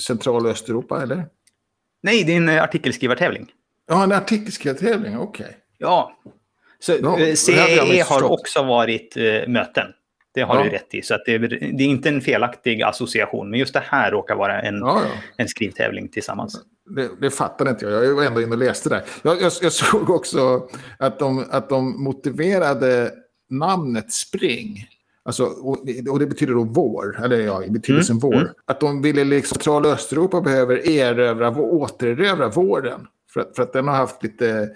Central 0.00 0.46
och 0.46 0.52
Östeuropa, 0.52 1.02
eller? 1.02 1.26
Nej, 2.02 2.24
det 2.24 2.32
är 2.32 2.36
en 2.36 2.48
artikelskrivartävling. 2.48 3.52
Ja, 3.88 4.04
en 4.04 4.12
artikelskrivartävling, 4.12 5.18
okej. 5.18 5.46
Okay. 5.46 5.56
Ja. 5.78 6.16
Så 6.78 6.92
ja, 7.02 7.36
CEE 7.36 8.02
har 8.02 8.22
också 8.32 8.62
varit 8.62 9.16
uh, 9.16 9.48
möten. 9.48 9.86
Det 10.34 10.42
har 10.42 10.56
ja. 10.56 10.64
du 10.64 10.70
rätt 10.70 10.94
i. 10.94 11.02
Så 11.02 11.14
att 11.14 11.22
det, 11.26 11.34
är, 11.34 11.38
det 11.38 11.84
är 11.84 11.88
inte 11.88 12.08
en 12.08 12.20
felaktig 12.20 12.82
association. 12.82 13.50
Men 13.50 13.60
just 13.60 13.72
det 13.72 13.82
här 13.84 14.10
råkar 14.10 14.34
vara 14.34 14.62
en, 14.62 14.78
ja, 14.78 15.02
ja. 15.04 15.10
en 15.36 15.48
skrivtävling 15.48 16.08
tillsammans. 16.08 16.60
Det, 16.96 17.10
det 17.20 17.30
fattade 17.30 17.70
inte 17.70 17.84
jag. 17.84 18.04
Jag 18.04 18.14
var 18.14 18.24
ändå 18.24 18.42
inne 18.42 18.52
och 18.52 18.58
läste 18.58 18.88
där. 18.88 19.02
Jag, 19.22 19.42
jag, 19.42 19.52
jag 19.62 19.72
såg 19.72 20.10
också 20.10 20.68
att 20.98 21.18
de, 21.18 21.44
att 21.50 21.68
de 21.68 22.04
motiverade 22.04 23.10
namnet 23.50 24.12
Spring. 24.12 24.88
Alltså, 25.26 25.44
och, 25.44 25.78
och, 26.10 26.18
det 26.18 26.26
betyder 26.26 26.54
då 26.54 26.64
vår, 26.64 27.24
eller 27.24 27.40
ja, 27.40 27.64
i 27.64 27.70
betydelsen 27.70 28.16
mm. 28.16 28.20
vår. 28.20 28.34
Mm. 28.34 28.48
Att 28.64 28.80
de 28.80 29.02
ville 29.02 29.24
liksom, 29.24 29.54
Central 29.54 29.86
och 29.86 29.92
Östeuropa 29.92 30.40
behöver 30.40 30.88
erövra, 30.88 31.50
återerövra 31.58 32.48
våren. 32.48 33.06
För 33.32 33.40
att, 33.40 33.56
för 33.56 33.62
att 33.62 33.72
den 33.72 33.88
har 33.88 33.94
haft 33.94 34.22
lite, 34.22 34.68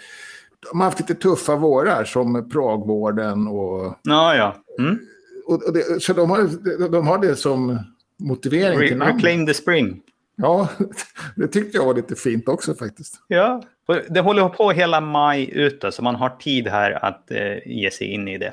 de 0.70 0.80
har 0.80 0.84
haft 0.84 1.00
lite 1.00 1.14
tuffa 1.14 1.56
vårar 1.56 2.04
som 2.04 2.48
Pragvården 2.50 3.46
och... 3.48 3.94
Ja, 4.02 4.36
ja. 4.36 4.56
Mm. 4.78 4.98
Och, 5.46 5.62
och 5.62 5.72
det, 5.72 6.02
så 6.02 6.12
de 6.12 6.30
har, 6.30 6.48
de 6.88 7.06
har 7.06 7.18
det 7.18 7.36
som 7.36 7.78
motivering 8.18 8.78
Re 8.78 8.88
till 8.88 8.96
namnet. 8.96 9.16
Reclaim 9.16 9.46
the 9.46 9.54
spring. 9.54 10.00
Ja, 10.42 10.68
det 11.36 11.48
tyckte 11.48 11.78
jag 11.78 11.86
var 11.86 11.94
lite 11.94 12.16
fint 12.16 12.48
också 12.48 12.74
faktiskt. 12.74 13.14
Ja, 13.28 13.62
det 14.08 14.20
håller 14.20 14.48
på 14.48 14.70
hela 14.70 15.00
maj 15.00 15.50
ute 15.52 15.92
så 15.92 16.02
man 16.02 16.14
har 16.14 16.30
tid 16.30 16.68
här 16.68 17.04
att 17.04 17.30
eh, 17.30 17.66
ge 17.66 17.90
sig 17.90 18.06
in 18.06 18.28
i 18.28 18.38
det. 18.38 18.52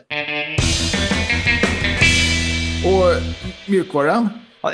Och 2.86 3.22
mjukvaran? 3.70 4.30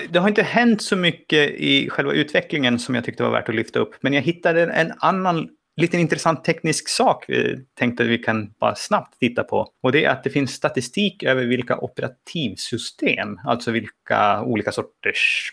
Det 0.10 0.20
har 0.20 0.28
inte 0.28 0.44
hänt 0.44 0.82
så 0.82 0.96
mycket 0.96 1.52
i 1.52 1.90
själva 1.90 2.14
utvecklingen 2.14 2.80
som 2.80 2.96
jag 2.96 3.04
tyckte 3.04 3.24
var 3.24 3.32
värt 3.32 3.50
att 3.50 3.56
lyfta 3.56 3.80
upp. 3.80 3.96
Men 4.02 4.14
jag 4.14 4.22
hittade 4.22 4.64
en 4.64 4.94
annan 4.98 5.50
liten 5.78 6.00
intressant 6.00 6.44
teknisk 6.44 6.90
sak 6.90 7.26
vi 7.28 7.66
tänkte 7.74 8.04
att 8.04 8.10
vi 8.10 8.18
kan 8.18 8.54
bara 8.60 8.76
snabbt 8.76 9.20
titta 9.20 9.44
på. 9.44 9.68
Och 9.84 9.92
det 9.92 10.06
är 10.06 10.10
att 10.10 10.24
det 10.24 10.30
finns 10.30 10.52
statistik 10.52 11.24
över 11.24 11.46
vilka 11.46 11.78
operativsystem, 11.78 13.40
alltså 13.46 13.72
vilka 13.72 14.42
olika 14.44 14.72
sorters 14.72 15.52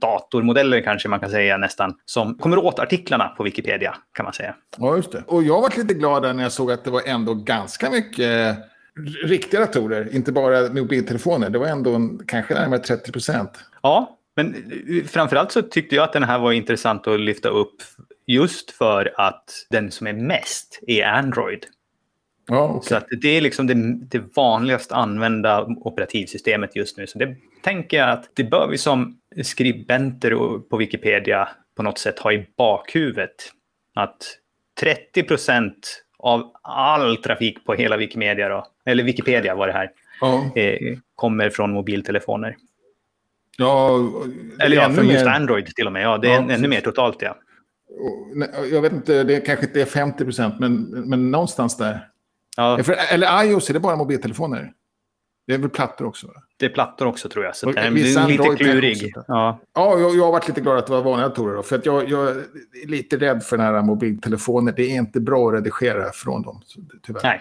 datormodeller 0.00 0.80
kanske 0.80 1.08
man 1.08 1.20
kan 1.20 1.30
säga 1.30 1.56
nästan, 1.56 1.94
som 2.04 2.38
kommer 2.38 2.58
åt 2.58 2.78
artiklarna 2.78 3.28
på 3.28 3.42
Wikipedia 3.42 3.96
kan 4.12 4.24
man 4.24 4.32
säga. 4.32 4.54
Ja, 4.76 4.96
just 4.96 5.12
det. 5.12 5.22
Och 5.26 5.42
jag 5.42 5.60
var 5.60 5.72
lite 5.76 5.94
glad 5.94 6.36
när 6.36 6.42
jag 6.42 6.52
såg 6.52 6.72
att 6.72 6.84
det 6.84 6.90
var 6.90 7.02
ändå 7.06 7.34
ganska 7.34 7.90
mycket 7.90 8.56
riktiga 9.24 9.60
datorer, 9.60 10.14
inte 10.14 10.32
bara 10.32 10.72
mobiltelefoner. 10.72 11.50
Det 11.50 11.58
var 11.58 11.66
ändå 11.66 11.94
en, 11.94 12.20
kanske 12.26 12.54
närmare 12.54 12.80
30 12.80 13.12
procent. 13.12 13.50
Ja, 13.82 14.18
men 14.36 14.54
framförallt 15.08 15.52
så 15.52 15.62
tyckte 15.62 15.96
jag 15.96 16.04
att 16.04 16.12
den 16.12 16.22
här 16.22 16.38
var 16.38 16.52
intressant 16.52 17.06
att 17.06 17.20
lyfta 17.20 17.48
upp 17.48 17.82
just 18.26 18.70
för 18.70 19.14
att 19.16 19.44
den 19.70 19.90
som 19.90 20.06
är 20.06 20.12
mest 20.12 20.80
är 20.86 21.04
Android. 21.04 21.66
Ja, 22.48 22.68
okay. 22.68 22.88
Så 22.88 22.96
att 22.96 23.06
det 23.20 23.28
är 23.28 23.40
liksom 23.40 23.66
det, 23.66 23.74
det 24.10 24.36
vanligast 24.36 24.92
använda 24.92 25.64
operativsystemet 25.64 26.76
just 26.76 26.98
nu. 26.98 27.06
Så 27.06 27.18
det 27.18 27.36
tänker 27.62 27.96
jag 27.96 28.10
att 28.10 28.30
det 28.34 28.44
bör 28.44 28.68
vi 28.68 28.78
som 28.78 29.18
skribenter 29.42 30.58
på 30.58 30.76
Wikipedia 30.76 31.48
på 31.76 31.82
något 31.82 31.98
sätt 31.98 32.18
ha 32.18 32.32
i 32.32 32.46
bakhuvudet. 32.56 33.52
Att 33.94 34.38
30 34.80 35.22
procent 35.22 36.02
av 36.18 36.52
all 36.62 37.16
trafik 37.16 37.64
på 37.64 37.74
hela 37.74 37.96
Wikimedia, 37.96 38.48
då, 38.48 38.66
eller 38.84 39.04
Wikipedia 39.04 39.54
var 39.54 39.66
det 39.66 39.72
här, 39.72 39.90
ja. 40.20 40.50
eh, 40.56 40.98
kommer 41.14 41.50
från 41.50 41.72
mobiltelefoner. 41.72 42.56
Ja, 43.58 44.00
eller 44.60 44.76
ja, 44.76 44.90
från 44.90 45.08
just 45.08 45.24
mer... 45.24 45.32
Android 45.32 45.66
till 45.66 45.86
och 45.86 45.92
med. 45.92 46.02
Ja, 46.02 46.18
det 46.18 46.28
är 46.28 46.32
ja, 46.32 46.50
ännu 46.50 46.68
mer 46.68 46.80
totalt, 46.80 47.22
ja. 47.22 47.36
Jag 48.72 48.82
vet 48.82 48.92
inte, 48.92 49.24
det 49.24 49.40
kanske 49.40 49.66
inte 49.66 49.80
är 49.80 49.84
50 49.84 50.24
procent, 50.24 50.60
men, 50.60 50.82
men 50.82 51.30
någonstans 51.30 51.76
där. 51.76 52.08
Ja. 52.56 52.78
Eller 53.10 53.44
iOS, 53.44 53.70
är 53.70 53.74
det 53.74 53.80
bara 53.80 53.96
mobiltelefoner? 53.96 54.72
Det 55.46 55.54
är 55.54 55.58
väl 55.58 55.70
plattor 55.70 56.06
också? 56.06 56.26
Det 56.56 56.66
är 56.66 56.70
plattor 56.70 57.06
också 57.06 57.28
tror 57.28 57.44
jag. 57.44 57.56
Så 57.56 57.72
det 57.72 57.80
är 57.80 57.90
lite 57.90 58.56
klurig. 58.56 59.14
Ja, 59.28 59.60
ja 59.74 59.98
jag, 59.98 60.16
jag 60.16 60.24
har 60.24 60.32
varit 60.32 60.48
lite 60.48 60.60
glad 60.60 60.78
att 60.78 60.86
det 60.86 60.92
var 60.92 61.02
vanliga 61.02 61.28
datorer. 61.28 61.62
För 61.62 61.76
att 61.76 61.86
jag, 61.86 62.08
jag, 62.08 62.28
är 62.28 62.44
lite 62.86 63.16
rädd 63.16 63.42
för 63.42 63.56
den 63.56 63.66
här 63.66 63.82
mobiltelefoner. 63.82 64.72
Det 64.72 64.82
är 64.82 64.96
inte 64.96 65.20
bra 65.20 65.48
att 65.48 65.54
redigera 65.54 66.12
från 66.12 66.42
dem, 66.42 66.62
tyvärr. 67.02 67.22
Nej. 67.22 67.40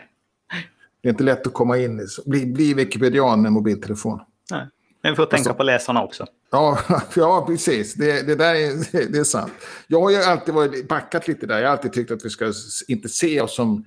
Det 1.02 1.10
är 1.10 1.12
inte 1.12 1.24
lätt 1.24 1.48
att 1.48 1.54
komma 1.54 1.78
in 1.78 2.00
i. 2.00 2.06
Bli, 2.26 2.46
bli 2.46 2.74
Wikipedian 2.74 3.42
med 3.42 3.52
mobiltelefon. 3.52 4.20
Nej. 4.52 4.68
Men 5.02 5.12
vi 5.12 5.16
får 5.16 5.26
tänka 5.26 5.38
alltså, 5.38 5.54
på 5.54 5.64
läsarna 5.64 6.04
också. 6.04 6.26
Ja, 6.52 6.80
ja 7.16 7.46
precis. 7.48 7.94
Det, 7.94 8.28
det 8.28 8.36
där 8.36 8.56
är, 8.56 9.12
det 9.12 9.20
är 9.20 9.24
sant. 9.24 9.52
Jag 9.88 10.02
har 10.02 10.10
ju 10.10 10.18
alltid 10.18 10.54
varit 10.54 10.88
backat 10.88 11.28
lite 11.28 11.46
där. 11.46 11.58
Jag 11.60 11.68
har 11.68 11.72
alltid 11.72 11.94
tyckt 11.94 12.12
att 12.12 12.26
vi 12.26 12.30
ska 12.30 12.54
inte 12.88 13.10
se 13.10 13.42
oss 13.42 13.56
som 13.56 13.86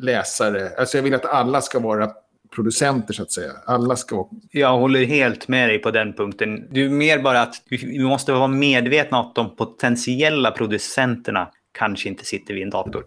läsare. 0.00 0.70
Alltså 0.78 0.98
jag 0.98 1.02
vill 1.02 1.14
att 1.14 1.24
alla 1.24 1.60
ska 1.60 1.78
vara 1.78 2.10
producenter 2.54 3.14
så 3.14 3.22
att 3.22 3.32
säga. 3.32 3.52
Alla 3.66 3.96
ska. 3.96 4.28
Jag 4.50 4.78
håller 4.78 5.04
helt 5.04 5.48
med 5.48 5.68
dig 5.68 5.78
på 5.78 5.90
den 5.90 6.12
punkten. 6.12 6.68
Det 6.70 6.84
är 6.84 6.88
mer 6.88 7.18
bara 7.18 7.42
att 7.42 7.54
vi 7.70 8.04
måste 8.04 8.32
vara 8.32 8.48
medvetna 8.48 9.20
om 9.20 9.26
att 9.26 9.34
de 9.34 9.56
potentiella 9.56 10.50
producenterna 10.50 11.48
kanske 11.78 12.08
inte 12.08 12.24
sitter 12.24 12.54
vid 12.54 12.62
en 12.62 12.70
dator. 12.70 13.04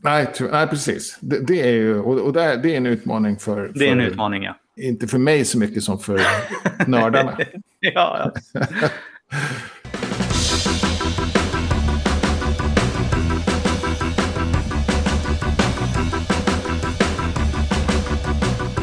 Nej, 0.00 0.26
nej 0.52 0.66
precis. 0.66 1.18
Det, 1.20 1.46
det 1.46 1.62
är 1.62 1.72
ju, 1.72 2.00
och, 2.00 2.32
det, 2.32 2.42
är, 2.42 2.56
det 2.56 2.72
är 2.72 2.76
en 2.76 2.86
utmaning 2.86 3.36
för, 3.36 3.66
för... 3.66 3.78
Det 3.78 3.88
är 3.88 3.92
en 3.92 4.00
utmaning, 4.00 4.42
ja. 4.42 4.56
Inte 4.76 5.06
för 5.06 5.18
mig 5.18 5.44
så 5.44 5.58
mycket 5.58 5.82
som 5.82 5.98
för 5.98 6.20
nördarna. 6.86 7.38
ja. 7.80 8.32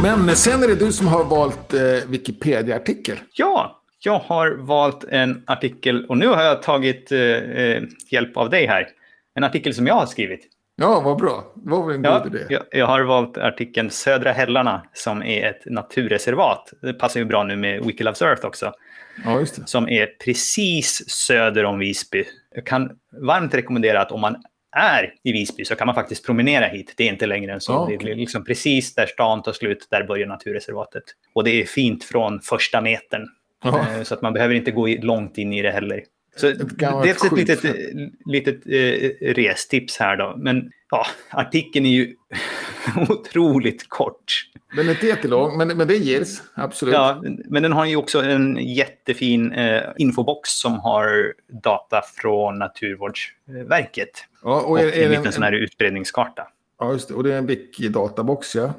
Men 0.01 0.35
sen 0.35 0.63
är 0.63 0.67
det 0.67 0.75
du 0.75 0.91
som 0.91 1.07
har 1.07 1.23
valt 1.23 1.73
eh, 1.73 1.81
Wikipedia-artikel. 2.07 3.19
Ja, 3.33 3.81
jag 3.99 4.19
har 4.19 4.51
valt 4.51 5.03
en 5.03 5.43
artikel 5.47 6.05
och 6.05 6.17
nu 6.17 6.27
har 6.27 6.43
jag 6.43 6.61
tagit 6.61 7.11
eh, 7.11 7.19
eh, 7.19 7.83
hjälp 8.09 8.37
av 8.37 8.49
dig 8.49 8.67
här. 8.67 8.87
En 9.35 9.43
artikel 9.43 9.73
som 9.73 9.87
jag 9.87 9.93
har 9.93 10.05
skrivit. 10.05 10.47
Ja, 10.75 11.01
vad 11.01 11.17
bra. 11.17 11.51
Vad 11.55 11.85
var 11.85 11.93
en 11.93 12.03
ja, 12.03 12.19
god 12.19 12.35
idé. 12.35 12.45
Jag, 12.49 12.63
jag, 12.71 12.87
har 12.87 13.01
valt 13.01 13.37
artikeln 13.37 13.89
Södra 13.89 14.31
Hällarna 14.31 14.81
som 14.93 15.23
är 15.23 15.49
ett 15.49 15.61
naturreservat. 15.65 16.73
Det 16.81 16.93
passar 16.93 17.19
ju 17.19 17.25
bra 17.25 17.43
nu 17.43 17.55
med 17.55 17.85
Wiki 17.85 18.03
Loves 18.03 18.21
Earth 18.21 18.45
också. 18.45 18.73
Ja, 19.25 19.37
det. 19.39 19.67
Som 19.67 19.89
är 19.89 20.05
precis 20.05 21.09
söder 21.09 21.65
om 21.65 21.79
Visby. 21.79 22.25
Jag 22.55 22.65
kan 22.65 22.91
varmt 23.21 23.53
rekommendera 23.53 24.01
att 24.01 24.11
om 24.11 24.21
man 24.21 24.35
är 24.71 25.13
i 25.23 25.31
Visby 25.31 25.65
så 25.65 25.75
kan 25.75 25.85
man 25.85 25.95
faktiskt 25.95 26.25
promenera 26.25 26.67
hit. 26.67 26.93
Det 26.97 27.03
är 27.03 27.07
inte 27.07 27.25
längre 27.25 27.53
än 27.53 27.61
så. 27.61 27.83
Okay. 27.83 27.97
Det 27.97 28.11
är 28.11 28.15
liksom 28.15 28.45
precis 28.45 28.95
där 28.95 29.05
stan 29.05 29.43
tar 29.43 29.53
slut, 29.53 29.87
där 29.89 30.03
börjar 30.03 30.27
naturreservatet. 30.27 31.03
Och 31.33 31.43
det 31.43 31.61
är 31.61 31.65
fint 31.65 32.03
från 32.03 32.41
första 32.41 32.81
metern. 32.81 33.27
Eh, 33.65 34.03
så 34.03 34.13
att 34.13 34.21
man 34.21 34.33
behöver 34.33 34.55
inte 34.55 34.71
gå 34.71 34.87
långt 34.87 35.37
in 35.37 35.53
i 35.53 35.61
det 35.61 35.71
heller. 35.71 36.03
Så 36.35 36.51
dels 37.03 37.23
ett 37.23 37.31
litet, 37.31 37.63
litet 38.25 38.65
eh, 38.65 39.33
restips 39.33 39.97
här 39.97 40.17
då. 40.17 40.35
Men 40.37 40.71
ja, 40.91 41.05
artikeln 41.29 41.85
är 41.85 41.89
ju 41.89 42.15
otroligt 43.09 43.89
kort. 43.89 44.47
Den 44.75 44.87
är 44.87 44.91
inte 44.91 45.07
jättelång, 45.07 45.57
men, 45.57 45.67
men 45.67 45.87
det 45.87 45.95
ges. 45.95 46.41
Absolut. 46.53 46.93
Ja, 46.93 47.23
men 47.45 47.63
den 47.63 47.71
har 47.71 47.85
ju 47.85 47.95
också 47.95 48.21
en 48.21 48.57
jättefin 48.75 49.51
eh, 49.51 49.83
infobox 49.97 50.49
som 50.49 50.79
har 50.79 51.33
data 51.63 52.01
från 52.15 52.59
Naturvårdsverket. 52.59 54.25
Ja, 54.43 54.61
och, 54.61 54.79
är, 54.79 54.87
och 54.87 54.93
en 54.93 55.09
liten 55.09 55.25
en, 55.25 55.31
sån 55.31 55.43
här 55.43 55.51
utbredningskarta. 55.51 56.47
Ja, 56.79 56.91
just 56.91 57.07
det. 57.07 57.13
Och 57.13 57.23
det 57.23 57.33
är 57.33 57.37
en 57.37 57.47
Wiki-databox, 57.47 58.57
ja. 58.57 58.73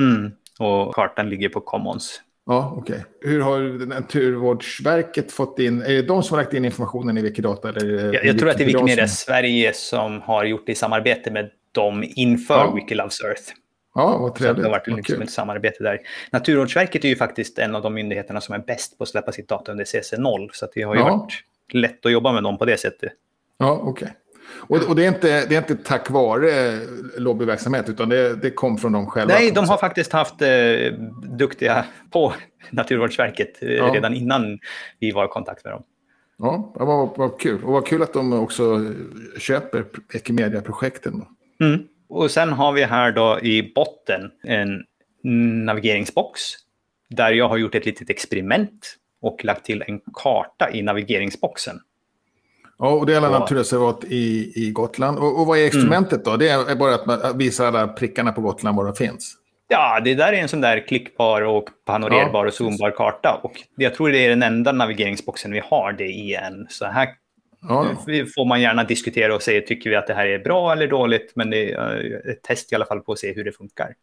Mm. 0.00 0.32
Och 0.58 0.94
kartan 0.94 1.30
ligger 1.30 1.48
på 1.48 1.60
Commons. 1.60 2.20
Ja, 2.48 2.74
okej. 2.76 2.96
Okay. 2.96 3.30
Hur 3.32 3.40
har 3.40 3.86
Naturvårdsverket 3.86 5.32
fått 5.32 5.58
in... 5.58 5.82
Är 5.82 5.88
det 5.88 6.02
de 6.02 6.22
som 6.22 6.36
har 6.36 6.42
lagt 6.42 6.54
in 6.54 6.64
informationen 6.64 7.18
i 7.18 7.22
Wikidata? 7.22 7.68
Eller 7.68 8.14
jag, 8.14 8.24
jag 8.24 8.38
tror 8.38 8.50
att 8.50 8.58
det 8.58 8.64
är 8.64 8.66
Wikimedia 8.66 9.08
som... 9.08 9.16
Sverige 9.16 9.72
som 9.74 10.20
har 10.20 10.44
gjort 10.44 10.66
det 10.66 10.72
i 10.72 10.74
samarbete 10.74 11.30
med 11.30 11.50
dem 11.72 12.04
inför 12.06 12.54
ja. 12.54 12.72
Wikiloves 12.74 13.20
Earth. 13.20 13.42
Ja, 13.94 14.18
vad 14.18 14.34
trevligt. 14.34 14.56
Så 14.56 14.62
det 14.62 14.68
har 14.68 14.78
varit 14.78 14.96
liksom 14.96 15.22
ett 15.22 15.30
samarbete 15.30 15.84
där. 15.84 16.00
Naturvårdsverket 16.32 17.04
är 17.04 17.08
ju 17.08 17.16
faktiskt 17.16 17.58
en 17.58 17.74
av 17.74 17.82
de 17.82 17.94
myndigheterna 17.94 18.40
som 18.40 18.54
är 18.54 18.58
bäst 18.58 18.98
på 18.98 19.02
att 19.02 19.08
släppa 19.08 19.32
sitt 19.32 19.48
data 19.48 19.72
under 19.72 19.84
CC0. 19.84 20.48
Så 20.52 20.68
det 20.74 20.82
har 20.82 20.94
ju 20.94 21.00
ja. 21.00 21.16
varit 21.16 21.44
lätt 21.72 22.06
att 22.06 22.12
jobba 22.12 22.32
med 22.32 22.42
dem 22.42 22.58
på 22.58 22.64
det 22.64 22.80
sättet. 22.80 23.12
Ja, 23.58 23.80
okej. 23.82 23.90
Okay. 23.90 24.08
Och, 24.50 24.88
och, 24.88 24.96
det, 24.96 25.04
är 25.04 25.08
inte, 25.08 25.46
det 25.46 25.54
är 25.54 25.58
inte 25.58 25.76
tack 25.76 26.10
vare 26.10 26.80
lobbyverksamhet, 27.16 27.88
utan 27.88 28.08
det, 28.08 28.36
det 28.36 28.50
kom 28.50 28.78
från 28.78 28.92
dem 28.92 29.06
själva? 29.06 29.34
Nej, 29.34 29.50
de 29.50 29.68
har 29.68 29.76
faktiskt 29.76 30.12
haft 30.12 30.42
eh, 30.42 30.48
duktiga 31.22 31.84
på 32.10 32.32
Naturvårdsverket 32.70 33.62
eh, 33.62 33.72
ja. 33.72 33.90
redan 33.94 34.14
innan 34.14 34.58
vi 34.98 35.10
var 35.10 35.24
i 35.24 35.28
kontakt 35.28 35.64
med 35.64 35.72
dem. 35.72 35.82
Ja, 36.38 36.72
det 36.78 36.84
var, 36.84 37.16
var 37.16 37.38
kul. 37.38 37.64
Och 37.64 37.72
vad 37.72 37.86
kul 37.86 38.02
att 38.02 38.12
de 38.12 38.32
också 38.32 38.92
köper 39.38 39.84
Equimedia-projekten. 40.14 41.24
Mm. 41.60 41.80
Och 42.08 42.30
sen 42.30 42.52
har 42.52 42.72
vi 42.72 42.84
här 42.84 43.12
då 43.12 43.40
i 43.40 43.72
botten 43.74 44.30
en 44.42 44.84
navigeringsbox 45.64 46.40
där 47.10 47.32
jag 47.32 47.48
har 47.48 47.56
gjort 47.56 47.74
ett 47.74 47.86
litet 47.86 48.10
experiment 48.10 48.96
och 49.20 49.44
lagt 49.44 49.64
till 49.64 49.84
en 49.86 50.00
karta 50.14 50.70
i 50.72 50.82
navigeringsboxen. 50.82 51.80
Ja, 52.78 52.90
och 52.90 53.06
det 53.06 53.12
är 53.12 53.16
alla 53.16 53.38
naturreservat 53.38 54.04
i, 54.04 54.52
i 54.54 54.70
Gotland. 54.70 55.18
Och, 55.18 55.40
och 55.40 55.46
vad 55.46 55.58
är 55.58 55.66
experimentet 55.66 56.12
mm. 56.12 56.22
då? 56.24 56.36
Det 56.36 56.48
är 56.48 56.76
bara 56.76 56.94
att 56.94 57.06
man 57.06 57.38
visar 57.38 57.66
alla 57.66 57.88
prickarna 57.88 58.32
på 58.32 58.40
Gotland 58.40 58.76
var 58.76 58.84
de 58.84 58.94
finns? 58.94 59.34
Ja, 59.68 60.00
det 60.04 60.14
där 60.14 60.32
är 60.32 60.36
en 60.36 60.48
sån 60.48 60.60
där 60.60 60.86
klickbar 60.86 61.42
och 61.42 61.68
panorerbar 61.84 62.44
ja, 62.44 62.48
och 62.48 62.54
zoombar 62.54 62.90
karta. 62.90 63.40
Och 63.42 63.52
jag 63.76 63.94
tror 63.94 64.10
det 64.10 64.18
är 64.18 64.28
den 64.28 64.42
enda 64.42 64.72
navigeringsboxen 64.72 65.52
vi 65.52 65.62
har 65.64 65.92
det 65.92 66.04
i 66.04 66.34
än. 66.34 66.66
Så 66.70 66.86
här 66.86 67.08
ja. 67.68 67.86
får 68.06 68.48
man 68.48 68.60
gärna 68.60 68.84
diskutera 68.84 69.34
och 69.34 69.42
säga, 69.42 69.60
tycker 69.60 69.90
vi 69.90 69.96
att 69.96 70.06
det 70.06 70.14
här 70.14 70.26
är 70.26 70.38
bra 70.38 70.72
eller 70.72 70.86
dåligt? 70.86 71.32
Men 71.34 71.50
det 71.50 71.72
är 71.72 72.30
ett 72.30 72.42
test 72.42 72.72
i 72.72 72.74
alla 72.74 72.86
fall 72.86 73.00
på 73.00 73.12
att 73.12 73.18
se 73.18 73.32
hur 73.32 73.44
det 73.44 73.52
funkar. 73.52 73.94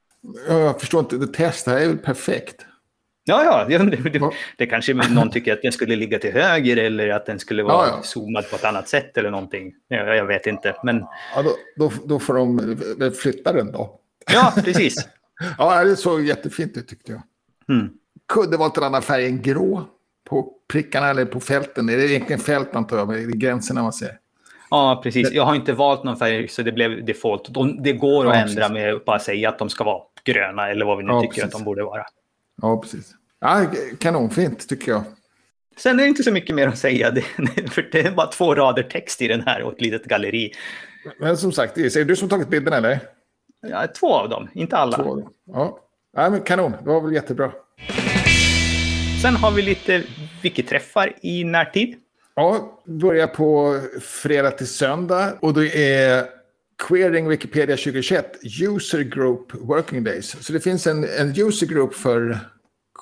Jag 0.49 0.79
förstår 0.79 0.99
inte, 0.99 1.17
det 1.17 1.33
test 1.33 1.67
här 1.67 1.77
är 1.77 1.87
väl 1.87 1.97
perfekt? 1.97 2.65
Ja, 3.27 3.43
ja, 3.43 3.77
det, 3.79 4.09
det, 4.09 4.31
det 4.57 4.65
kanske 4.65 4.93
någon 4.93 5.31
tycker 5.31 5.53
att 5.53 5.61
den 5.61 5.71
skulle 5.71 5.95
ligga 5.95 6.19
till 6.19 6.33
höger 6.33 6.77
eller 6.77 7.09
att 7.09 7.25
den 7.25 7.39
skulle 7.39 7.63
vara 7.63 7.87
ja, 7.87 7.93
ja. 7.97 8.03
zoomad 8.03 8.49
på 8.49 8.55
ett 8.55 8.63
annat 8.63 8.89
sätt 8.89 9.17
eller 9.17 9.31
någonting. 9.31 9.73
Jag, 9.87 10.17
jag 10.17 10.25
vet 10.25 10.47
inte, 10.47 10.75
men... 10.83 11.05
Ja, 11.35 11.41
då, 11.43 11.55
då, 11.75 11.91
då, 12.05 12.19
får 12.19 12.33
de 12.33 13.11
flytta 13.11 13.53
den 13.53 13.71
då. 13.71 13.99
Ja, 14.33 14.53
precis. 14.55 15.07
ja, 15.57 15.83
det 15.83 15.95
såg 15.95 16.25
jättefint 16.25 16.77
ut 16.77 16.87
tyckte 16.87 17.11
jag. 17.11 17.21
Mm. 17.77 17.89
Kunde 18.33 18.57
valt 18.57 18.77
en 18.77 18.83
annan 18.83 19.01
färg 19.01 19.25
än 19.25 19.41
grå 19.41 19.83
på 20.29 20.53
prickarna 20.67 21.09
eller 21.09 21.25
på 21.25 21.39
fälten. 21.39 21.89
Är 21.89 21.97
det 21.97 22.11
egentligen 22.11 22.39
fält 22.39 22.75
antar 22.75 22.97
jag, 22.97 23.07
med 23.07 23.39
gränserna 23.39 23.83
man 23.83 23.93
ser? 23.93 24.19
Ja, 24.69 24.99
precis. 25.03 25.31
Jag 25.31 25.43
har 25.43 25.55
inte 25.55 25.73
valt 25.73 26.03
någon 26.03 26.17
färg 26.17 26.47
så 26.47 26.61
det 26.61 26.71
blev 26.71 27.05
default. 27.05 27.53
De, 27.53 27.83
det 27.83 27.93
går 27.93 28.27
att 28.27 28.35
ja, 28.35 28.41
ändra 28.41 28.69
med 28.69 28.93
att 28.93 29.05
bara 29.05 29.19
säga 29.19 29.49
att 29.49 29.59
de 29.59 29.69
ska 29.69 29.83
vara 29.83 30.01
gröna 30.23 30.69
eller 30.69 30.85
vad 30.85 30.97
vi 30.97 31.03
nu 31.03 31.21
tycker 31.21 31.27
precis. 31.27 31.43
att 31.43 31.51
de 31.51 31.63
borde 31.63 31.83
vara. 31.83 32.05
Ja, 32.61 32.81
precis. 32.81 33.11
Ja, 33.39 33.65
kanonfint 33.99 34.69
tycker 34.69 34.91
jag. 34.91 35.03
Sen 35.77 35.99
är 35.99 36.03
det 36.03 36.09
inte 36.09 36.23
så 36.23 36.31
mycket 36.31 36.55
mer 36.55 36.67
att 36.67 36.77
säga, 36.77 37.11
det, 37.11 37.21
för 37.71 37.89
det 37.91 37.99
är 38.01 38.11
bara 38.11 38.27
två 38.27 38.55
rader 38.55 38.83
text 38.83 39.21
i 39.21 39.27
den 39.27 39.41
här 39.41 39.61
och 39.61 39.73
ett 39.73 39.81
litet 39.81 40.05
galleri. 40.05 40.51
Men 41.19 41.37
som 41.37 41.51
sagt, 41.51 41.77
är 41.77 41.89
det 41.89 42.03
du 42.03 42.15
som 42.15 42.29
tagit 42.29 42.47
bilden 42.49 42.73
eller? 42.73 42.99
Ja, 43.61 43.87
två 43.99 44.13
av 44.13 44.29
dem, 44.29 44.47
inte 44.53 44.77
alla. 44.77 44.97
Två 44.97 45.29
Ja. 45.45 45.79
ja, 46.15 46.29
men 46.29 46.41
kanon. 46.41 46.71
Det 46.83 46.89
var 46.89 47.01
väl 47.01 47.13
jättebra. 47.13 47.51
Sen 49.21 49.35
har 49.35 49.51
vi 49.51 49.61
lite 49.61 50.03
wiki-träffar 50.41 51.13
i 51.21 51.43
närtid. 51.43 51.95
Ja, 52.35 52.81
börjar 52.85 53.27
på 53.27 53.79
fredag 54.01 54.51
till 54.51 54.67
söndag. 54.67 55.33
Och 55.39 55.53
det 55.53 55.93
är 55.93 56.25
Queering 56.77 57.29
Wikipedia 57.29 57.77
2021, 57.77 58.25
User 58.61 59.03
Group 59.03 59.53
Working 59.53 60.03
Days. 60.03 60.45
Så 60.45 60.53
det 60.53 60.59
finns 60.59 60.87
en, 60.87 61.03
en 61.03 61.33
user 61.37 61.67
group 61.67 61.93
för 61.93 62.39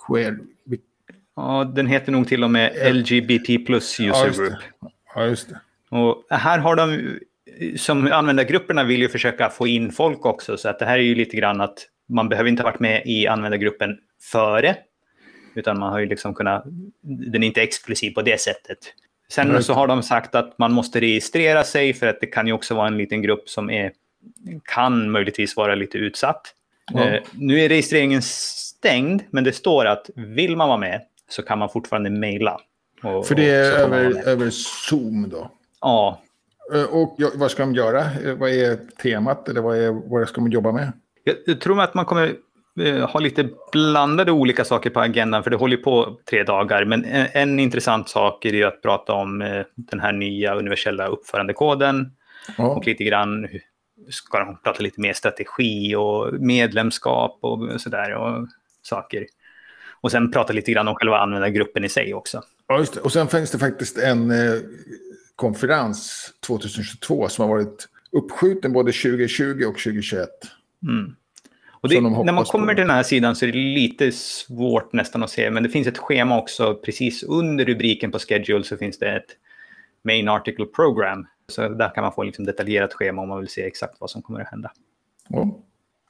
queer. 0.08 0.38
Ja, 1.36 1.72
den 1.76 1.88
heter 1.88 2.12
nog 2.12 2.28
till 2.28 2.44
och 2.44 2.52
med 2.52 2.96
LGBT 2.96 3.66
plus 3.66 4.00
user 4.00 4.26
ja, 4.26 4.30
group. 4.30 4.54
Ja, 5.16 5.26
just 5.26 5.50
det. 5.50 5.60
Och 5.90 6.26
här 6.30 6.60
har 6.60 6.76
de, 6.76 7.20
som 7.78 8.12
användargrupperna 8.12 8.84
vill 8.84 9.02
ju 9.02 9.10
försöka 9.10 9.50
få 9.50 9.68
in 9.68 9.92
folk 9.92 10.26
också, 10.26 10.58
så 10.58 10.70
att 10.70 10.80
det 10.80 10.86
här 10.86 10.98
är 10.98 11.04
ju 11.04 11.16
lite 11.16 11.38
grann 11.38 11.62
att 11.62 11.88
man 12.10 12.30
behöver 12.30 12.50
inte 12.50 12.64
ha 12.64 12.70
varit 12.70 12.80
med 12.80 13.02
i 13.06 13.28
användargruppen 13.28 13.98
före, 14.22 14.76
utan 15.56 15.80
man 15.80 15.92
har 15.92 16.00
ju 16.00 16.06
liksom 16.06 16.34
kunnat, 16.34 16.64
den 17.02 17.44
är 17.44 17.48
inte 17.48 17.62
exklusiv 17.62 18.12
på 18.12 18.22
det 18.22 18.42
sättet. 18.42 18.78
Sen 19.36 19.50
mm. 19.50 19.64
så 19.64 19.74
har 19.74 19.88
de 19.88 20.04
sagt 20.04 20.36
att 20.36 20.58
man 20.58 20.74
måste 20.74 21.00
registrera 21.00 21.64
sig 21.64 21.94
för 21.94 22.08
att 22.08 22.20
det 22.22 22.28
kan 22.28 22.48
ju 22.48 22.54
också 22.54 22.76
vara 22.76 22.88
en 22.88 22.98
liten 22.98 23.22
grupp 23.22 23.50
som 23.50 23.70
är, 23.70 23.92
kan 24.64 25.12
möjligtvis 25.12 25.56
vara 25.56 25.76
lite 25.76 25.98
utsatt. 25.98 26.42
Mm. 26.94 27.14
Eh, 27.14 27.22
nu 27.32 27.60
är 27.60 27.70
registreringen 27.70 28.22
stängd, 28.22 29.22
men 29.30 29.44
det 29.44 29.54
står 29.54 29.86
att 29.86 30.10
vill 30.16 30.58
man 30.58 30.68
vara 30.68 30.78
med 30.78 31.02
så 31.30 31.42
kan 31.42 31.60
man 31.60 31.70
fortfarande 31.70 32.10
mejla. 32.10 32.60
För 33.02 33.36
det 33.36 33.50
är 33.50 33.72
över, 33.72 34.28
över 34.28 34.50
Zoom 34.50 35.30
då? 35.30 35.52
Ja. 35.82 36.22
Eh, 36.74 36.84
och 36.84 37.18
vad 37.36 37.52
ska 37.52 37.64
de 37.64 37.76
göra? 37.76 38.00
Eh, 38.00 38.34
vad 38.34 38.50
är 38.50 38.78
temat 39.04 39.50
eller 39.50 39.62
vad, 39.62 39.78
är, 39.78 39.92
vad 40.10 40.28
ska 40.28 40.42
man 40.42 40.52
jobba 40.52 40.72
med? 40.72 40.92
Jag 41.46 41.62
tror 41.62 41.82
att 41.82 41.94
man 41.94 42.06
kommer 42.06 42.36
eh, 42.80 43.10
ha 43.10 43.20
lite 43.20 43.50
blandade 43.72 44.32
olika 44.32 44.66
saker 44.66 44.90
på 44.90 45.00
agendan, 45.00 45.44
för 45.44 45.52
det 45.52 45.58
håller 45.58 45.78
på 45.78 46.18
tre 46.30 46.44
dagar. 46.44 46.86
Men 46.86 47.06
en, 47.06 47.28
en 47.34 47.60
intressant 47.60 48.10
sak 48.10 48.46
är 48.46 48.54
ju 48.54 48.64
att 48.64 48.82
prata 48.82 49.14
om 49.14 49.64
den 49.76 50.00
här 50.00 50.12
nya 50.12 50.56
universella 50.56 51.08
uppförandekoden. 51.08 52.12
Ja. 52.58 52.68
Och 52.68 52.88
lite 52.88 53.04
grann 53.04 53.48
ska 54.10 54.40
de 54.40 54.58
prata 54.64 54.84
lite 54.84 55.02
mer 55.02 55.14
strategi 55.14 55.96
och 55.96 56.34
medlemskap 56.34 57.40
och 57.42 57.82
sådär. 57.82 58.16
Och 58.16 58.48
saker. 58.86 59.26
Och 60.02 60.12
sen 60.12 60.32
prata 60.32 60.54
lite 60.54 60.72
grann 60.72 60.88
om 60.88 60.96
själva 60.96 61.18
användargruppen 61.18 61.84
i 61.84 61.90
sig 61.90 62.14
också. 62.14 62.42
Ja, 62.68 62.80
just 62.80 62.94
det. 62.94 63.00
Och 63.00 63.12
sen 63.12 63.28
finns 63.28 63.52
det 63.52 63.60
faktiskt 63.60 63.98
en 63.98 64.32
eh, 64.32 64.62
konferens 65.36 66.32
2022 66.48 67.30
som 67.30 67.50
har 67.50 67.56
varit 67.56 67.90
uppskjuten 68.12 68.74
både 68.74 68.92
2020 68.92 69.64
och 69.66 69.74
2021. 69.74 70.30
Mm. 70.88 71.16
Och 71.84 71.90
det, 71.90 72.02
när 72.02 72.32
man 72.32 72.46
kommer 72.46 72.74
på. 72.74 72.78
till 72.78 72.88
den 72.88 72.96
här 72.96 73.04
sidan 73.04 73.36
så 73.36 73.46
är 73.46 73.52
det 73.52 73.58
lite 73.58 74.12
svårt 74.12 74.94
nästan 74.94 75.24
att 75.24 75.30
se, 75.30 75.52
men 75.52 75.64
det 75.64 75.70
finns 75.70 75.88
ett 75.88 75.98
schema 75.98 76.40
också 76.40 76.76
precis 76.76 77.24
under 77.24 77.66
rubriken 77.66 78.12
på 78.12 78.20
schedule 78.20 78.64
så 78.64 78.78
finns 78.78 79.00
det 79.00 79.16
ett 79.16 79.30
main 80.04 80.30
article 80.30 80.66
program. 80.66 81.28
Så 81.48 81.70
där 81.70 81.96
kan 81.96 82.04
man 82.04 82.14
få 82.14 82.24
liksom 82.24 82.46
detaljerat 82.46 82.94
schema 82.94 83.22
om 83.22 83.30
man 83.30 83.40
vill 83.40 83.50
se 83.50 83.68
exakt 83.68 83.96
vad 84.00 84.10
som 84.10 84.22
kommer 84.22 84.40
att 84.40 84.48
hända. 84.48 84.72
Ja. 85.28 85.60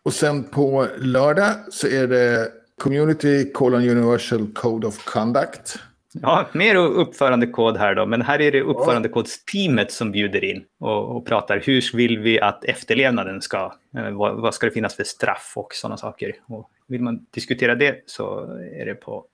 Och 0.04 0.14
sen 0.14 0.44
på 0.44 0.88
lördag 0.98 1.56
så 1.70 1.88
är 1.88 2.08
det 2.08 2.52
Community 2.78 3.52
colon 3.52 3.90
Universal 3.90 4.48
Code 4.54 4.88
of 4.88 5.06
Conduct. 5.06 5.80
Ja, 6.22 6.48
mer 6.54 6.76
uppförandekod 6.76 7.78
här 7.78 7.96
då, 7.96 8.06
men 8.06 8.22
här 8.22 8.42
är 8.42 8.52
det 8.52 8.62
uppförandekodsteamet 8.62 9.92
som 9.92 10.12
bjuder 10.12 10.44
in 10.44 10.64
och, 10.80 11.16
och, 11.16 11.26
pratar 11.26 11.60
hur 11.66 11.98
vill 11.98 12.20
vi 12.20 12.42
att 12.42 12.64
efterlevnaden 12.64 13.42
ska, 13.42 13.74
eh, 13.98 14.12
vad, 14.12 14.42
vad, 14.42 14.54
ska 14.54 14.66
det 14.66 14.72
finnas 14.72 14.96
för 14.96 15.04
straff 15.04 15.54
och 15.56 15.74
sådana 15.74 15.98
saker. 15.98 16.36
Och 16.48 16.70
vill 16.88 17.02
man 17.02 17.26
diskutera 17.32 17.76
det 17.76 18.04
så 18.06 18.40
är 18.80 18.86
det 18.86 18.96
på 18.96 19.26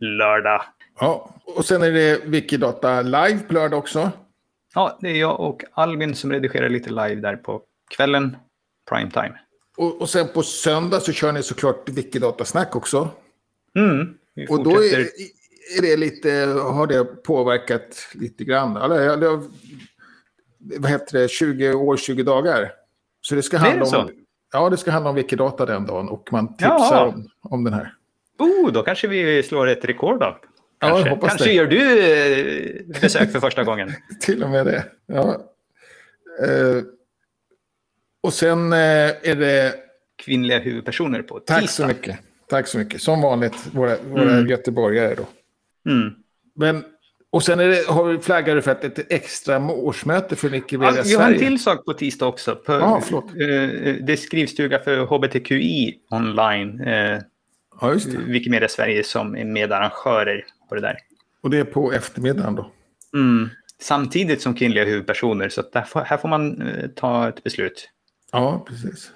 lördag. 0.00 0.62
Ja, 1.00 1.34
och 1.44 1.64
sen 1.64 1.82
är 1.82 1.92
det 1.92 2.20
Wikidata 2.24 3.02
live 3.02 3.38
på 3.38 3.54
lördag 3.54 3.78
också. 3.78 4.10
Ja, 4.74 4.98
det 5.00 5.08
är 5.08 5.20
jag 5.20 5.40
och 5.40 5.64
Albin 5.72 6.14
som 6.14 6.32
redigerar 6.32 6.68
lite 6.68 6.90
live 6.90 7.14
där 7.14 7.36
på 7.36 7.62
kvällen, 7.96 8.36
prime 8.90 9.10
time. 9.10 9.40
Och, 9.76 10.00
och 10.00 10.08
sen 10.08 10.28
på 10.34 10.42
söndag 10.42 11.00
så 11.00 11.12
kör 11.12 11.32
ni 11.32 11.42
såklart 11.42 11.88
Wikidata-snack 11.88 12.76
också. 12.76 13.08
Mm, 13.76 14.14
och 14.48 14.64
då 14.64 14.70
är, 14.70 15.08
är, 15.78 15.82
det 15.82 15.96
lite, 15.96 16.30
har 16.62 16.86
det 16.86 17.04
påverkat 17.04 18.08
lite 18.14 18.44
grann? 18.44 18.76
Eller, 18.76 19.40
vad 20.58 20.90
heter 20.90 21.18
det, 21.18 21.28
20 21.28 21.72
år, 21.72 21.96
20 21.96 22.22
dagar. 22.22 22.72
Så 23.20 23.34
det 23.34 23.42
ska 23.42 23.56
handla 23.56 23.90
det 23.90 23.96
om... 23.96 24.10
Ja, 24.52 24.70
det 24.70 24.76
ska 24.76 24.90
handla 24.90 25.10
om 25.10 25.16
Wikidata 25.16 25.66
den 25.66 25.86
dagen 25.86 26.08
och 26.08 26.28
man 26.32 26.56
tipsar 26.56 27.06
om, 27.06 27.28
om 27.42 27.64
den 27.64 27.74
här. 27.74 27.94
Oh, 28.38 28.72
då 28.72 28.82
kanske 28.82 29.08
vi 29.08 29.42
slår 29.42 29.66
ett 29.66 29.84
rekord 29.84 30.20
då. 30.20 30.38
Kanske, 30.80 31.08
ja, 31.08 31.16
kanske 31.20 31.44
det. 31.44 31.52
gör 31.52 31.66
du 31.66 32.00
eh, 32.00 33.00
besök 33.00 33.32
för 33.32 33.40
första 33.40 33.64
gången. 33.64 33.92
Till 34.20 34.44
och 34.44 34.50
med 34.50 34.66
det. 34.66 34.84
Ja. 35.06 35.36
Uh, 36.48 36.82
och 38.22 38.32
sen 38.32 38.72
eh, 38.72 38.78
är 38.78 39.34
det... 39.34 39.74
Kvinnliga 40.16 40.58
huvudpersoner 40.58 41.22
på 41.22 41.38
tisdag. 41.38 41.60
Tack 41.60 41.70
så 41.70 41.86
mycket. 41.86 42.18
Tack 42.48 42.66
så 42.66 42.78
mycket. 42.78 43.02
Som 43.02 43.20
vanligt, 43.20 43.54
våra, 43.72 43.96
våra 44.10 44.30
mm. 44.30 44.46
göteborgare 44.46 45.14
då. 45.14 45.26
Mm. 45.86 46.14
Men, 46.56 46.84
och 47.30 47.42
sen 47.42 47.60
är 47.60 47.68
det, 47.68 47.88
har 47.88 48.04
vi 48.04 48.18
flaggar 48.18 48.60
för 48.60 48.70
att 48.70 48.84
ett 48.84 49.12
extra 49.12 49.70
årsmöte 49.72 50.36
för 50.36 50.54
ja, 50.54 50.62
Sverige. 50.68 51.02
Vi 51.02 51.14
har 51.14 51.32
en 51.32 51.38
till 51.38 51.62
sak 51.62 51.84
på 51.84 51.92
tisdag 51.92 52.26
också. 52.26 52.56
På, 52.56 52.72
ah, 52.72 53.00
förlåt. 53.00 53.24
Eh, 53.24 54.04
det 54.04 54.16
skrivstuga 54.16 54.78
för 54.78 54.98
hbtqi 54.98 55.94
online. 56.10 56.80
Eh, 56.80 57.18
Ja, 57.80 57.92
just 57.92 58.12
det. 58.12 58.18
Wikimedia 58.18 58.68
Sverige 58.68 59.04
som 59.04 59.36
är 59.36 59.44
medarrangörer 59.44 60.44
på 60.68 60.74
det 60.74 60.80
där. 60.80 60.98
Och 61.42 61.50
det 61.50 61.58
är 61.58 61.64
på 61.64 61.92
eftermiddagen 61.92 62.54
då? 62.54 62.70
Mm. 63.14 63.48
Samtidigt 63.80 64.42
som 64.42 64.54
kvinnliga 64.54 64.84
huvudpersoner, 64.84 65.48
så 65.48 65.62
får, 65.86 66.00
här 66.00 66.16
får 66.16 66.28
man 66.28 66.62
eh, 66.62 66.88
ta 66.88 67.28
ett 67.28 67.44
beslut. 67.44 67.90
Ja, 68.32 68.64
precis. 68.68 69.10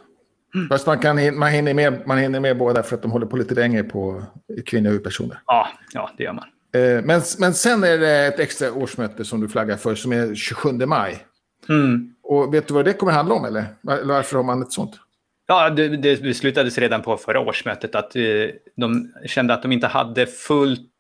Mm. 0.54 0.68
Fast 0.68 0.86
man, 0.86 0.98
kan, 0.98 1.38
man, 1.38 1.52
hinner 1.52 1.74
med, 1.74 2.06
man 2.06 2.18
hinner 2.18 2.40
med 2.40 2.58
båda 2.58 2.82
för 2.82 2.96
att 2.96 3.02
de 3.02 3.10
håller 3.10 3.26
på 3.26 3.36
lite 3.36 3.54
längre 3.54 3.82
på 3.82 4.22
kvinnliga 4.66 4.90
huvudpersoner. 4.90 5.40
Ja, 5.46 5.68
ja, 5.92 6.10
det 6.16 6.24
gör 6.24 6.32
man. 6.32 6.44
Eh, 6.78 7.04
men, 7.04 7.22
men 7.38 7.54
sen 7.54 7.84
är 7.84 7.98
det 7.98 8.26
ett 8.26 8.40
extra 8.40 8.72
årsmöte 8.72 9.24
som 9.24 9.40
du 9.40 9.48
flaggar 9.48 9.76
för 9.76 9.94
som 9.94 10.12
är 10.12 10.34
27 10.34 10.72
maj. 10.72 11.24
Mm. 11.68 12.14
Och 12.22 12.54
vet 12.54 12.68
du 12.68 12.74
vad 12.74 12.84
det 12.84 12.92
kommer 12.92 13.12
handla 13.12 13.34
om 13.34 13.44
eller? 13.44 13.64
Varför 13.82 14.36
har 14.36 14.44
man 14.44 14.62
ett 14.62 14.72
sånt? 14.72 15.00
Ja, 15.46 15.70
det, 15.70 15.88
det 15.88 16.22
beslutades 16.22 16.78
redan 16.78 17.02
på 17.02 17.16
förra 17.16 17.40
årsmötet 17.40 17.94
att 17.94 18.16
eh, 18.16 18.22
de 18.76 19.12
kände 19.26 19.54
att 19.54 19.62
de 19.62 19.72
inte 19.72 19.86
hade 19.86 20.26
fullt 20.26 20.90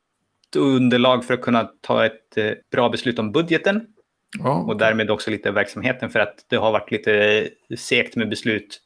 underlag 0.56 1.24
för 1.24 1.34
att 1.34 1.40
kunna 1.40 1.70
ta 1.80 2.06
ett 2.06 2.36
eh, 2.36 2.52
bra 2.72 2.88
beslut 2.88 3.18
om 3.18 3.32
budgeten. 3.32 3.86
Ja. 4.38 4.54
Och 4.54 4.76
därmed 4.76 5.10
också 5.10 5.30
lite 5.30 5.50
verksamheten 5.50 6.10
för 6.10 6.20
att 6.20 6.44
det 6.48 6.56
har 6.56 6.72
varit 6.72 6.90
lite 6.90 7.48
segt 7.76 8.16
med 8.16 8.28
beslut 8.28 8.80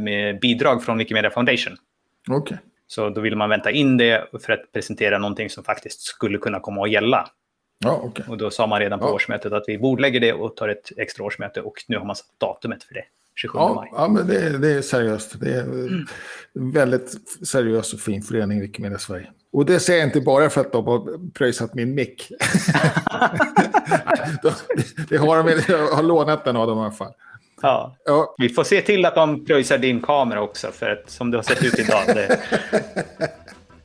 med 0.00 0.40
bidrag 0.40 0.84
från 0.84 0.98
Wikimedia 0.98 1.30
Foundation. 1.30 1.76
Okay. 2.30 2.58
Så 2.92 3.10
då 3.10 3.20
ville 3.20 3.36
man 3.36 3.50
vänta 3.50 3.70
in 3.70 3.96
det 3.96 4.28
för 4.42 4.52
att 4.52 4.72
presentera 4.72 5.18
någonting 5.18 5.50
som 5.50 5.64
faktiskt 5.64 6.00
skulle 6.00 6.38
kunna 6.38 6.60
komma 6.60 6.84
att 6.84 6.90
gälla. 6.90 7.28
Ja, 7.78 7.96
okay. 7.96 8.24
Och 8.28 8.38
då 8.38 8.50
sa 8.50 8.66
man 8.66 8.80
redan 8.80 8.98
på 8.98 9.06
ja. 9.06 9.12
årsmötet 9.12 9.52
att 9.52 9.64
vi 9.66 9.78
bordlägger 9.78 10.20
det 10.20 10.32
och 10.32 10.56
tar 10.56 10.68
ett 10.68 10.92
extra 10.96 11.24
årsmöte 11.24 11.60
och 11.60 11.74
nu 11.88 11.98
har 11.98 12.04
man 12.04 12.16
satt 12.16 12.26
datumet 12.38 12.84
för 12.84 12.94
det. 12.94 13.04
27 13.34 13.58
ja, 13.58 13.74
maj. 13.74 13.88
Ja, 13.92 14.08
men 14.08 14.26
det, 14.26 14.58
det 14.58 14.72
är 14.72 14.82
seriöst. 14.82 15.40
Det 15.40 15.54
är 15.54 15.62
mm. 15.62 16.06
väldigt 16.54 17.14
seriös 17.46 17.94
och 17.94 18.00
fin 18.00 18.22
förening, 18.22 18.60
Wikimedia 18.60 18.98
Sverige. 18.98 19.30
Och 19.52 19.66
det 19.66 19.80
säger 19.80 19.98
jag 19.98 20.08
inte 20.08 20.20
bara 20.20 20.50
för 20.50 20.60
att 20.60 20.72
de 20.72 20.86
har 20.86 21.30
pröjsat 21.32 21.74
min 21.74 21.94
mick. 21.94 22.26
det 25.08 25.16
har 25.16 25.42
de, 25.42 25.62
jag 25.68 25.88
har 25.88 26.02
lånat 26.02 26.44
den 26.44 26.56
av 26.56 26.66
dem 26.66 26.78
i 26.78 26.80
alla 26.80 26.90
fall. 26.90 27.12
Ja. 27.62 27.96
ja. 28.04 28.34
Vi 28.38 28.48
får 28.48 28.64
se 28.64 28.80
till 28.80 29.04
att 29.04 29.14
de 29.14 29.44
pröjsar 29.44 29.78
din 29.78 30.02
kamera 30.02 30.42
också, 30.42 30.70
för 30.72 30.90
att 30.90 31.10
som 31.10 31.30
det 31.30 31.38
har 31.38 31.42
sett 31.42 31.64
ut 31.64 31.78
idag. 31.78 32.02
Det... 32.06 32.40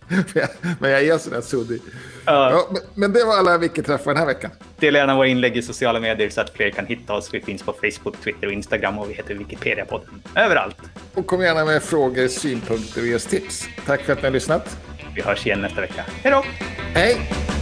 men 0.80 0.92
jag 0.92 1.08
är 1.08 1.18
sådär 1.18 1.42
suddig. 1.42 1.82
Ja. 2.26 2.52
ja 2.52 2.68
men, 2.72 2.82
men, 2.94 3.14
det 3.14 3.24
var 3.24 3.38
alla 3.38 3.58
Wiki-träffar 3.58 4.12
den 4.12 4.18
här 4.18 4.26
veckan. 4.26 4.52
Dela 4.80 5.00
gärna 5.00 5.16
våra 5.16 5.28
inlägg 5.28 5.58
i 5.58 5.62
sociala 5.62 6.00
medier 6.00 6.30
så 6.30 6.42
att 6.42 6.50
fler 6.50 6.70
kan 6.70 6.86
hitta 6.86 7.14
oss. 7.14 7.34
Vi 7.34 7.42
finns 7.42 7.64
på 7.64 7.74
Facebook, 7.74 8.22
Twitter 8.24 8.48
och 8.48 8.54
Instagram 8.54 9.00
och 9.00 9.10
vi 9.10 9.14
heter 9.14 9.36
Wikipedia-podden 9.36 10.22
överallt. 10.36 10.78
Och 11.14 11.28
kom 11.28 11.42
gärna 11.42 11.66
med 11.66 11.84
frågor, 11.84 12.28
synpunkter 12.28 13.02
och 13.02 13.08
ge 13.08 13.16
oss 13.16 13.26
tips. 13.26 13.68
Tack 13.86 14.02
för 14.02 14.14
att 14.14 14.20
ni 14.20 14.26
har 14.26 14.32
lyssnat. 14.32 14.78
Vi 15.16 15.22
hörs 15.22 15.46
igen 15.46 15.62
nästa 15.62 15.82
vecka. 15.82 16.06
Hej 16.24 16.32
då! 16.32 16.44
Hej! 16.94 17.57